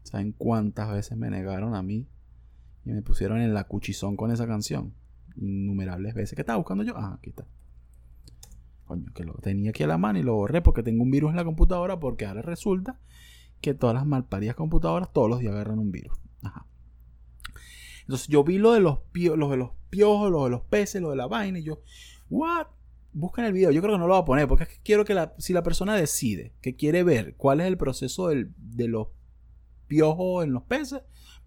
¿Saben 0.03 0.31
cuántas 0.31 0.91
veces 0.91 1.17
me 1.17 1.29
negaron 1.29 1.75
a 1.75 1.81
mí 1.81 2.07
y 2.85 2.91
me 2.91 3.01
pusieron 3.01 3.41
en 3.41 3.53
la 3.53 3.65
cuchizón 3.65 4.15
con 4.15 4.31
esa 4.31 4.47
canción? 4.47 4.93
Innumerables 5.35 6.13
veces. 6.13 6.35
¿Qué 6.35 6.41
estaba 6.41 6.57
buscando 6.57 6.83
yo? 6.83 6.93
Ah, 6.95 7.15
aquí 7.17 7.31
está. 7.31 7.45
Coño, 8.93 9.13
que 9.13 9.23
lo 9.23 9.33
tenía 9.35 9.71
aquí 9.71 9.83
a 9.83 9.87
la 9.87 9.97
mano 9.97 10.19
y 10.19 10.23
lo 10.23 10.35
borré 10.35 10.61
porque 10.61 10.83
tengo 10.83 11.03
un 11.03 11.11
virus 11.11 11.31
en 11.31 11.37
la 11.37 11.43
computadora 11.43 11.99
porque 11.99 12.25
ahora 12.25 12.41
resulta 12.41 12.99
que 13.61 13.73
todas 13.73 13.95
las 13.95 14.05
malparidas 14.05 14.55
computadoras 14.55 15.11
todos 15.11 15.29
los 15.29 15.39
días 15.39 15.53
agarran 15.53 15.79
un 15.79 15.91
virus. 15.91 16.17
Ajá. 16.43 16.67
Entonces 18.01 18.27
yo 18.27 18.43
vi 18.43 18.57
lo 18.57 18.73
de 18.73 18.81
los, 18.81 18.99
lo 19.13 19.49
de 19.49 19.57
los 19.57 19.71
piojos, 19.89 20.29
lo 20.31 20.43
de 20.43 20.49
los 20.51 20.61
peces, 20.61 21.01
lo 21.01 21.09
de 21.09 21.15
la 21.15 21.27
vaina 21.27 21.59
y 21.59 21.63
yo, 21.63 21.81
¿what? 22.29 22.67
busquen 23.13 23.45
el 23.45 23.53
video. 23.53 23.71
Yo 23.71 23.81
creo 23.81 23.93
que 23.93 23.99
no 23.99 24.07
lo 24.07 24.13
voy 24.13 24.21
a 24.21 24.25
poner 24.25 24.47
porque 24.47 24.63
es 24.63 24.69
que 24.69 24.79
quiero 24.83 25.05
que 25.05 25.29
si 25.37 25.53
la 25.53 25.63
persona 25.63 25.95
decide 25.95 26.53
que 26.61 26.75
quiere 26.75 27.03
ver 27.03 27.35
cuál 27.35 27.61
es 27.61 27.67
el 27.67 27.77
proceso 27.77 28.27
de 28.27 28.87
los 28.87 29.07
piojos 29.87 30.43
en 30.43 30.53
los 30.53 30.63
peces, 30.63 31.01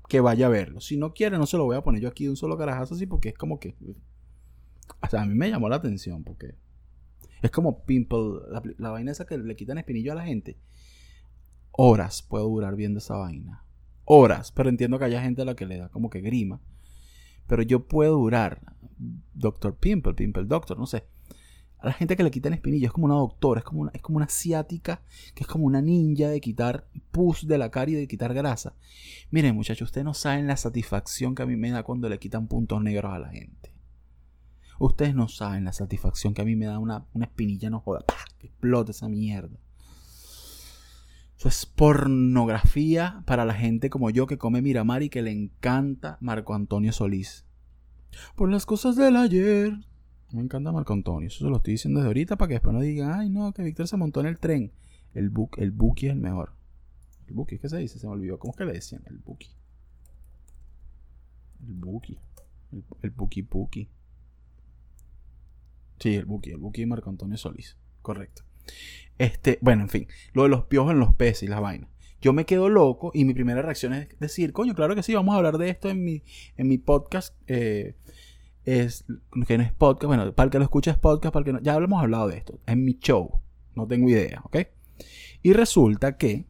que 0.09 0.21
vaya 0.21 0.47
a 0.47 0.51
verlo. 0.51 0.81
Si 0.81 0.97
no 0.97 1.13
quiere, 1.13 1.37
no 1.37 1.47
se 1.47 1.57
lo 1.57 1.65
voy 1.65 1.77
a 1.77 1.83
poner 1.83 2.01
yo 2.01 2.09
aquí 2.09 2.25
de 2.25 2.31
un 2.31 2.37
solo 2.37 2.57
carajazo 2.57 2.95
así 2.95 3.07
porque 3.07 3.31
es 3.31 3.35
como 3.35 3.59
que... 3.59 3.77
O 5.03 5.09
sea, 5.09 5.23
a 5.23 5.27
mí 5.27 5.35
me 5.35 5.51
llamó 5.51 5.69
la 5.69 5.77
atención 5.77 6.23
porque 6.23 6.55
es 7.42 7.51
como 7.51 7.85
pimple, 7.85 8.18
la, 8.51 8.62
la 8.79 8.90
vaina 8.90 9.12
esa 9.12 9.27
que 9.27 9.38
le 9.38 9.57
quitan 9.57 9.79
espinillo 9.79 10.12
a 10.12 10.16
la 10.16 10.25
gente. 10.25 10.59
Horas 11.72 12.22
puedo 12.22 12.49
durar 12.49 12.77
viendo 12.77 12.99
esa 12.99 13.16
vaina. 13.16 13.64
Horas, 14.05 14.53
pero 14.53 14.68
entiendo 14.68 14.99
que 14.99 15.05
haya 15.05 15.22
gente 15.22 15.42
a 15.42 15.44
la 15.44 15.57
que 15.57 15.66
le 15.66 15.79
da 15.79 15.88
como 15.88 16.11
que 16.11 16.20
grima. 16.20 16.61
Pero 17.46 17.62
yo 17.62 17.87
puedo 17.87 18.16
durar, 18.16 18.61
Doctor 19.35 19.77
Pimple, 19.77 20.14
Pimple 20.14 20.44
Doctor, 20.44 20.79
no 20.79 20.87
sé 20.87 21.05
a 21.79 21.87
la 21.87 21.92
gente 21.92 22.16
que 22.16 22.22
le 22.22 22.31
quitan 22.31 22.55
espinillas 22.55 22.88
es 22.88 22.92
como 22.92 23.07
una 23.07 23.16
doctora, 23.16 23.61
es 23.61 23.64
como 23.64 23.83
una, 23.83 23.90
es 23.92 24.01
como 24.01 24.16
una 24.16 24.27
asiática, 24.27 25.03
que 25.35 25.44
es 25.44 25.46
como 25.46 25.66
una 25.66 25.83
ninja 25.83 26.29
de 26.29 26.40
quitar 26.40 26.88
pus 27.11 27.46
de 27.46 27.59
la 27.59 27.70
cara 27.70 27.90
y 27.90 27.94
de 27.94 28.09
quitar 28.09 28.33
grasa. 28.33 28.75
Miren, 29.31 29.55
muchachos, 29.55 29.88
ustedes 29.88 30.05
no 30.05 30.14
saben 30.14 30.46
la 30.46 30.57
satisfacción 30.57 31.35
que 31.35 31.42
a 31.42 31.46
mí 31.46 31.57
me 31.57 31.70
da 31.70 31.83
cuando 31.83 32.09
le 32.09 32.18
quitan 32.18 32.49
puntos 32.49 32.83
negros 32.83 33.12
a 33.12 33.18
la 33.18 33.29
gente. 33.29 33.72
Ustedes 34.79 35.15
no 35.15 35.29
saben 35.29 35.65
la 35.65 35.73
satisfacción 35.73 36.35
que 36.35 36.43
a 36.43 36.45
mí 36.45 36.57
me 36.57 36.67
da 36.67 36.79
una, 36.79 37.07
espinilla, 37.21 37.71
no 37.71 37.81
joda, 37.81 38.05
que 38.39 38.49
explote 38.49 38.91
esa 38.91 39.09
mierda. 39.09 39.59
Eso 41.39 41.49
es 41.49 41.67
pornografía 41.67 43.23
para 43.27 43.45
la 43.45 43.55
gente 43.55 43.91
como 43.91 44.11
yo 44.11 44.27
que 44.27 44.39
come 44.39 44.62
Miramar 44.62 45.03
y 45.03 45.11
que 45.11 45.23
le 45.23 45.33
encanta 45.33 46.19
Marco 46.21 46.55
Antonio 46.55 46.93
Solís. 46.93 47.45
Por 48.35 48.51
las 48.51 48.65
cosas 48.65 48.97
del 48.97 49.17
ayer, 49.17 49.79
me 50.33 50.43
encanta 50.43 50.73
Marco 50.73 50.93
Antonio. 50.93 51.29
Eso 51.29 51.45
se 51.45 51.51
lo 51.51 51.57
estoy 51.57 51.73
diciendo 51.73 52.01
desde 52.01 52.09
ahorita 52.09 52.37
para 52.37 52.49
que 52.49 52.55
después 52.55 52.75
no 52.75 52.81
digan, 52.81 53.12
ay 53.12 53.31
no, 53.31 53.53
que 53.53 53.62
Víctor 53.62 53.87
se 53.89 53.97
montó 53.97 54.21
en 54.21 54.27
el 54.27 54.39
tren. 54.39 54.73
El, 55.15 55.31
bu 55.31 55.49
el 55.57 55.73
Buki 55.73 56.07
es 56.07 56.12
el 56.12 56.21
mejor. 56.21 56.53
El 57.27 57.35
Buki, 57.35 57.59
¿qué 57.59 57.69
se 57.69 57.79
dice? 57.79 57.99
Se 57.99 58.07
me 58.07 58.12
olvidó. 58.12 58.39
¿Cómo 58.39 58.53
es 58.53 58.57
que 58.59 58.65
le 58.65 58.73
decían? 58.73 59.03
El 59.07 59.19
Buki. 59.19 59.49
El 61.67 61.75
Buki. 61.75 62.19
El, 62.73 62.85
el 63.03 63.11
Buki 63.11 63.43
Buki. 63.43 63.89
Sí, 65.99 66.15
el 66.15 66.25
Buki. 66.25 66.51
El 66.51 66.59
Buki 66.59 66.87
Marco 66.87 67.11
Antonio 67.11 67.37
Solís. 67.37 67.77
Correcto. 68.03 68.43
Este, 69.19 69.59
bueno, 69.61 69.83
en 69.83 69.89
fin. 69.89 70.09
Lo 70.33 70.45
de 70.45 70.49
los 70.49 70.65
piojos 70.65 70.93
en 70.93 70.99
los 70.99 71.15
peces 71.15 71.45
y 71.45 71.47
las 71.49 71.61
vainas. 71.61 71.91
Yo 72.21 72.33
me 72.33 72.47
quedo 72.47 72.69
loco 72.69 73.11
y 73.15 73.25
mi 73.25 73.35
primera 73.35 73.63
reacción 73.63 73.93
es 73.93 74.09
decir, 74.19 74.53
coño, 74.53 74.75
claro 74.75 74.95
que 74.95 75.03
sí, 75.03 75.15
vamos 75.15 75.35
a 75.35 75.37
hablar 75.37 75.59
de 75.59 75.69
esto 75.69 75.91
en 75.91 76.05
mi, 76.05 76.23
en 76.57 76.69
mi 76.69 76.79
podcast. 76.79 77.35
Eh, 77.47 77.95
es 78.67 79.05
que 79.47 79.59
no 79.59 79.65
es 79.65 79.73
podcast, 79.73 80.09
bueno, 80.09 80.33
para 80.35 80.47
el 80.47 80.51
que 80.51 80.59
lo 80.59 80.65
escucha 80.65 80.91
es 80.91 80.99
podcast, 80.99 81.33
para 81.33 81.43
el 81.43 81.45
que 81.45 81.53
no, 81.53 81.61
ya 81.61 81.77
hemos 81.77 82.03
hablado 82.03 82.29
de 82.29 82.37
esto, 82.37 82.59
en 82.67 82.85
mi 82.85 82.99
show, 82.99 83.41
no 83.77 83.87
tengo 83.87 84.09
idea, 84.09 84.41
¿ok? 84.43 84.57
Y 85.43 85.53
resulta 85.53 86.17
que 86.17 86.47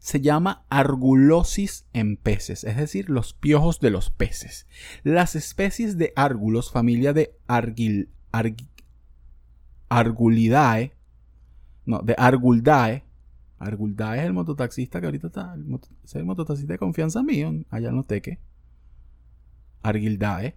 se 0.00 0.20
llama 0.20 0.66
argulosis 0.68 1.86
en 1.92 2.16
peces, 2.16 2.64
es 2.64 2.76
decir, 2.76 3.08
los 3.08 3.34
piojos 3.34 3.78
de 3.78 3.90
los 3.90 4.10
peces. 4.10 4.66
Las 5.04 5.36
especies 5.36 5.96
de 5.96 6.12
árgulos, 6.16 6.72
familia 6.72 7.12
de 7.12 7.36
argil, 7.46 8.10
argulidae, 9.88 10.92
no, 11.84 12.00
de 12.00 12.14
arguldae, 12.18 13.04
arguldae 13.58 14.18
es 14.20 14.24
el 14.26 14.32
mototaxista 14.32 15.00
que 15.00 15.06
ahorita 15.06 15.28
está, 15.28 15.56
es 16.04 16.14
el 16.14 16.24
mototaxista 16.24 16.74
de 16.74 16.78
confianza 16.78 17.22
mío, 17.22 17.52
allá 17.70 17.88
en 17.88 17.96
los 17.96 18.06
teques, 18.06 18.38
arguildae 19.82 20.56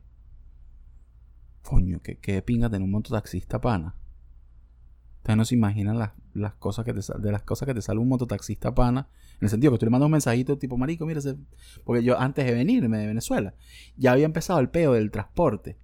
Coño, 1.62 2.02
que, 2.02 2.18
que 2.18 2.42
pinga 2.42 2.70
tener 2.70 2.84
un 2.84 2.92
mototaxista 2.92 3.62
pana. 3.62 3.96
Ustedes 5.18 5.38
no 5.38 5.46
se 5.46 5.56
imaginan 5.56 6.00
las, 6.34 6.54
cosas 6.56 6.86
que 6.86 6.94
te, 6.94 7.02
de 7.20 7.32
las 7.32 7.44
cosas 7.44 7.68
que 7.68 7.74
te 7.74 7.82
sale 7.82 8.00
un 8.00 8.08
mototaxista 8.08 8.74
pana. 8.74 9.08
En 9.34 9.46
el 9.46 9.50
sentido 9.50 9.74
que 9.74 9.78
tú 9.78 9.86
le 9.86 9.92
mandas 9.92 10.08
un 10.08 10.14
mensajito 10.14 10.58
tipo, 10.58 10.78
marico, 10.78 11.06
mira, 11.06 11.22
porque 11.84 12.04
yo 12.04 12.20
antes 12.20 12.46
de 12.46 12.54
venirme 12.54 12.98
de 12.98 13.08
Venezuela, 13.08 13.54
ya 13.98 14.14
había 14.14 14.26
empezado 14.26 14.60
el 14.60 14.70
peo 14.70 14.94
del 14.94 15.12
transporte. 15.12 15.78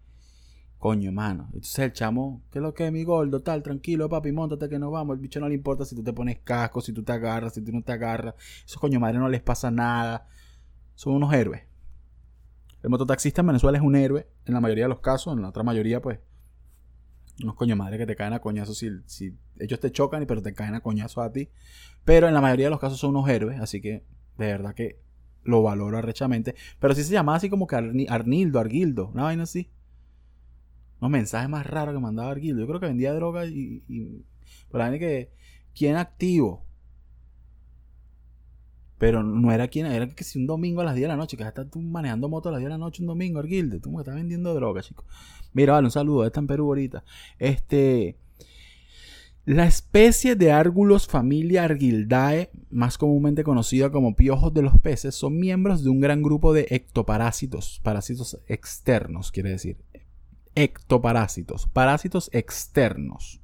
Coño, 0.80 1.12
mano. 1.12 1.46
Entonces 1.48 1.80
el 1.80 1.94
chamo, 1.94 2.44
¿qué 2.52 2.60
es 2.60 2.64
lo 2.64 2.74
que 2.74 2.86
es 2.86 2.92
mi 2.92 3.04
gordo? 3.04 3.42
Tal, 3.42 3.64
tranquilo, 3.64 4.08
papi, 4.10 4.32
montate 4.32 4.70
que 4.70 4.78
no 4.78 4.92
vamos. 4.92 5.16
El 5.16 5.22
bicho 5.22 5.40
no 5.40 5.48
le 5.48 5.56
importa 5.56 5.86
si 5.86 5.96
tú 5.96 6.04
te 6.04 6.14
pones 6.14 6.40
casco, 6.40 6.82
si 6.82 6.94
tú 6.94 7.04
te 7.04 7.14
agarras, 7.14 7.54
si 7.54 7.62
tú 7.62 7.72
no 7.72 7.82
te 7.82 7.92
agarras. 7.94 8.36
Esos 8.66 8.78
coño 8.78 9.00
madre 9.00 9.18
no 9.18 9.30
les 9.30 9.42
pasa 9.42 9.72
nada. 9.72 10.28
Son 10.94 11.14
unos 11.14 11.34
héroes. 11.34 11.64
El 12.84 12.90
mototaxista 12.90 13.42
en 13.42 13.48
Venezuela 13.48 13.78
es 13.78 13.84
un 13.84 13.96
héroe, 13.96 14.28
en 14.46 14.54
la 14.54 14.62
mayoría 14.62 14.84
de 14.84 14.90
los 14.90 15.00
casos, 15.00 15.36
en 15.36 15.42
la 15.42 15.50
otra 15.50 15.64
mayoría, 15.64 16.04
pues, 16.04 16.20
unos 17.42 17.56
coño 17.56 17.76
madre 17.76 17.98
que 17.98 18.06
te 18.06 18.16
caen 18.16 18.34
a 18.34 18.40
coñazos 18.40 18.78
si, 18.78 18.90
si 19.08 19.36
ellos 19.58 19.80
te 19.80 19.92
chocan, 19.92 20.24
pero 20.28 20.44
te 20.44 20.54
caen 20.54 20.76
a 20.76 20.82
coñazos 20.82 21.26
a 21.26 21.32
ti. 21.32 21.50
Pero 22.04 22.28
en 22.28 22.36
la 22.36 22.42
mayoría 22.42 22.68
de 22.68 22.70
los 22.70 22.80
casos 22.80 23.00
son 23.00 23.10
unos 23.16 23.28
héroes, 23.28 23.60
así 23.60 23.82
que 23.82 24.06
de 24.38 24.48
verdad 24.48 24.76
que 24.76 25.02
lo 25.44 25.64
valoro 25.64 25.98
arrechamente. 25.98 26.56
Pero 26.80 26.94
sí 26.94 27.04
se 27.04 27.14
llamaba 27.14 27.38
así 27.38 27.50
como 27.50 27.68
que 27.68 27.76
Arnildo, 27.76 28.60
Arguildo, 28.60 29.10
una 29.14 29.24
vaina 29.24 29.44
así. 29.44 29.72
Unos 31.06 31.12
mensajes 31.12 31.48
más 31.48 31.68
raros 31.68 31.94
que 31.94 32.02
mandaba 32.02 32.32
Arguildo. 32.32 32.62
Yo 32.62 32.68
creo 32.68 32.80
que 32.80 32.88
vendía 32.88 33.13
droga 33.13 33.46
y. 33.46 33.84
pero 34.72 34.89
la 34.89 34.98
que. 34.98 35.30
¿Quién 35.76 35.98
activo? 35.98 36.65
Pero 38.98 39.22
no 39.22 39.52
era 39.52 39.68
quien, 39.68 39.86
era 39.86 40.08
que 40.08 40.24
si 40.24 40.39
un 40.39 40.48
domingo 40.48 40.82
a 40.82 40.84
las 40.84 40.96
10 40.96 41.04
de 41.04 41.08
la 41.10 41.18
noche, 41.18 41.38
que 41.38 41.44
estás 41.44 41.70
tú 41.70 41.80
manejando 41.80 42.28
moto 42.28 42.50
a 42.50 42.54
las 42.54 42.60
10 42.60 42.70
de 42.70 42.70
la 42.70 42.78
noche 42.80 43.04
un 43.04 43.08
domingo, 43.08 43.38
Arguilde, 43.38 43.80
tú 43.80 43.91
me 43.91 44.00
estás 44.00 44.15
vendiendo 44.15 44.52
droga, 44.56 44.82
chico. 44.82 45.06
Mira, 45.54 45.74
vale, 45.74 45.86
un 45.86 45.91
saludo, 45.91 46.26
está 46.26 46.39
en 46.39 46.48
Perú 46.48 46.65
ahorita. 46.70 47.04
Este. 47.38 48.18
La 49.44 49.68
especie 49.68 50.36
de 50.36 50.52
Argulos 50.52 51.06
familia 51.06 51.65
Argildae, 51.65 52.50
más 52.72 52.98
comúnmente 52.98 53.44
conocida 53.44 53.91
como 53.91 54.15
piojos 54.15 54.52
de 54.56 54.63
los 54.63 54.80
peces, 54.80 55.13
son 55.13 55.38
miembros 55.38 55.84
de 55.84 55.91
un 55.91 56.00
gran 56.00 56.24
grupo 56.24 56.52
de 56.52 56.65
ectoparásitos, 56.72 57.80
parásitos 57.84 58.39
externos, 58.48 59.32
quiere 59.32 59.52
decir. 59.52 59.78
Ectoparásitos, 60.56 61.68
parásitos 61.68 62.30
externos 62.34 63.41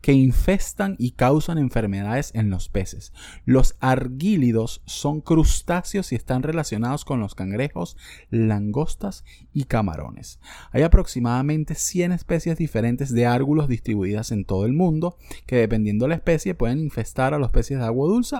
que 0.00 0.12
infestan 0.12 0.96
y 0.98 1.12
causan 1.12 1.58
enfermedades 1.58 2.32
en 2.34 2.50
los 2.50 2.68
peces. 2.68 3.12
Los 3.44 3.76
argílidos 3.80 4.82
son 4.86 5.20
crustáceos 5.20 6.12
y 6.12 6.16
están 6.16 6.42
relacionados 6.42 7.04
con 7.04 7.20
los 7.20 7.34
cangrejos, 7.34 7.96
langostas 8.30 9.24
y 9.52 9.64
camarones. 9.64 10.40
Hay 10.70 10.82
aproximadamente 10.82 11.74
100 11.74 12.12
especies 12.12 12.58
diferentes 12.58 13.12
de 13.12 13.26
árgulos 13.26 13.68
distribuidas 13.68 14.32
en 14.32 14.44
todo 14.44 14.66
el 14.66 14.72
mundo 14.72 15.16
que 15.46 15.56
dependiendo 15.56 16.04
de 16.04 16.10
la 16.10 16.16
especie 16.16 16.54
pueden 16.54 16.80
infestar 16.80 17.34
a 17.34 17.38
los 17.38 17.50
peces 17.50 17.78
de 17.78 17.84
agua 17.84 18.08
dulce, 18.08 18.36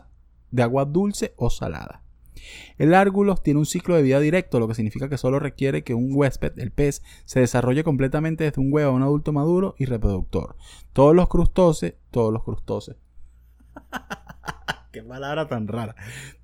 de 0.50 0.62
agua 0.62 0.84
dulce 0.84 1.34
o 1.36 1.50
salada. 1.50 2.02
El 2.76 2.94
árgulos 2.94 3.42
tiene 3.42 3.60
un 3.60 3.66
ciclo 3.66 3.96
de 3.96 4.02
vida 4.02 4.20
directo, 4.20 4.60
lo 4.60 4.68
que 4.68 4.74
significa 4.74 5.08
que 5.08 5.18
solo 5.18 5.38
requiere 5.38 5.84
que 5.84 5.94
un 5.94 6.10
huésped, 6.12 6.58
el 6.58 6.70
pez, 6.70 7.02
se 7.24 7.40
desarrolle 7.40 7.84
completamente 7.84 8.44
desde 8.44 8.60
un 8.60 8.72
huevo 8.72 8.92
a 8.92 8.94
un 8.94 9.02
adulto 9.02 9.32
maduro 9.32 9.74
y 9.78 9.84
reproductor. 9.84 10.56
Todos 10.92 11.14
los 11.14 11.28
crustóceos, 11.28 11.94
todos 12.10 12.32
los 12.32 12.44
crustóceos. 12.44 12.96
Qué 14.92 15.02
palabra 15.02 15.46
tan 15.48 15.68
rara. 15.68 15.94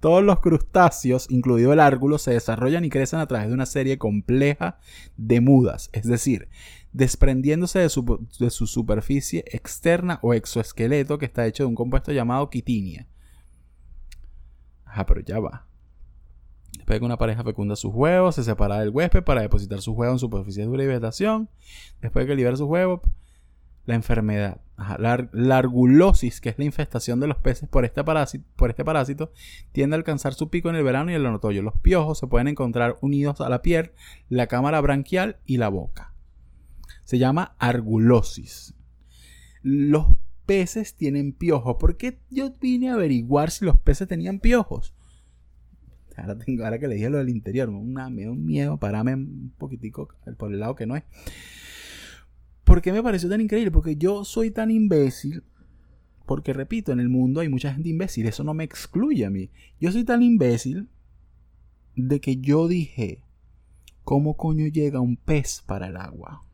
Todos 0.00 0.22
los 0.22 0.40
crustáceos, 0.40 1.30
incluido 1.30 1.72
el 1.72 1.80
árgulo, 1.80 2.18
se 2.18 2.32
desarrollan 2.32 2.84
y 2.84 2.90
crecen 2.90 3.20
a 3.20 3.26
través 3.26 3.48
de 3.48 3.54
una 3.54 3.64
serie 3.64 3.96
compleja 3.96 4.78
de 5.16 5.40
mudas, 5.40 5.88
es 5.92 6.06
decir, 6.06 6.48
desprendiéndose 6.92 7.78
de 7.78 7.88
su, 7.88 8.28
de 8.38 8.50
su 8.50 8.66
superficie 8.66 9.44
externa 9.50 10.18
o 10.22 10.34
exoesqueleto 10.34 11.18
que 11.18 11.24
está 11.24 11.46
hecho 11.46 11.64
de 11.64 11.68
un 11.68 11.74
compuesto 11.74 12.12
llamado 12.12 12.50
quitinia. 12.50 13.08
Ajá, 14.84 15.06
pero 15.06 15.20
ya 15.20 15.40
va. 15.40 15.66
Después 16.84 16.96
de 16.96 17.00
que 17.00 17.06
una 17.06 17.16
pareja 17.16 17.42
fecunda 17.42 17.76
sus 17.76 17.94
huevos, 17.94 18.34
se 18.34 18.44
separa 18.44 18.80
del 18.80 18.90
huésped 18.90 19.24
para 19.24 19.40
depositar 19.40 19.80
sus 19.80 19.96
huevos 19.96 20.16
en 20.16 20.18
superficie 20.18 20.66
dura 20.66 20.84
y 20.84 20.86
vegetación. 20.86 21.48
Después 22.02 22.26
de 22.26 22.28
que 22.28 22.36
libera 22.36 22.58
sus 22.58 22.68
huevos, 22.68 23.00
la 23.86 23.94
enfermedad, 23.94 24.60
la, 24.98 25.56
argulosis, 25.56 26.42
que 26.42 26.50
es 26.50 26.58
la 26.58 26.66
infestación 26.66 27.20
de 27.20 27.26
los 27.26 27.38
peces 27.38 27.70
por 27.70 27.86
este, 27.86 28.04
parásito, 28.04 29.32
tiende 29.72 29.96
a 29.96 29.96
alcanzar 29.96 30.34
su 30.34 30.50
pico 30.50 30.68
en 30.68 30.76
el 30.76 30.84
verano 30.84 31.10
y 31.10 31.14
el 31.14 31.24
otoño. 31.24 31.62
Los 31.62 31.78
piojos 31.78 32.18
se 32.18 32.26
pueden 32.26 32.48
encontrar 32.48 32.98
unidos 33.00 33.40
a 33.40 33.48
la 33.48 33.62
piel, 33.62 33.92
la 34.28 34.46
cámara 34.46 34.78
branquial 34.82 35.38
y 35.46 35.56
la 35.56 35.70
boca. 35.70 36.12
Se 37.04 37.16
llama 37.16 37.56
argulosis. 37.58 38.74
Los 39.62 40.08
peces 40.44 40.96
tienen 40.96 41.32
piojos. 41.32 41.76
¿Por 41.80 41.96
qué 41.96 42.20
yo 42.28 42.52
vine 42.60 42.90
a 42.90 42.94
averiguar 42.94 43.50
si 43.50 43.64
los 43.64 43.78
peces 43.78 44.06
tenían 44.06 44.38
piojos? 44.38 44.93
Ahora, 46.16 46.38
tengo, 46.38 46.64
que 46.78 46.88
le 46.88 46.94
dije 46.94 47.10
lo 47.10 47.18
del 47.18 47.28
interior, 47.28 47.70
me 47.70 48.24
da 48.24 48.30
un 48.30 48.44
miedo 48.44 48.78
pararme 48.78 49.14
un 49.14 49.52
poquitico 49.58 50.08
por 50.36 50.52
el 50.52 50.60
lado 50.60 50.74
que 50.74 50.86
no 50.86 50.96
es. 50.96 51.04
¿Por 52.64 52.80
qué 52.80 52.92
me 52.92 53.02
pareció 53.02 53.28
tan 53.28 53.40
increíble? 53.40 53.70
Porque 53.70 53.96
yo 53.96 54.24
soy 54.24 54.50
tan 54.50 54.70
imbécil. 54.70 55.42
Porque 56.26 56.54
repito, 56.54 56.92
en 56.92 57.00
el 57.00 57.10
mundo 57.10 57.40
hay 57.40 57.48
mucha 57.48 57.74
gente 57.74 57.90
imbécil. 57.90 58.26
Eso 58.26 58.44
no 58.44 58.54
me 58.54 58.64
excluye 58.64 59.26
a 59.26 59.30
mí. 59.30 59.50
Yo 59.78 59.92
soy 59.92 60.04
tan 60.04 60.22
imbécil 60.22 60.88
de 61.96 62.20
que 62.20 62.38
yo 62.38 62.66
dije, 62.66 63.22
¿cómo 64.02 64.36
coño 64.36 64.66
llega 64.68 65.00
un 65.00 65.16
pez 65.16 65.62
para 65.66 65.88
el 65.88 65.98
agua? 65.98 66.44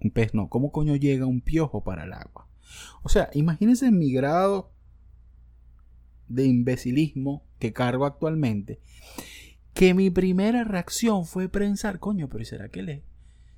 Un 0.00 0.10
pez 0.10 0.34
no. 0.34 0.48
¿Cómo 0.48 0.72
coño 0.72 0.96
llega 0.96 1.26
un 1.26 1.40
piojo 1.40 1.84
para 1.84 2.04
el 2.04 2.12
agua? 2.12 2.48
O 3.02 3.08
sea, 3.08 3.30
imagínense 3.34 3.92
mi 3.92 4.12
grado 4.12 4.72
de 6.30 6.46
imbecilismo 6.46 7.44
que 7.58 7.72
cargo 7.72 8.06
actualmente. 8.06 8.80
Que 9.74 9.94
mi 9.94 10.10
primera 10.10 10.64
reacción 10.64 11.26
fue 11.26 11.48
pensar, 11.48 11.98
coño, 11.98 12.28
pero 12.28 12.44
¿será 12.44 12.70
que 12.70 12.82
le, 12.82 13.04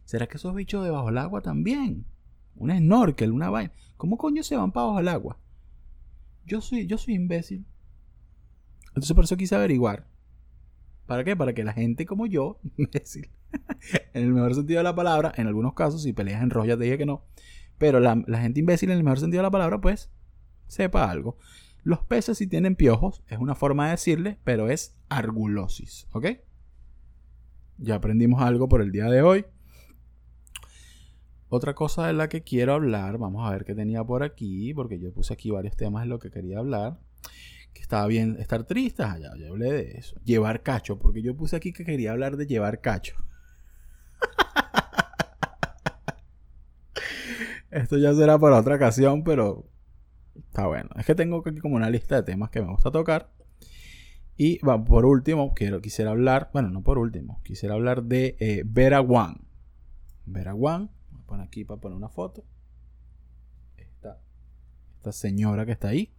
será 0.05 0.27
que 0.27 0.37
esos 0.37 0.55
bichos 0.55 0.85
debajo 0.85 1.07
del 1.07 1.19
agua 1.19 1.41
también? 1.41 2.05
Un 2.57 2.77
snorkel, 2.77 3.33
una 3.33 3.51
vaina. 3.51 3.73
¿Cómo 3.97 4.19
coño 4.19 4.43
se 4.43 4.57
van 4.57 4.73
para 4.73 4.85
abajo 4.85 4.99
del 4.99 5.09
agua? 5.09 5.39
Yo 6.45 6.61
soy, 6.61 6.87
yo 6.87 6.99
soy 6.99 7.15
imbécil. 7.15 7.65
Entonces 8.89 9.15
por 9.15 9.25
eso 9.25 9.37
quise 9.37 9.55
averiguar. 9.55 10.07
¿Para 11.07 11.25
qué? 11.25 11.37
Para 11.37 11.53
que 11.55 11.65
la 11.65 11.73
gente 11.73 12.07
como 12.07 12.27
yo, 12.27 12.61
imbécil, 12.77 13.31
en 14.15 14.25
el 14.25 14.33
mejor 14.33 14.55
sentido 14.55 14.79
de 14.79 14.85
la 14.85 14.95
palabra, 14.95 15.33
en 15.37 15.47
algunos 15.47 15.75
casos, 15.75 16.03
si 16.03 16.13
peleas 16.13 16.43
en 16.43 16.51
rojo 16.51 16.67
te 16.67 16.85
dije 16.85 16.99
que 16.99 17.07
no, 17.07 17.25
pero 17.79 18.01
la, 18.01 18.17
gente 18.39 18.61
imbécil 18.61 18.91
en 18.91 18.99
el 18.99 19.05
mejor 19.05 19.21
sentido 19.21 19.41
de 19.41 19.49
la 19.49 19.51
palabra, 19.51 19.81
pues, 19.81 20.11
sepa 20.69 21.11
algo. 21.11 21.37
Los 21.85 22.05
peces 22.05 22.39
si 22.39 22.47
tienen 22.47 22.77
piojos, 22.77 23.25
es 23.27 23.39
una 23.39 23.57
forma 23.57 23.87
de 23.87 23.93
decirle, 23.93 24.39
pero 24.45 24.71
es 24.71 24.97
argulosis, 25.09 26.07
¿ok? 26.13 26.27
Ya 27.79 27.97
aprendimos 27.97 28.41
algo 28.41 28.69
por 28.69 28.83
el 28.83 28.93
día 28.93 29.07
de 29.07 29.23
hoy. 29.23 29.45
Otra 31.49 31.75
cosa 31.75 32.07
de 32.07 32.13
la 32.13 32.29
que 32.29 32.43
quiero 32.43 32.75
hablar, 32.75 33.19
vamos 33.19 33.45
a 33.47 33.51
ver 33.51 33.65
qué 33.65 33.75
tenía 33.75 34.05
por 34.05 34.23
aquí, 34.23 34.73
porque 34.75 35.01
yo 35.01 35.13
puse 35.13 35.35
aquí 35.35 35.51
varios 35.51 35.77
temas 35.77 36.05
de 36.05 36.09
lo 36.09 36.21
que 36.21 36.31
quería 36.31 36.59
hablar. 36.59 37.01
Que 37.75 37.83
estaba 37.83 38.07
bien 38.07 38.37
estar 38.39 38.65
triste, 38.65 39.03
ah, 39.03 39.19
ya, 39.19 39.31
ya 39.37 39.49
hablé 39.49 39.73
de 39.73 39.99
eso. 39.99 40.15
Llevar 40.25 40.63
cacho, 40.63 40.99
porque 40.99 41.21
yo 41.21 41.37
puse 41.37 41.57
aquí 41.57 41.73
que 41.73 41.85
quería 41.85 42.13
hablar 42.13 42.37
de 42.37 42.47
llevar 42.47 42.81
cacho. 42.81 43.17
Esto 47.71 47.99
ya 47.99 48.15
será 48.15 48.39
para 48.39 48.59
otra 48.59 48.77
ocasión, 48.77 49.25
pero 49.25 49.72
está 50.37 50.67
bueno. 50.67 50.91
Es 50.97 51.07
que 51.07 51.15
tengo 51.15 51.43
aquí 51.47 51.59
como 51.59 51.77
una 51.77 51.91
lista 51.91 52.17
de 52.17 52.23
temas 52.23 52.51
que 52.51 52.61
me 52.61 52.69
gusta 52.69 52.91
tocar. 52.91 53.31
Y 54.37 54.59
por 54.59 55.05
último, 55.05 55.55
quiero, 55.55 55.81
quisiera 55.81 56.11
hablar, 56.11 56.51
bueno, 56.53 56.71
no 56.71 56.83
por 56.83 56.99
último, 56.99 57.41
quisiera 57.45 57.75
hablar 57.75 58.05
de 58.05 58.37
eh, 58.41 58.63
Vera 58.65 59.01
Wang. 59.01 59.37
Vera 60.25 60.55
Wang 60.55 60.89
poner 61.33 61.47
aquí 61.47 61.65
para 61.65 61.81
poner 61.81 61.97
una 61.97 62.09
foto. 62.09 62.45
Esta, 63.77 64.19
esta 64.97 65.13
señora 65.13 65.65
que 65.65 65.73
está 65.73 65.89
ahí. 65.89 66.13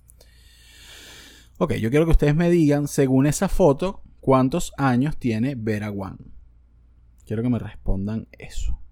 Ok, 1.57 1.75
yo 1.75 1.89
quiero 1.89 2.05
que 2.05 2.11
ustedes 2.11 2.35
me 2.35 2.49
digan, 2.49 2.87
según 2.87 3.27
esa 3.27 3.47
foto, 3.47 4.01
cuántos 4.19 4.73
años 4.77 5.17
tiene 5.17 5.55
Vera 5.55 5.91
Wang. 5.91 6.17
Quiero 7.25 7.43
que 7.43 7.49
me 7.49 7.59
respondan 7.59 8.27
eso. 8.31 8.82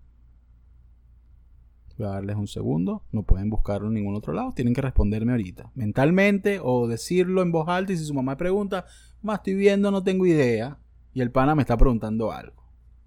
Voy 2.01 2.09
a 2.09 2.13
darles 2.13 2.35
un 2.35 2.47
segundo. 2.47 3.03
No 3.11 3.23
pueden 3.23 3.49
buscarlo 3.49 3.87
en 3.87 3.93
ningún 3.93 4.15
otro 4.15 4.33
lado. 4.33 4.51
Tienen 4.53 4.73
que 4.73 4.81
responderme 4.81 5.33
ahorita. 5.33 5.71
Mentalmente 5.75 6.59
o 6.61 6.87
decirlo 6.87 7.41
en 7.41 7.51
voz 7.51 7.67
alta. 7.69 7.93
Y 7.93 7.97
si 7.97 8.05
su 8.05 8.13
mamá 8.13 8.37
pregunta, 8.37 8.85
más 9.21 9.39
estoy 9.39 9.53
viendo, 9.55 9.91
no 9.91 10.03
tengo 10.03 10.25
idea. 10.25 10.79
Y 11.13 11.21
el 11.21 11.31
pana 11.31 11.53
me 11.53 11.61
está 11.61 11.77
preguntando 11.77 12.31
algo. 12.31 12.63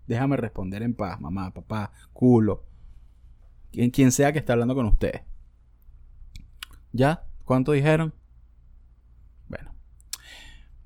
Déjame 0.06 0.36
responder 0.36 0.82
en 0.82 0.94
paz, 0.94 1.20
mamá, 1.20 1.52
papá, 1.52 1.90
culo 2.12 2.64
quien, 3.92 4.12
sea 4.12 4.32
que 4.32 4.38
esté 4.38 4.52
hablando 4.52 4.74
con 4.74 4.86
ustedes. 4.86 5.22
¿Ya? 6.92 7.26
¿Cuánto 7.44 7.72
dijeron? 7.72 8.14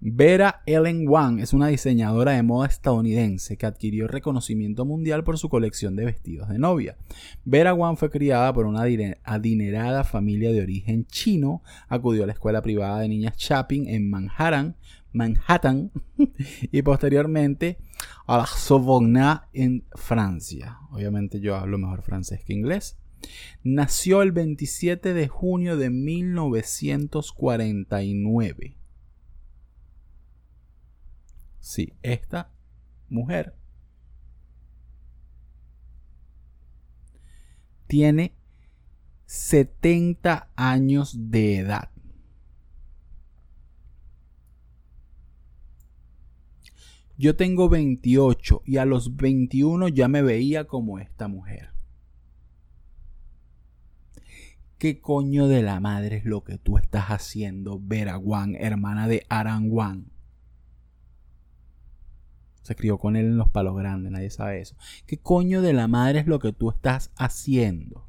Vera 0.00 0.62
Ellen 0.64 1.08
Wang 1.08 1.40
es 1.40 1.52
una 1.52 1.66
diseñadora 1.66 2.30
de 2.30 2.44
moda 2.44 2.68
estadounidense 2.68 3.56
que 3.56 3.66
adquirió 3.66 4.06
reconocimiento 4.06 4.84
mundial 4.84 5.24
por 5.24 5.38
su 5.38 5.48
colección 5.48 5.96
de 5.96 6.04
vestidos 6.04 6.48
de 6.48 6.60
novia. 6.60 6.96
Vera 7.44 7.74
Wang 7.74 7.96
fue 7.96 8.08
criada 8.08 8.52
por 8.52 8.66
una 8.66 8.84
adinerada 9.24 10.04
familia 10.04 10.52
de 10.52 10.62
origen 10.62 11.04
chino, 11.06 11.64
acudió 11.88 12.22
a 12.22 12.28
la 12.28 12.34
escuela 12.34 12.62
privada 12.62 13.00
de 13.00 13.08
niñas 13.08 13.36
Chapin 13.36 13.88
en 13.88 14.08
Manhattan, 14.08 14.76
Manhattan 15.12 15.90
y 16.70 16.82
posteriormente 16.82 17.78
a 18.28 18.38
la 18.38 18.46
Sorbonne 18.46 19.40
en 19.52 19.84
Francia. 19.96 20.78
Obviamente 20.92 21.40
yo 21.40 21.56
hablo 21.56 21.76
mejor 21.76 22.02
francés 22.02 22.44
que 22.44 22.52
inglés. 22.52 23.00
Nació 23.64 24.22
el 24.22 24.30
27 24.30 25.12
de 25.12 25.26
junio 25.26 25.76
de 25.76 25.90
1949. 25.90 28.77
Sí, 31.68 31.92
esta 32.02 32.50
mujer 33.10 33.54
tiene 37.86 38.34
70 39.26 40.48
años 40.56 41.30
de 41.30 41.58
edad. 41.58 41.90
Yo 47.18 47.36
tengo 47.36 47.68
28 47.68 48.62
y 48.64 48.78
a 48.78 48.86
los 48.86 49.16
21 49.16 49.88
ya 49.88 50.08
me 50.08 50.22
veía 50.22 50.64
como 50.64 50.98
esta 50.98 51.28
mujer. 51.28 51.72
¿Qué 54.78 55.02
coño 55.02 55.48
de 55.48 55.60
la 55.60 55.80
madre 55.80 56.16
es 56.16 56.24
lo 56.24 56.44
que 56.44 56.56
tú 56.56 56.78
estás 56.78 57.08
haciendo, 57.08 57.78
Vera 57.78 58.16
Wang, 58.16 58.56
hermana 58.58 59.06
de 59.06 59.26
Aran 59.28 59.70
Wang? 59.70 60.17
Se 62.68 62.76
crió 62.76 62.98
con 62.98 63.16
él 63.16 63.24
en 63.24 63.38
los 63.38 63.48
palos 63.48 63.74
grandes, 63.74 64.12
nadie 64.12 64.28
sabe 64.28 64.60
eso. 64.60 64.76
¿Qué 65.06 65.16
coño 65.16 65.62
de 65.62 65.72
la 65.72 65.88
madre 65.88 66.18
es 66.18 66.26
lo 66.26 66.38
que 66.38 66.52
tú 66.52 66.68
estás 66.68 67.10
haciendo? 67.16 68.06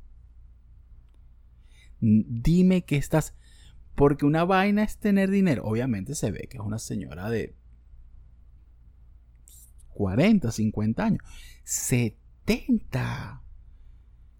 Dime 2.02 2.82
que 2.82 2.98
estás... 2.98 3.36
Porque 3.96 4.26
una 4.26 4.44
vaina 4.44 4.84
es 4.84 4.98
tener 4.98 5.30
dinero. 5.30 5.64
Obviamente 5.64 6.14
se 6.14 6.32
ve 6.32 6.50
que 6.50 6.58
es 6.58 6.64
una 6.64 6.78
señora 6.78 7.30
de 7.30 7.56
40, 9.94 10.52
50 10.52 11.06
años. 11.06 11.24
70. 11.64 13.42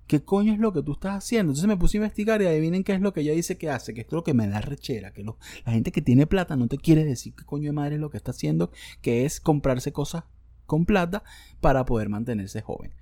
¿Qué 0.10 0.24
coño 0.24 0.54
es 0.54 0.60
lo 0.60 0.74
que 0.74 0.82
tú 0.82 0.94
estás 0.94 1.18
haciendo? 1.18 1.52
Entonces 1.52 1.68
me 1.68 1.78
puse 1.78 1.98
a 1.98 2.00
investigar 2.00 2.42
y 2.42 2.48
adivinen 2.48 2.84
qué 2.84 2.94
es 2.94 3.00
lo 3.00 3.14
que 3.14 3.22
ella 3.22 3.34
dice 3.34 3.60
que 3.60 3.70
hace, 3.70 3.94
que 3.94 4.02
esto 4.02 4.16
es 4.16 4.18
lo 4.18 4.24
que 4.24 4.34
me 4.34 4.48
da 4.48 4.60
rechera, 4.60 5.14
que 5.14 5.24
la 5.24 5.72
gente 5.72 5.92
que 5.92 6.02
tiene 6.02 6.26
plata 6.26 6.56
no 6.56 6.68
te 6.68 6.80
quiere 6.80 7.06
decir 7.06 7.36
qué 7.36 7.46
coño 7.46 7.66
de 7.66 7.74
madre 7.74 7.94
es 7.94 8.02
lo 8.02 8.10
que 8.10 8.18
está 8.18 8.32
haciendo, 8.32 8.72
que 9.04 9.26
es 9.26 9.40
comprarse 9.40 9.94
cosas 9.94 10.24
con 10.66 10.88
plata 10.88 11.22
para 11.62 11.86
poder 11.86 12.10
mantenerse 12.10 12.64
joven. 12.64 12.96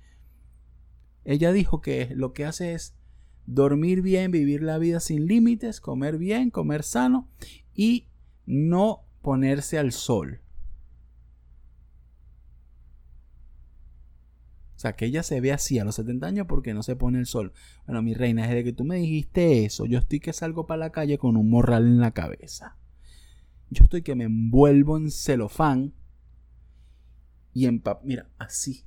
Ella 1.24 1.50
dijo 1.50 1.80
que 1.80 2.10
lo 2.14 2.34
que 2.34 2.44
hace 2.44 2.74
es 2.74 2.94
dormir 3.46 4.02
bien, 4.02 4.30
vivir 4.30 4.62
la 4.62 4.76
vida 4.76 5.00
sin 5.00 5.26
límites, 5.26 5.80
comer 5.80 6.18
bien, 6.18 6.50
comer 6.50 6.82
sano 6.82 7.30
y 7.72 8.08
no 8.44 9.06
ponerse 9.22 9.78
al 9.78 9.92
sol. 9.92 10.42
O 14.78 14.80
sea, 14.80 14.92
que 14.92 15.06
ella 15.06 15.24
se 15.24 15.40
ve 15.40 15.50
así 15.50 15.80
a 15.80 15.84
los 15.84 15.96
70 15.96 16.24
años 16.24 16.46
porque 16.46 16.72
no 16.72 16.84
se 16.84 16.94
pone 16.94 17.18
el 17.18 17.26
sol. 17.26 17.52
Bueno, 17.84 18.00
mi 18.00 18.14
reina, 18.14 18.46
desde 18.46 18.62
que 18.62 18.72
tú 18.72 18.84
me 18.84 18.94
dijiste 18.94 19.64
eso, 19.64 19.86
yo 19.86 19.98
estoy 19.98 20.20
que 20.20 20.32
salgo 20.32 20.68
para 20.68 20.78
la 20.78 20.92
calle 20.92 21.18
con 21.18 21.36
un 21.36 21.50
morral 21.50 21.84
en 21.84 21.98
la 21.98 22.12
cabeza. 22.12 22.76
Yo 23.70 23.82
estoy 23.82 24.02
que 24.02 24.14
me 24.14 24.22
envuelvo 24.22 24.96
en 24.96 25.10
celofán 25.10 25.94
y 27.52 27.66
en 27.66 27.82
Mira, 28.04 28.30
así. 28.38 28.84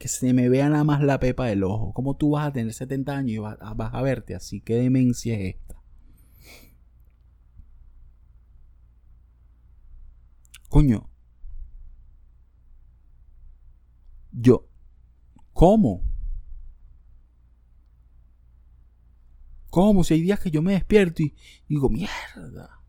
Que 0.00 0.08
se 0.08 0.32
me 0.32 0.48
vea 0.48 0.68
nada 0.68 0.82
más 0.82 1.04
la 1.04 1.20
pepa 1.20 1.46
del 1.46 1.62
ojo. 1.62 1.92
¿Cómo 1.92 2.16
tú 2.16 2.30
vas 2.30 2.48
a 2.48 2.52
tener 2.52 2.72
70 2.72 3.16
años 3.16 3.30
y 3.30 3.38
vas 3.38 3.56
a 3.60 4.02
verte 4.02 4.34
así? 4.34 4.60
¿Qué 4.60 4.74
demencia 4.74 5.38
es 5.38 5.54
esta? 5.54 5.80
Coño, 10.68 11.13
Yo, 14.36 14.68
¿cómo? 15.52 16.02
¿Cómo? 19.70 20.04
Si 20.04 20.14
hay 20.14 20.22
días 20.22 20.40
que 20.40 20.50
yo 20.50 20.60
me 20.60 20.72
despierto 20.72 21.22
y, 21.22 21.34
digo, 21.68 21.88
mierda. 21.88 22.80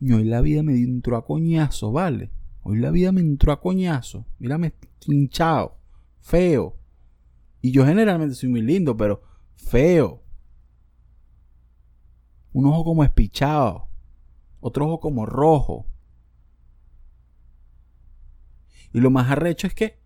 Y 0.00 0.12
hoy 0.12 0.24
la 0.24 0.40
vida 0.40 0.62
me 0.62 0.76
entró 0.76 1.16
a 1.16 1.24
coñazo, 1.24 1.92
¿vale? 1.92 2.30
Hoy 2.62 2.78
la 2.78 2.90
vida 2.90 3.12
me 3.12 3.20
entró 3.20 3.52
a 3.52 3.60
coñazo. 3.60 4.26
Mírame 4.38 4.74
hinchado, 5.06 5.78
feo. 6.20 6.76
Y 7.60 7.72
yo 7.72 7.86
generalmente 7.86 8.34
soy 8.34 8.48
muy 8.48 8.62
lindo, 8.62 8.96
pero 8.96 9.22
feo. 9.56 10.22
Un 12.52 12.66
ojo 12.66 12.84
como 12.84 13.04
espichado. 13.04 13.88
Otro 14.60 14.86
ojo 14.86 15.00
como 15.00 15.26
rojo. 15.26 15.86
Y 18.94 19.00
lo 19.00 19.10
más 19.10 19.28
arrecho 19.28 19.66
es 19.66 19.74
que 19.74 19.98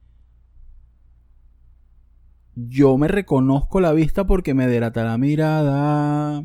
yo 2.54 2.96
me 2.96 3.06
reconozco 3.06 3.80
la 3.80 3.92
vista 3.92 4.26
porque 4.26 4.54
me 4.54 4.66
delata 4.66 5.04
la 5.04 5.18
mirada. 5.18 6.42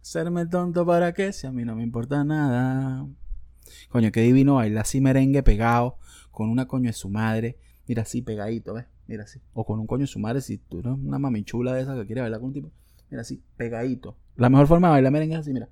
Serme 0.00 0.46
tonto 0.46 0.86
para 0.86 1.12
qué, 1.12 1.32
si 1.32 1.48
a 1.48 1.50
mí 1.50 1.64
no 1.64 1.74
me 1.74 1.82
importa 1.82 2.22
nada. 2.22 3.04
Coño, 3.88 4.12
qué 4.12 4.20
divino 4.20 4.54
bailar 4.54 4.82
así 4.82 5.00
merengue 5.00 5.42
pegado 5.42 5.98
con 6.30 6.50
una 6.50 6.68
coño 6.68 6.86
de 6.86 6.92
su 6.92 7.10
madre. 7.10 7.58
Mira 7.88 8.02
así 8.02 8.22
pegadito, 8.22 8.72
¿ves? 8.72 8.86
Mira 9.08 9.24
así. 9.24 9.40
O 9.54 9.66
con 9.66 9.80
un 9.80 9.88
coño 9.88 10.02
de 10.02 10.06
su 10.06 10.20
madre, 10.20 10.40
si 10.40 10.58
tú 10.58 10.78
eres 10.78 10.92
una 10.92 11.18
mamichula 11.18 11.74
de 11.74 11.82
esa 11.82 11.96
que 11.96 12.06
quiere 12.06 12.20
bailar 12.20 12.38
con 12.38 12.50
un 12.50 12.54
tipo. 12.54 12.70
Mira 13.10 13.22
así, 13.22 13.42
pegadito. 13.56 14.16
La 14.36 14.50
mejor 14.50 14.68
forma 14.68 14.86
de 14.86 14.92
bailar 14.92 15.12
merengue 15.12 15.34
es 15.34 15.40
así, 15.40 15.52
mira. 15.52 15.68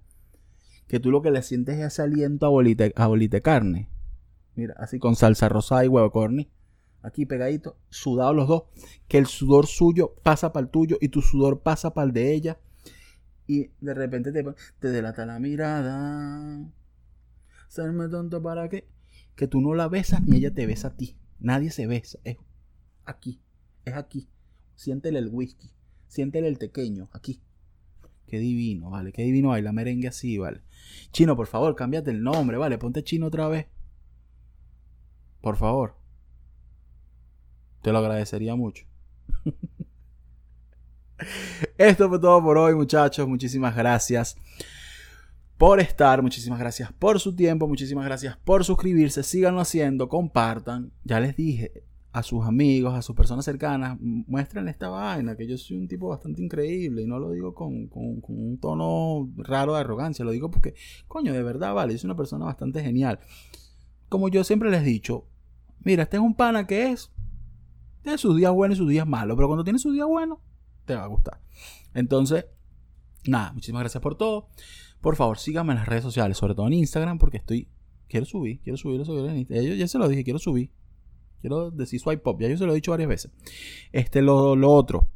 Que 0.88 0.98
tú 0.98 1.12
lo 1.12 1.22
que 1.22 1.30
le 1.30 1.40
sientes 1.42 1.78
es 1.78 1.84
ese 1.84 2.02
aliento 2.02 2.46
a 2.46 2.48
bolita, 2.48 2.86
a 2.96 3.06
bolita 3.06 3.36
de 3.36 3.42
carne. 3.42 3.88
Mira, 4.54 4.74
así 4.78 4.98
con 4.98 5.16
salsa 5.16 5.48
rosada 5.48 5.84
y 5.84 5.88
huevo 5.88 6.10
corny. 6.10 6.50
Aquí 7.02 7.26
pegadito, 7.26 7.76
sudados 7.90 8.36
los 8.36 8.48
dos. 8.48 8.62
Que 9.08 9.18
el 9.18 9.26
sudor 9.26 9.66
suyo 9.66 10.14
pasa 10.22 10.52
para 10.52 10.64
el 10.64 10.70
tuyo 10.70 10.98
y 11.00 11.08
tu 11.08 11.20
sudor 11.20 11.60
pasa 11.60 11.94
para 11.94 12.06
el 12.06 12.12
de 12.12 12.32
ella. 12.32 12.60
Y 13.46 13.70
de 13.80 13.94
repente 13.94 14.30
te, 14.30 14.44
te 14.78 14.88
delata 14.88 15.26
la 15.26 15.38
mirada. 15.40 16.70
Serme 17.68 18.08
tonto 18.08 18.42
para 18.42 18.68
qué. 18.68 18.86
Que 19.34 19.48
tú 19.48 19.60
no 19.60 19.74
la 19.74 19.88
besas 19.88 20.22
ni 20.22 20.36
ella 20.36 20.54
te 20.54 20.66
besa 20.66 20.88
a 20.88 20.96
ti. 20.96 21.16
Nadie 21.40 21.70
se 21.70 21.86
besa. 21.86 22.18
Es 22.24 22.36
aquí. 23.04 23.40
Es 23.84 23.94
aquí. 23.94 24.28
Siéntele 24.76 25.18
el 25.18 25.28
whisky. 25.28 25.70
Siéntele 26.06 26.48
el 26.48 26.58
pequeño. 26.58 27.08
Aquí. 27.12 27.42
Qué 28.26 28.38
divino, 28.38 28.90
vale. 28.90 29.12
Qué 29.12 29.22
divino 29.22 29.48
baila 29.48 29.72
merengue 29.72 30.08
así, 30.08 30.38
vale. 30.38 30.62
Chino, 31.10 31.36
por 31.36 31.46
favor, 31.46 31.74
cámbiate 31.74 32.10
el 32.10 32.22
nombre, 32.22 32.56
vale. 32.56 32.78
Ponte 32.78 33.02
chino 33.02 33.26
otra 33.26 33.48
vez. 33.48 33.66
Por 35.42 35.56
favor. 35.56 35.94
Te 37.82 37.92
lo 37.92 37.98
agradecería 37.98 38.54
mucho. 38.54 38.86
Esto 41.76 42.08
fue 42.08 42.18
todo 42.18 42.42
por 42.42 42.56
hoy, 42.56 42.74
muchachos. 42.74 43.28
Muchísimas 43.28 43.76
gracias 43.76 44.38
por 45.58 45.80
estar. 45.80 46.22
Muchísimas 46.22 46.58
gracias 46.58 46.92
por 46.92 47.20
su 47.20 47.34
tiempo. 47.34 47.68
Muchísimas 47.68 48.04
gracias 48.04 48.36
por 48.38 48.64
suscribirse. 48.64 49.24
Síganlo 49.24 49.60
haciendo. 49.60 50.08
Compartan. 50.08 50.92
Ya 51.04 51.20
les 51.20 51.36
dije 51.36 51.84
a 52.12 52.22
sus 52.22 52.44
amigos, 52.44 52.94
a 52.94 53.02
sus 53.02 53.16
personas 53.16 53.44
cercanas, 53.44 53.98
muéstrenle 54.00 54.70
esta 54.70 54.90
vaina, 54.90 55.34
que 55.34 55.46
yo 55.46 55.56
soy 55.56 55.78
un 55.78 55.88
tipo 55.88 56.08
bastante 56.08 56.42
increíble 56.42 57.02
y 57.02 57.06
no 57.06 57.18
lo 57.18 57.30
digo 57.30 57.54
con, 57.54 57.86
con, 57.86 58.20
un 58.28 58.58
tono 58.60 59.32
raro 59.38 59.72
de 59.72 59.80
arrogancia, 59.80 60.22
lo 60.22 60.30
digo 60.30 60.50
porque, 60.50 60.74
coño, 61.08 61.32
de 61.32 61.42
verdad, 61.42 61.72
vale, 61.72 61.96
soy 61.96 62.08
una 62.08 62.16
persona 62.16 62.44
bastante 62.44 62.82
genial. 62.82 63.18
Como 64.10 64.28
yo 64.28 64.44
siempre 64.44 64.70
les 64.70 64.82
he 64.82 64.84
dicho, 64.84 65.24
mira, 65.84 66.04
este 66.04 66.16
es 66.16 66.22
un 66.22 66.34
pana 66.34 66.66
que 66.66 66.90
es, 66.90 67.10
tiene 68.02 68.18
sus 68.18 68.36
días 68.36 68.52
buenos 68.52 68.76
y 68.76 68.78
sus 68.78 68.88
días 68.88 69.06
malos, 69.06 69.36
pero 69.36 69.48
cuando 69.48 69.64
tiene 69.64 69.78
sus 69.78 69.92
días 69.92 70.06
buenos, 70.06 70.38
te 70.84 70.94
va 70.94 71.04
a 71.04 71.08
gustar. 71.08 71.40
Entonces, 71.94 72.46
nada, 73.24 73.52
muchísimas 73.52 73.80
gracias 73.80 74.02
por 74.02 74.16
todo. 74.16 74.48
Por 75.00 75.16
favor, 75.16 75.38
síganme 75.38 75.72
en 75.72 75.78
las 75.78 75.88
redes 75.88 76.04
sociales, 76.04 76.36
sobre 76.36 76.54
todo 76.54 76.66
en 76.66 76.74
Instagram, 76.74 77.18
porque 77.18 77.38
estoy, 77.38 77.68
quiero 78.08 78.26
subir, 78.26 78.60
quiero 78.60 78.76
subir 78.76 78.98
los 78.98 79.08
en 79.08 79.38
Instagram. 79.38 79.66
Yo 79.66 79.74
ya 79.74 79.88
se 79.88 79.98
lo 79.98 80.08
dije, 80.08 80.24
quiero 80.24 80.38
subir 80.38 80.70
Quiero 81.42 81.72
decir 81.72 81.98
swipe 81.98 82.22
pop, 82.22 82.40
ya 82.40 82.48
yo 82.48 82.56
se 82.56 82.64
lo 82.64 82.72
he 82.72 82.76
dicho 82.76 82.92
varias 82.92 83.08
veces. 83.08 83.32
Este, 83.90 84.22
lo, 84.22 84.54
lo 84.54 84.70
otro. 84.70 85.08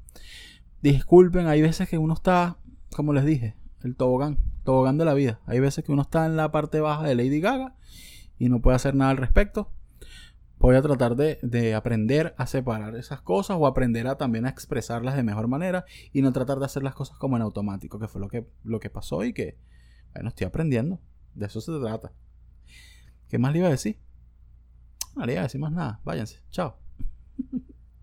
Disculpen, 0.82 1.46
hay 1.46 1.62
veces 1.62 1.88
que 1.88 1.98
uno 1.98 2.14
está, 2.14 2.58
como 2.96 3.12
les 3.12 3.24
dije, 3.24 3.54
el 3.84 3.94
tobogán, 3.94 4.38
tobogán 4.64 4.98
de 4.98 5.04
la 5.04 5.14
vida. 5.14 5.40
Hay 5.46 5.60
veces 5.60 5.84
que 5.84 5.92
uno 5.92 6.02
está 6.02 6.26
en 6.26 6.36
la 6.36 6.50
parte 6.50 6.80
baja 6.80 7.04
de 7.04 7.14
Lady 7.14 7.40
Gaga 7.40 7.76
y 8.40 8.48
no 8.48 8.60
puede 8.60 8.74
hacer 8.74 8.96
nada 8.96 9.12
al 9.12 9.18
respecto. 9.18 9.70
Voy 10.58 10.74
a 10.74 10.82
tratar 10.82 11.16
de, 11.16 11.38
de, 11.42 11.74
aprender 11.74 12.34
a 12.38 12.46
separar 12.46 12.96
esas 12.96 13.20
cosas 13.20 13.56
o 13.60 13.66
aprender 13.66 14.06
a 14.06 14.16
también 14.16 14.46
a 14.46 14.48
expresarlas 14.48 15.14
de 15.14 15.22
mejor 15.22 15.48
manera 15.48 15.84
y 16.12 16.22
no 16.22 16.32
tratar 16.32 16.58
de 16.58 16.64
hacer 16.64 16.82
las 16.82 16.94
cosas 16.94 17.18
como 17.18 17.36
en 17.36 17.42
automático, 17.42 17.98
que 17.98 18.08
fue 18.08 18.20
lo 18.20 18.28
que, 18.28 18.46
lo 18.64 18.80
que 18.80 18.90
pasó 18.90 19.22
y 19.24 19.32
que, 19.32 19.58
bueno, 20.14 20.30
estoy 20.30 20.46
aprendiendo. 20.46 20.98
De 21.34 21.46
eso 21.46 21.60
se 21.60 21.78
trata. 21.78 22.12
¿Qué 23.28 23.38
más 23.38 23.52
le 23.52 23.58
iba 23.58 23.68
a 23.68 23.72
decir? 23.72 23.98
No 25.14 25.26
le 25.26 25.32
iba 25.32 25.42
a 25.42 25.44
decir 25.44 25.60
más 25.60 25.72
nada. 25.72 26.00
Váyanse. 26.04 26.40
Chao. 26.50 26.78